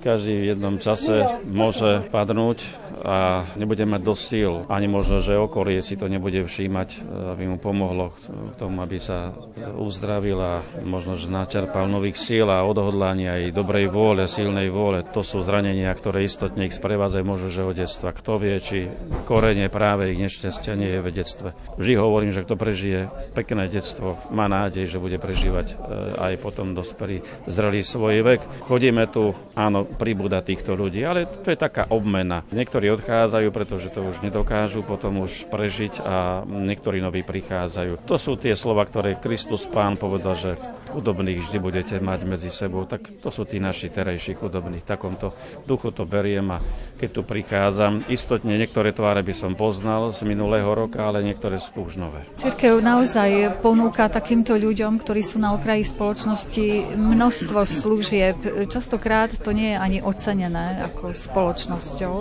každý 0.00 0.32
v 0.40 0.48
jednom 0.56 0.80
čase 0.80 1.44
môže 1.44 2.08
padnúť 2.08 2.64
a 3.02 3.48
nebude 3.58 3.82
mať 3.82 4.00
dosť 4.04 4.22
síl. 4.22 4.52
Ani 4.70 4.86
možno, 4.86 5.18
že 5.18 5.34
okolie 5.34 5.82
si 5.82 5.98
to 5.98 6.06
nebude 6.06 6.44
všímať, 6.44 6.88
aby 7.34 7.44
mu 7.50 7.58
pomohlo 7.58 8.14
k 8.14 8.54
tomu, 8.60 8.84
aby 8.84 9.02
sa 9.02 9.34
uzdravil 9.74 10.38
a 10.38 10.62
možno, 10.84 11.18
že 11.18 11.30
načerpal 11.30 11.90
nových 11.90 12.20
síl 12.20 12.46
a 12.46 12.62
odhodlania 12.62 13.40
aj 13.40 13.54
dobrej 13.56 13.90
vôle, 13.90 14.28
silnej 14.30 14.70
vôle. 14.70 15.02
To 15.14 15.26
sú 15.26 15.42
zranenia, 15.42 15.90
ktoré 15.94 16.24
istotne 16.26 16.66
ich 16.68 16.76
sprevádzajú 16.76 17.24
možno, 17.24 17.48
že 17.50 17.66
od 17.66 17.76
detstva. 17.76 18.14
Kto 18.14 18.38
vie, 18.38 18.56
či 18.60 18.86
korene 19.24 19.66
práve 19.72 20.14
ich 20.14 20.20
nešťastia 20.20 20.74
nie 20.78 20.90
je 20.98 21.00
v 21.02 21.08
detstve. 21.10 21.48
Vždy 21.80 21.94
hovorím, 21.98 22.32
že 22.34 22.44
kto 22.44 22.54
prežije 22.54 23.10
pekné 23.32 23.66
detstvo, 23.70 24.20
má 24.30 24.46
nádej, 24.46 24.86
že 24.86 25.02
bude 25.02 25.16
prežívať 25.18 25.66
e, 25.72 25.74
aj 26.18 26.34
potom 26.42 26.76
dospelý 26.76 27.24
zrelý 27.48 27.80
svoj 27.82 28.22
vek. 28.22 28.40
Chodíme 28.64 29.08
tu, 29.10 29.32
áno, 29.54 29.86
pribúda 29.86 30.44
týchto 30.44 30.74
ľudí, 30.76 31.02
ale 31.02 31.26
to 31.26 31.50
je 31.50 31.58
taká 31.58 31.88
obmena. 31.90 32.44
Niektorí 32.50 32.83
odchádzajú, 32.92 33.48
pretože 33.54 33.88
to 33.92 34.04
už 34.04 34.20
nedokážu 34.20 34.84
potom 34.84 35.24
už 35.24 35.48
prežiť 35.48 36.02
a 36.02 36.42
niektorí 36.44 37.00
noví 37.00 37.24
prichádzajú. 37.24 38.04
To 38.04 38.16
sú 38.20 38.36
tie 38.36 38.52
slova, 38.58 38.84
ktoré 38.84 39.16
Kristus 39.16 39.64
Pán 39.64 39.96
povedal, 39.96 40.34
že 40.36 40.52
chudobných 40.94 41.50
vždy 41.50 41.58
budete 41.58 41.94
mať 41.98 42.20
medzi 42.22 42.54
sebou, 42.54 42.86
tak 42.86 43.18
to 43.18 43.34
sú 43.34 43.42
tí 43.42 43.58
naši 43.58 43.90
terajší 43.90 44.38
chudobní. 44.38 44.78
V 44.78 44.86
takomto 44.94 45.34
duchu 45.66 45.90
to 45.90 46.06
beriem 46.06 46.54
a 46.54 46.62
keď 46.94 47.10
tu 47.10 47.22
prichádzam, 47.26 48.06
istotne 48.06 48.54
niektoré 48.54 48.94
tváre 48.94 49.26
by 49.26 49.34
som 49.34 49.58
poznal 49.58 50.14
z 50.14 50.22
minulého 50.22 50.70
roka, 50.70 51.02
ale 51.02 51.26
niektoré 51.26 51.58
sú 51.58 51.82
už 51.82 51.98
nové. 51.98 52.22
Cirkev 52.38 52.78
naozaj 52.78 53.58
ponúka 53.58 54.06
takýmto 54.06 54.54
ľuďom, 54.54 55.02
ktorí 55.02 55.26
sú 55.26 55.42
na 55.42 55.58
okraji 55.58 55.82
spoločnosti, 55.82 56.94
množstvo 56.94 57.60
služieb. 57.66 58.36
Častokrát 58.70 59.34
to 59.34 59.50
nie 59.50 59.74
je 59.74 59.78
ani 59.82 59.98
ocenené 59.98 60.86
ako 60.86 61.10
spoločnosťou. 61.10 62.14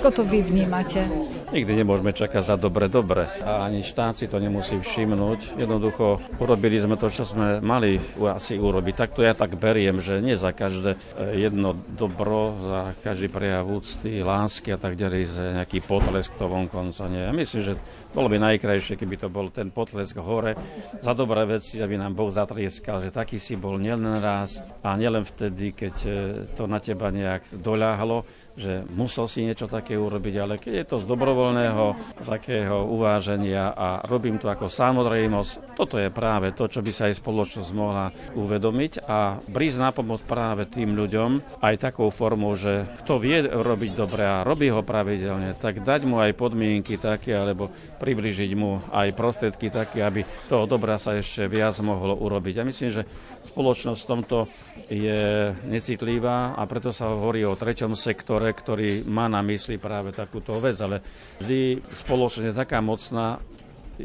Ako 0.00 0.16
to 0.16 0.24
vy 0.24 0.40
vnímate? 0.40 1.04
Nikdy 1.52 1.84
nemôžeme 1.84 2.16
čakať 2.16 2.40
za 2.40 2.56
dobre, 2.56 2.88
dobre. 2.88 3.28
A 3.44 3.68
ani 3.68 3.84
štát 3.84 4.16
si 4.16 4.32
to 4.32 4.40
nemusí 4.40 4.80
všimnúť. 4.80 5.60
Jednoducho 5.60 6.24
urobili 6.40 6.80
sme 6.80 6.96
to, 6.96 7.12
čo 7.12 7.28
sme 7.28 7.60
mali 7.60 8.00
asi 8.16 8.56
urobiť. 8.56 8.94
Tak 8.96 9.12
to 9.12 9.20
ja 9.20 9.36
tak 9.36 9.60
beriem, 9.60 10.00
že 10.00 10.24
nie 10.24 10.40
za 10.40 10.56
každé 10.56 10.96
e, 10.96 10.98
jedno 11.44 11.76
dobro, 11.76 12.56
za 12.64 12.80
každý 13.04 13.28
prejav 13.28 13.68
úcty, 13.68 14.24
lásky 14.24 14.72
a 14.72 14.80
tak 14.80 14.96
ďalej, 14.96 15.20
za 15.28 15.44
nejaký 15.60 15.84
potlesk 15.84 16.32
to 16.40 16.48
vonkonca 16.48 17.04
nie. 17.12 17.20
Ja 17.20 17.36
myslím, 17.36 17.60
že 17.60 17.76
bolo 18.16 18.32
by 18.32 18.40
najkrajšie, 18.40 18.96
keby 18.96 19.20
to 19.20 19.28
bol 19.28 19.52
ten 19.52 19.68
potlesk 19.68 20.16
hore 20.16 20.56
za 21.04 21.12
dobré 21.12 21.44
veci, 21.44 21.76
aby 21.76 22.00
nám 22.00 22.16
Boh 22.16 22.32
zatrieskal, 22.32 23.04
že 23.04 23.12
taký 23.12 23.36
si 23.36 23.52
bol 23.52 23.76
nielen 23.76 24.16
raz 24.16 24.64
a 24.80 24.96
nielen 24.96 25.28
vtedy, 25.28 25.76
keď 25.76 25.94
e, 26.08 26.10
to 26.56 26.64
na 26.64 26.80
teba 26.80 27.12
nejak 27.12 27.52
doľahlo, 27.60 28.39
že 28.60 28.74
musel 28.92 29.24
si 29.24 29.48
niečo 29.48 29.64
také 29.64 29.96
urobiť, 29.96 30.34
ale 30.36 30.54
keď 30.60 30.72
je 30.76 30.86
to 30.86 30.96
z 31.00 31.08
dobrovoľného 31.08 31.84
takého 32.28 32.84
uváženia 32.92 33.72
a 33.72 34.04
robím 34.04 34.36
to 34.36 34.52
ako 34.52 34.68
samozrejmosť, 34.68 35.74
toto 35.80 35.96
je 35.96 36.12
práve 36.12 36.52
to, 36.52 36.68
čo 36.68 36.84
by 36.84 36.92
sa 36.92 37.08
aj 37.08 37.16
spoločnosť 37.16 37.70
mohla 37.72 38.12
uvedomiť 38.36 39.08
a 39.08 39.40
brísť 39.40 39.78
na 39.80 39.90
pomoc 39.96 40.20
práve 40.28 40.68
tým 40.68 40.92
ľuďom 40.92 41.60
aj 41.64 41.74
takou 41.80 42.12
formou, 42.12 42.52
že 42.52 42.84
kto 43.02 43.16
vie 43.16 43.40
robiť 43.48 43.92
dobre 43.96 44.28
a 44.28 44.44
robí 44.44 44.68
ho 44.68 44.84
pravidelne, 44.84 45.56
tak 45.56 45.80
dať 45.80 46.04
mu 46.04 46.20
aj 46.20 46.36
podmienky 46.36 47.00
také, 47.00 47.32
alebo 47.32 47.72
približiť 47.96 48.50
mu 48.52 48.84
aj 48.92 49.16
prostriedky 49.16 49.72
také, 49.72 50.04
aby 50.04 50.22
toho 50.52 50.68
dobra 50.68 51.00
sa 51.00 51.16
ešte 51.16 51.48
viac 51.48 51.80
mohlo 51.80 52.12
urobiť. 52.18 52.54
A 52.60 52.68
myslím, 52.68 52.90
že 52.92 53.02
spoločnosť 53.50 54.00
v 54.00 54.10
tomto 54.10 54.38
je 54.86 55.50
necitlivá 55.66 56.54
a 56.54 56.62
preto 56.70 56.94
sa 56.94 57.10
hovorí 57.10 57.42
o 57.42 57.58
treťom 57.58 57.98
sektore, 57.98 58.54
ktorý 58.54 59.02
má 59.10 59.26
na 59.26 59.42
mysli 59.42 59.76
práve 59.76 60.14
takúto 60.14 60.62
vec, 60.62 60.78
ale 60.78 61.02
vždy 61.42 61.82
spoločnosť 61.90 62.46
je 62.46 62.54
taká 62.54 62.78
mocná, 62.78 63.42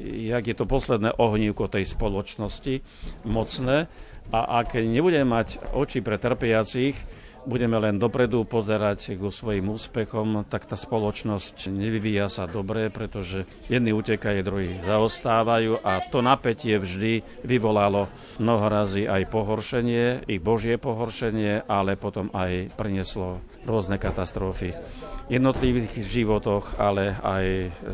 jak 0.01 0.43
je 0.49 0.55
to 0.57 0.65
posledné 0.65 1.13
ohnívko 1.21 1.69
tej 1.69 1.85
spoločnosti, 1.85 2.81
mocné, 3.29 3.85
a 4.33 4.65
ak 4.65 4.81
nebudeme 4.81 5.29
mať 5.29 5.61
oči 5.77 6.01
pre 6.01 6.17
trpiacich, 6.17 6.97
budeme 7.45 7.77
len 7.77 8.01
dopredu 8.01 8.43
pozerať 8.43 9.15
ku 9.15 9.29
svojim 9.29 9.69
úspechom, 9.71 10.43
tak 10.49 10.65
tá 10.65 10.75
spoločnosť 10.75 11.69
nevyvíja 11.71 12.27
sa 12.27 12.49
dobre, 12.49 12.89
pretože 12.89 13.45
jedni 13.69 13.93
utekajú, 13.93 14.39
druhí 14.41 14.81
zaostávajú 14.83 15.79
a 15.85 16.03
to 16.09 16.19
napätie 16.25 16.81
vždy 16.81 17.21
vyvolalo 17.45 18.09
mnoho 18.41 18.65
razy 18.67 19.05
aj 19.05 19.29
pohoršenie, 19.29 20.27
i 20.27 20.35
Božie 20.41 20.75
pohoršenie, 20.75 21.69
ale 21.69 21.95
potom 21.95 22.33
aj 22.33 22.73
prinieslo 22.75 23.39
rôzne 23.63 24.01
katastrofy 24.01 24.73
jednotlivých 25.28 26.05
životoch, 26.05 26.78
ale 26.78 27.17
aj 27.17 27.45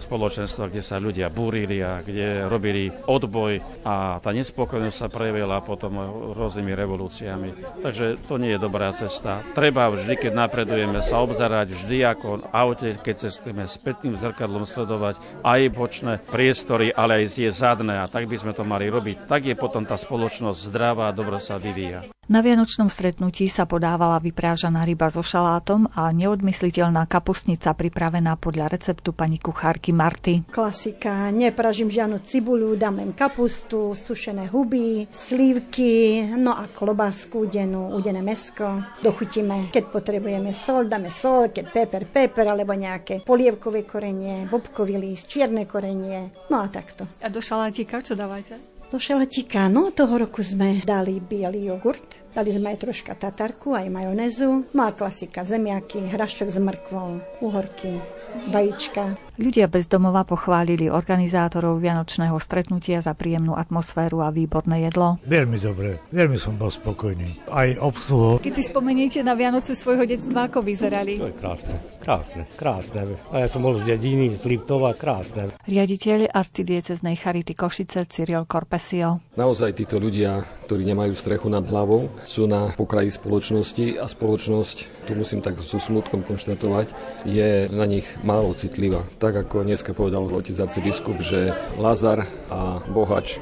spoločenstva, 0.04 0.68
kde 0.68 0.84
sa 0.84 1.00
ľudia 1.00 1.32
búrili 1.32 1.80
a 1.80 2.04
kde 2.04 2.48
robili 2.48 2.92
odboj 3.08 3.84
a 3.88 4.20
tá 4.20 4.36
nespokojnosť 4.36 4.98
sa 4.98 5.08
prejavila 5.08 5.64
potom 5.64 6.00
rôznymi 6.36 6.72
revolúciami. 6.76 7.50
Takže 7.80 8.20
to 8.28 8.36
nie 8.36 8.56
je 8.56 8.60
dobrá 8.60 8.92
cesta. 8.92 9.40
Treba 9.56 9.88
vždy, 9.88 10.20
keď 10.20 10.32
napredujeme, 10.36 11.00
sa 11.00 11.24
obzerať 11.24 11.72
vždy 11.72 11.98
ako 12.04 12.52
aute, 12.52 13.00
keď 13.00 13.32
cestujeme 13.32 13.64
spätným 13.64 14.20
zrkadlom 14.20 14.68
sledovať 14.68 15.20
aj 15.44 15.62
bočné 15.72 16.14
priestory, 16.28 16.92
ale 16.92 17.24
aj 17.24 17.40
tie 17.40 17.50
zadné 17.50 18.04
a 18.04 18.12
tak 18.12 18.28
by 18.28 18.36
sme 18.38 18.52
to 18.52 18.68
mali 18.68 18.92
robiť. 18.92 19.28
Tak 19.32 19.48
je 19.48 19.56
potom 19.56 19.88
tá 19.88 19.96
spoločnosť 19.96 20.68
zdravá 20.68 21.10
a 21.10 21.16
dobro 21.16 21.40
sa 21.40 21.56
vyvíja. 21.56 22.06
Na 22.32 22.40
vianočnom 22.40 22.88
stretnutí 22.88 23.52
sa 23.52 23.68
podávala 23.68 24.16
vyprážaná 24.24 24.88
ryba 24.88 25.12
so 25.12 25.20
šalátom 25.20 25.92
a 25.92 26.16
neodmysliteľná 26.16 27.04
kapustnica 27.04 27.76
pripravená 27.76 28.40
podľa 28.40 28.72
receptu 28.72 29.12
pani 29.12 29.36
kuchárky 29.36 29.92
Marty. 29.92 30.48
Klasika, 30.48 31.28
nepražím 31.36 31.92
žiadnu 31.92 32.24
cibuľu, 32.24 32.80
dám 32.80 33.04
len 33.04 33.12
kapustu, 33.12 33.92
sušené 33.92 34.48
huby, 34.48 35.12
slívky, 35.12 36.24
no 36.40 36.56
a 36.56 36.72
klobásku 36.72 37.36
udenú, 37.36 37.92
udené 38.00 38.24
mesko. 38.24 38.80
Dochutíme, 39.04 39.68
keď 39.68 39.92
potrebujeme 39.92 40.56
sol, 40.56 40.88
dáme 40.88 41.12
sol, 41.12 41.52
keď 41.52 41.68
peper, 41.68 42.08
peper, 42.08 42.48
alebo 42.48 42.72
nejaké 42.72 43.28
polievkové 43.28 43.84
korenie, 43.84 44.48
bobkový 44.48 44.96
list, 44.96 45.28
čierne 45.28 45.68
korenie, 45.68 46.48
no 46.48 46.64
a 46.64 46.72
takto. 46.72 47.04
A 47.20 47.28
do 47.28 47.44
šalátika 47.44 48.00
čo 48.00 48.16
dávate? 48.16 48.71
Do 48.92 49.00
šalatika, 49.00 49.70
no 49.72 49.88
toho 49.96 50.18
roku 50.20 50.44
sme 50.44 50.84
dali 50.84 51.24
biely 51.24 51.72
jogurt, 51.72 52.22
Dali 52.32 52.48
sme 52.56 52.72
aj 52.72 52.88
troška 52.88 53.12
tatarku, 53.20 53.76
aj 53.76 53.92
majonézu. 53.92 54.64
No 54.72 54.88
a 54.88 54.96
klasika, 54.96 55.44
zemiaky, 55.44 56.16
hrašok 56.16 56.48
s 56.48 56.64
mrkvou, 56.64 57.20
uhorky, 57.44 58.00
vajíčka. 58.48 59.20
Ľudia 59.40 59.72
bez 59.72 59.88
domova 59.88 60.28
pochválili 60.28 60.92
organizátorov 60.92 61.80
Vianočného 61.80 62.36
stretnutia 62.36 63.00
za 63.00 63.16
príjemnú 63.16 63.56
atmosféru 63.56 64.20
a 64.20 64.28
výborné 64.28 64.92
jedlo. 64.92 65.24
Veľmi 65.24 65.56
dobre, 65.56 66.04
veľmi 66.12 66.36
som 66.36 66.60
bol 66.60 66.68
spokojný. 66.68 67.48
Aj 67.48 67.72
obsluho. 67.80 68.44
Keď 68.44 68.54
si 68.60 68.64
spomeniete 68.68 69.24
na 69.24 69.32
Vianoce 69.32 69.72
svojho 69.72 70.04
detstva, 70.04 70.52
ako 70.52 70.60
vyzerali? 70.68 71.16
To 71.16 71.32
je 71.32 71.38
krásne, 71.40 71.76
krásne, 72.04 72.42
krásne. 72.60 73.00
A 73.32 73.36
ja 73.44 73.48
som 73.48 73.64
bol 73.64 73.80
z 73.80 73.88
dediny, 73.88 74.36
z 74.36 74.44
Liptova, 74.44 74.92
krásne. 75.00 75.56
Riaditeľ 75.64 76.28
arcidieceznej 76.28 77.16
Charity 77.16 77.56
Košice 77.56 78.04
Cyril 78.12 78.44
Korpesio. 78.44 79.24
Naozaj 79.40 79.80
títo 79.80 79.96
ľudia, 79.96 80.44
ktorí 80.68 80.84
nemajú 80.84 81.16
strechu 81.16 81.48
nad 81.48 81.64
hlavou, 81.64 82.12
sú 82.28 82.52
na 82.52 82.68
pokraji 82.76 83.16
spoločnosti 83.16 83.96
a 83.96 84.12
spoločnosť, 84.12 85.08
tu 85.08 85.16
musím 85.16 85.40
tak 85.40 85.56
so 85.64 85.80
smutkom 85.80 86.24
konštatovať, 86.28 86.92
je 87.24 87.72
na 87.72 87.88
nich 87.88 88.04
málo 88.28 88.52
citlivá. 88.56 89.08
Tak 89.22 89.38
ako 89.38 89.70
dneska 89.70 89.94
povedal 89.94 90.26
otec 90.26 90.58
arcibiskup, 90.58 91.22
že 91.22 91.54
Lazar 91.78 92.26
a 92.50 92.82
Bohač 92.90 93.38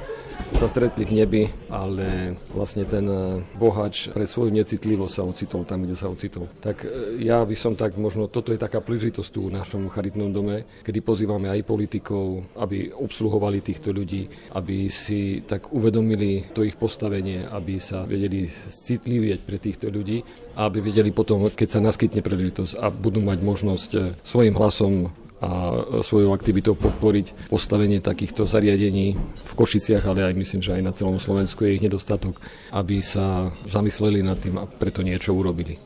sa 0.52 0.68
stretli 0.68 1.08
v 1.08 1.24
nebi, 1.24 1.44
ale 1.72 2.36
vlastne 2.52 2.84
ten 2.84 3.06
e, 3.06 3.44
bohač 3.56 4.12
pre 4.12 4.26
svoju 4.28 4.52
necitlivosť 4.56 5.14
sa 5.14 5.24
ocitol 5.24 5.62
tam, 5.64 5.88
kde 5.88 5.96
sa 5.96 6.12
ocitol. 6.12 6.52
Tak 6.60 6.84
e, 6.84 7.22
ja 7.24 7.44
by 7.46 7.56
som 7.56 7.80
tak, 7.80 7.96
možno 7.96 8.28
toto 8.28 8.52
je 8.52 8.60
taká 8.60 8.84
príležitosť 8.84 9.30
tu 9.30 9.48
v 9.48 9.56
našom 9.56 9.88
charitnom 9.88 10.34
dome, 10.34 10.68
kedy 10.84 11.00
pozývame 11.00 11.48
aj 11.48 11.64
politikov, 11.64 12.44
aby 12.60 12.92
obsluhovali 12.92 13.62
týchto 13.62 13.94
ľudí, 13.94 14.28
aby 14.58 14.90
si 14.92 15.46
tak 15.48 15.72
uvedomili 15.72 16.50
to 16.52 16.66
ich 16.66 16.76
postavenie, 16.76 17.46
aby 17.46 17.80
sa 17.80 18.04
vedeli 18.04 18.50
citlivieť 18.68 19.40
pre 19.48 19.62
týchto 19.62 19.88
ľudí 19.88 20.24
a 20.60 20.68
aby 20.68 20.84
vedeli 20.84 21.14
potom, 21.14 21.48
keď 21.48 21.68
sa 21.68 21.80
naskytne 21.80 22.20
príležitosť 22.20 22.84
a 22.84 22.90
budú 22.92 23.24
mať 23.24 23.40
možnosť 23.40 23.90
e, 23.96 24.00
svojim 24.28 24.60
hlasom 24.60 25.14
a 25.40 25.50
svojou 26.04 26.36
aktivitou 26.36 26.76
podporiť 26.76 27.48
postavenie 27.48 28.04
takýchto 28.04 28.44
zariadení 28.44 29.16
v 29.20 29.52
Košiciach, 29.56 30.04
ale 30.04 30.28
aj 30.28 30.36
myslím, 30.36 30.62
že 30.62 30.76
aj 30.76 30.84
na 30.84 30.92
celom 30.92 31.16
Slovensku 31.16 31.64
je 31.64 31.80
ich 31.80 31.84
nedostatok, 31.84 32.36
aby 32.76 33.00
sa 33.00 33.48
zamysleli 33.64 34.20
nad 34.20 34.36
tým 34.36 34.60
a 34.60 34.68
preto 34.68 35.00
niečo 35.00 35.32
urobili. 35.32 35.80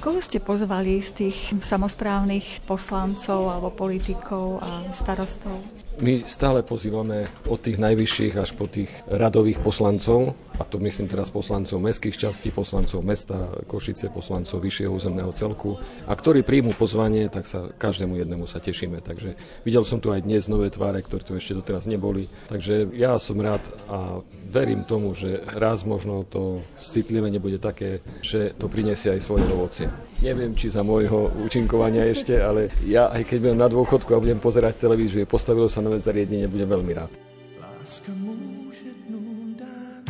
Koho 0.00 0.16
ste 0.24 0.40
pozvali 0.40 0.96
z 1.04 1.28
tých 1.28 1.52
samozprávnych 1.60 2.64
poslancov 2.64 3.52
alebo 3.52 3.68
politikov 3.68 4.60
a 4.64 4.80
starostov? 4.96 5.60
My 6.00 6.24
stále 6.24 6.64
pozývame 6.64 7.28
od 7.44 7.60
tých 7.60 7.76
najvyšších 7.76 8.32
až 8.40 8.56
po 8.56 8.64
tých 8.64 8.88
radových 9.04 9.60
poslancov, 9.60 10.32
a 10.56 10.64
to 10.64 10.80
myslím 10.80 11.12
teraz 11.12 11.28
poslancov 11.28 11.76
mestských 11.76 12.16
častí, 12.16 12.48
poslancov 12.48 13.04
mesta 13.04 13.52
Košice, 13.68 14.08
poslancov 14.08 14.64
vyššieho 14.64 14.96
územného 14.96 15.28
celku. 15.36 15.76
A 16.08 16.16
ktorí 16.16 16.40
príjmu 16.40 16.72
pozvanie, 16.72 17.28
tak 17.28 17.44
sa 17.44 17.68
každému 17.76 18.16
jednému 18.16 18.48
sa 18.48 18.64
tešíme. 18.64 19.04
Takže 19.04 19.36
videl 19.60 19.84
som 19.84 20.00
tu 20.00 20.08
aj 20.08 20.24
dnes 20.24 20.48
nové 20.48 20.72
tváre, 20.72 21.04
ktoré 21.04 21.20
tu 21.20 21.36
ešte 21.36 21.52
doteraz 21.52 21.84
neboli. 21.84 22.32
Takže 22.48 22.96
ja 22.96 23.20
som 23.20 23.36
rád 23.36 23.60
a 23.92 24.24
verím 24.48 24.88
tomu, 24.88 25.12
že 25.12 25.44
raz 25.52 25.84
možno 25.84 26.24
to 26.24 26.64
citlivé 26.80 27.28
nebude 27.28 27.60
také, 27.60 28.00
že 28.24 28.56
to 28.56 28.72
prinesie 28.72 29.12
aj 29.12 29.20
svoje 29.20 29.44
ovocie. 29.52 29.92
Neviem, 30.20 30.52
či 30.52 30.68
za 30.68 30.84
môjho 30.84 31.32
účinkovania 31.40 32.04
ešte, 32.04 32.36
ale 32.36 32.68
ja 32.84 33.08
aj 33.08 33.24
keď 33.24 33.36
budem 33.40 33.56
na 33.56 33.72
dôchodku 33.72 34.12
a 34.12 34.20
budem 34.20 34.36
pozerať 34.36 34.76
televíziu, 34.76 35.24
postavilo 35.24 35.64
sa 35.64 35.80
nové 35.80 35.96
zariadenie, 35.96 36.44
budem 36.44 36.68
veľmi 36.68 36.92
rád. 36.92 37.08
Láska 37.56 38.12
môže 38.20 38.92
dnu 39.08 39.56
dát. 39.56 40.04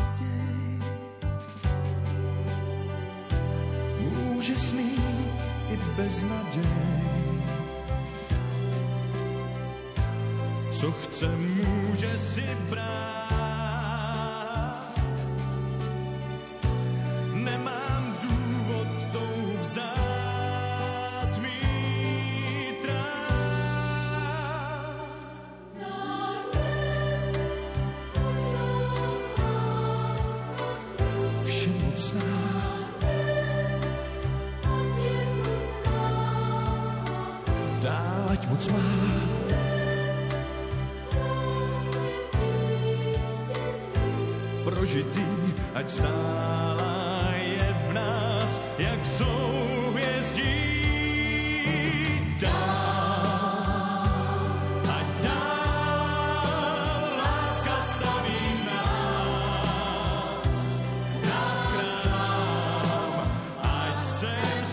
Môže 4.03 4.59
smít 4.59 5.43
i 5.71 5.79
bez 5.95 6.27
naděj. 6.27 6.91
Co 10.75 10.93
chce, 10.93 11.29
může 11.37 12.19
si 12.19 12.43
brát. 12.71 12.91
Nemám 17.35 17.80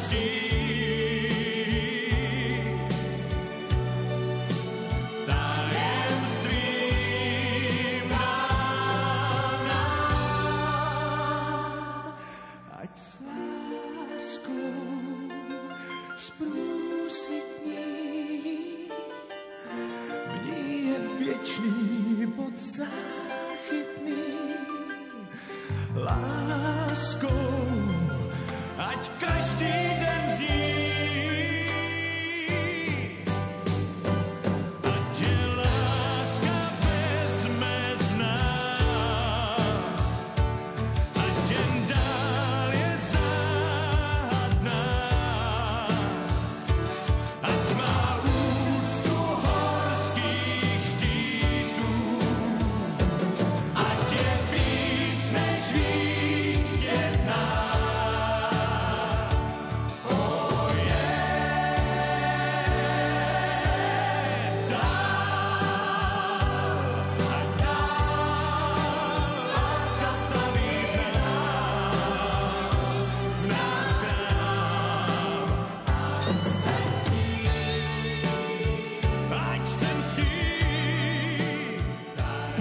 se 0.08 0.47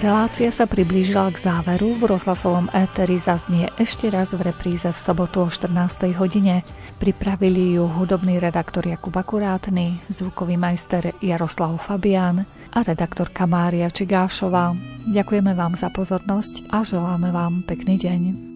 Relácia 0.07 0.55
sa 0.55 0.63
priblížila 0.63 1.27
k 1.35 1.51
záveru. 1.51 1.91
V 1.99 2.07
rozhlasovom 2.15 2.71
éteri 2.71 3.19
zaznie 3.19 3.67
ešte 3.75 4.07
raz 4.07 4.31
v 4.31 4.39
repríze 4.39 4.87
v 4.87 4.95
sobotu 4.95 5.43
o 5.43 5.51
14. 5.51 6.15
hodine. 6.15 6.63
Pripravili 6.95 7.75
ju 7.75 7.91
hudobný 7.91 8.39
redaktor 8.39 8.87
Jakub 8.87 9.11
Akurátny, 9.11 9.99
zvukový 10.07 10.55
majster 10.55 11.11
Jaroslav 11.19 11.75
Fabián 11.83 12.47
a 12.71 12.87
redaktorka 12.87 13.43
Mária 13.51 13.91
Čigášová. 13.91 14.79
Ďakujeme 15.11 15.51
vám 15.51 15.75
za 15.75 15.91
pozornosť 15.91 16.71
a 16.71 16.87
želáme 16.87 17.35
vám 17.35 17.67
pekný 17.67 17.99
deň. 17.99 18.46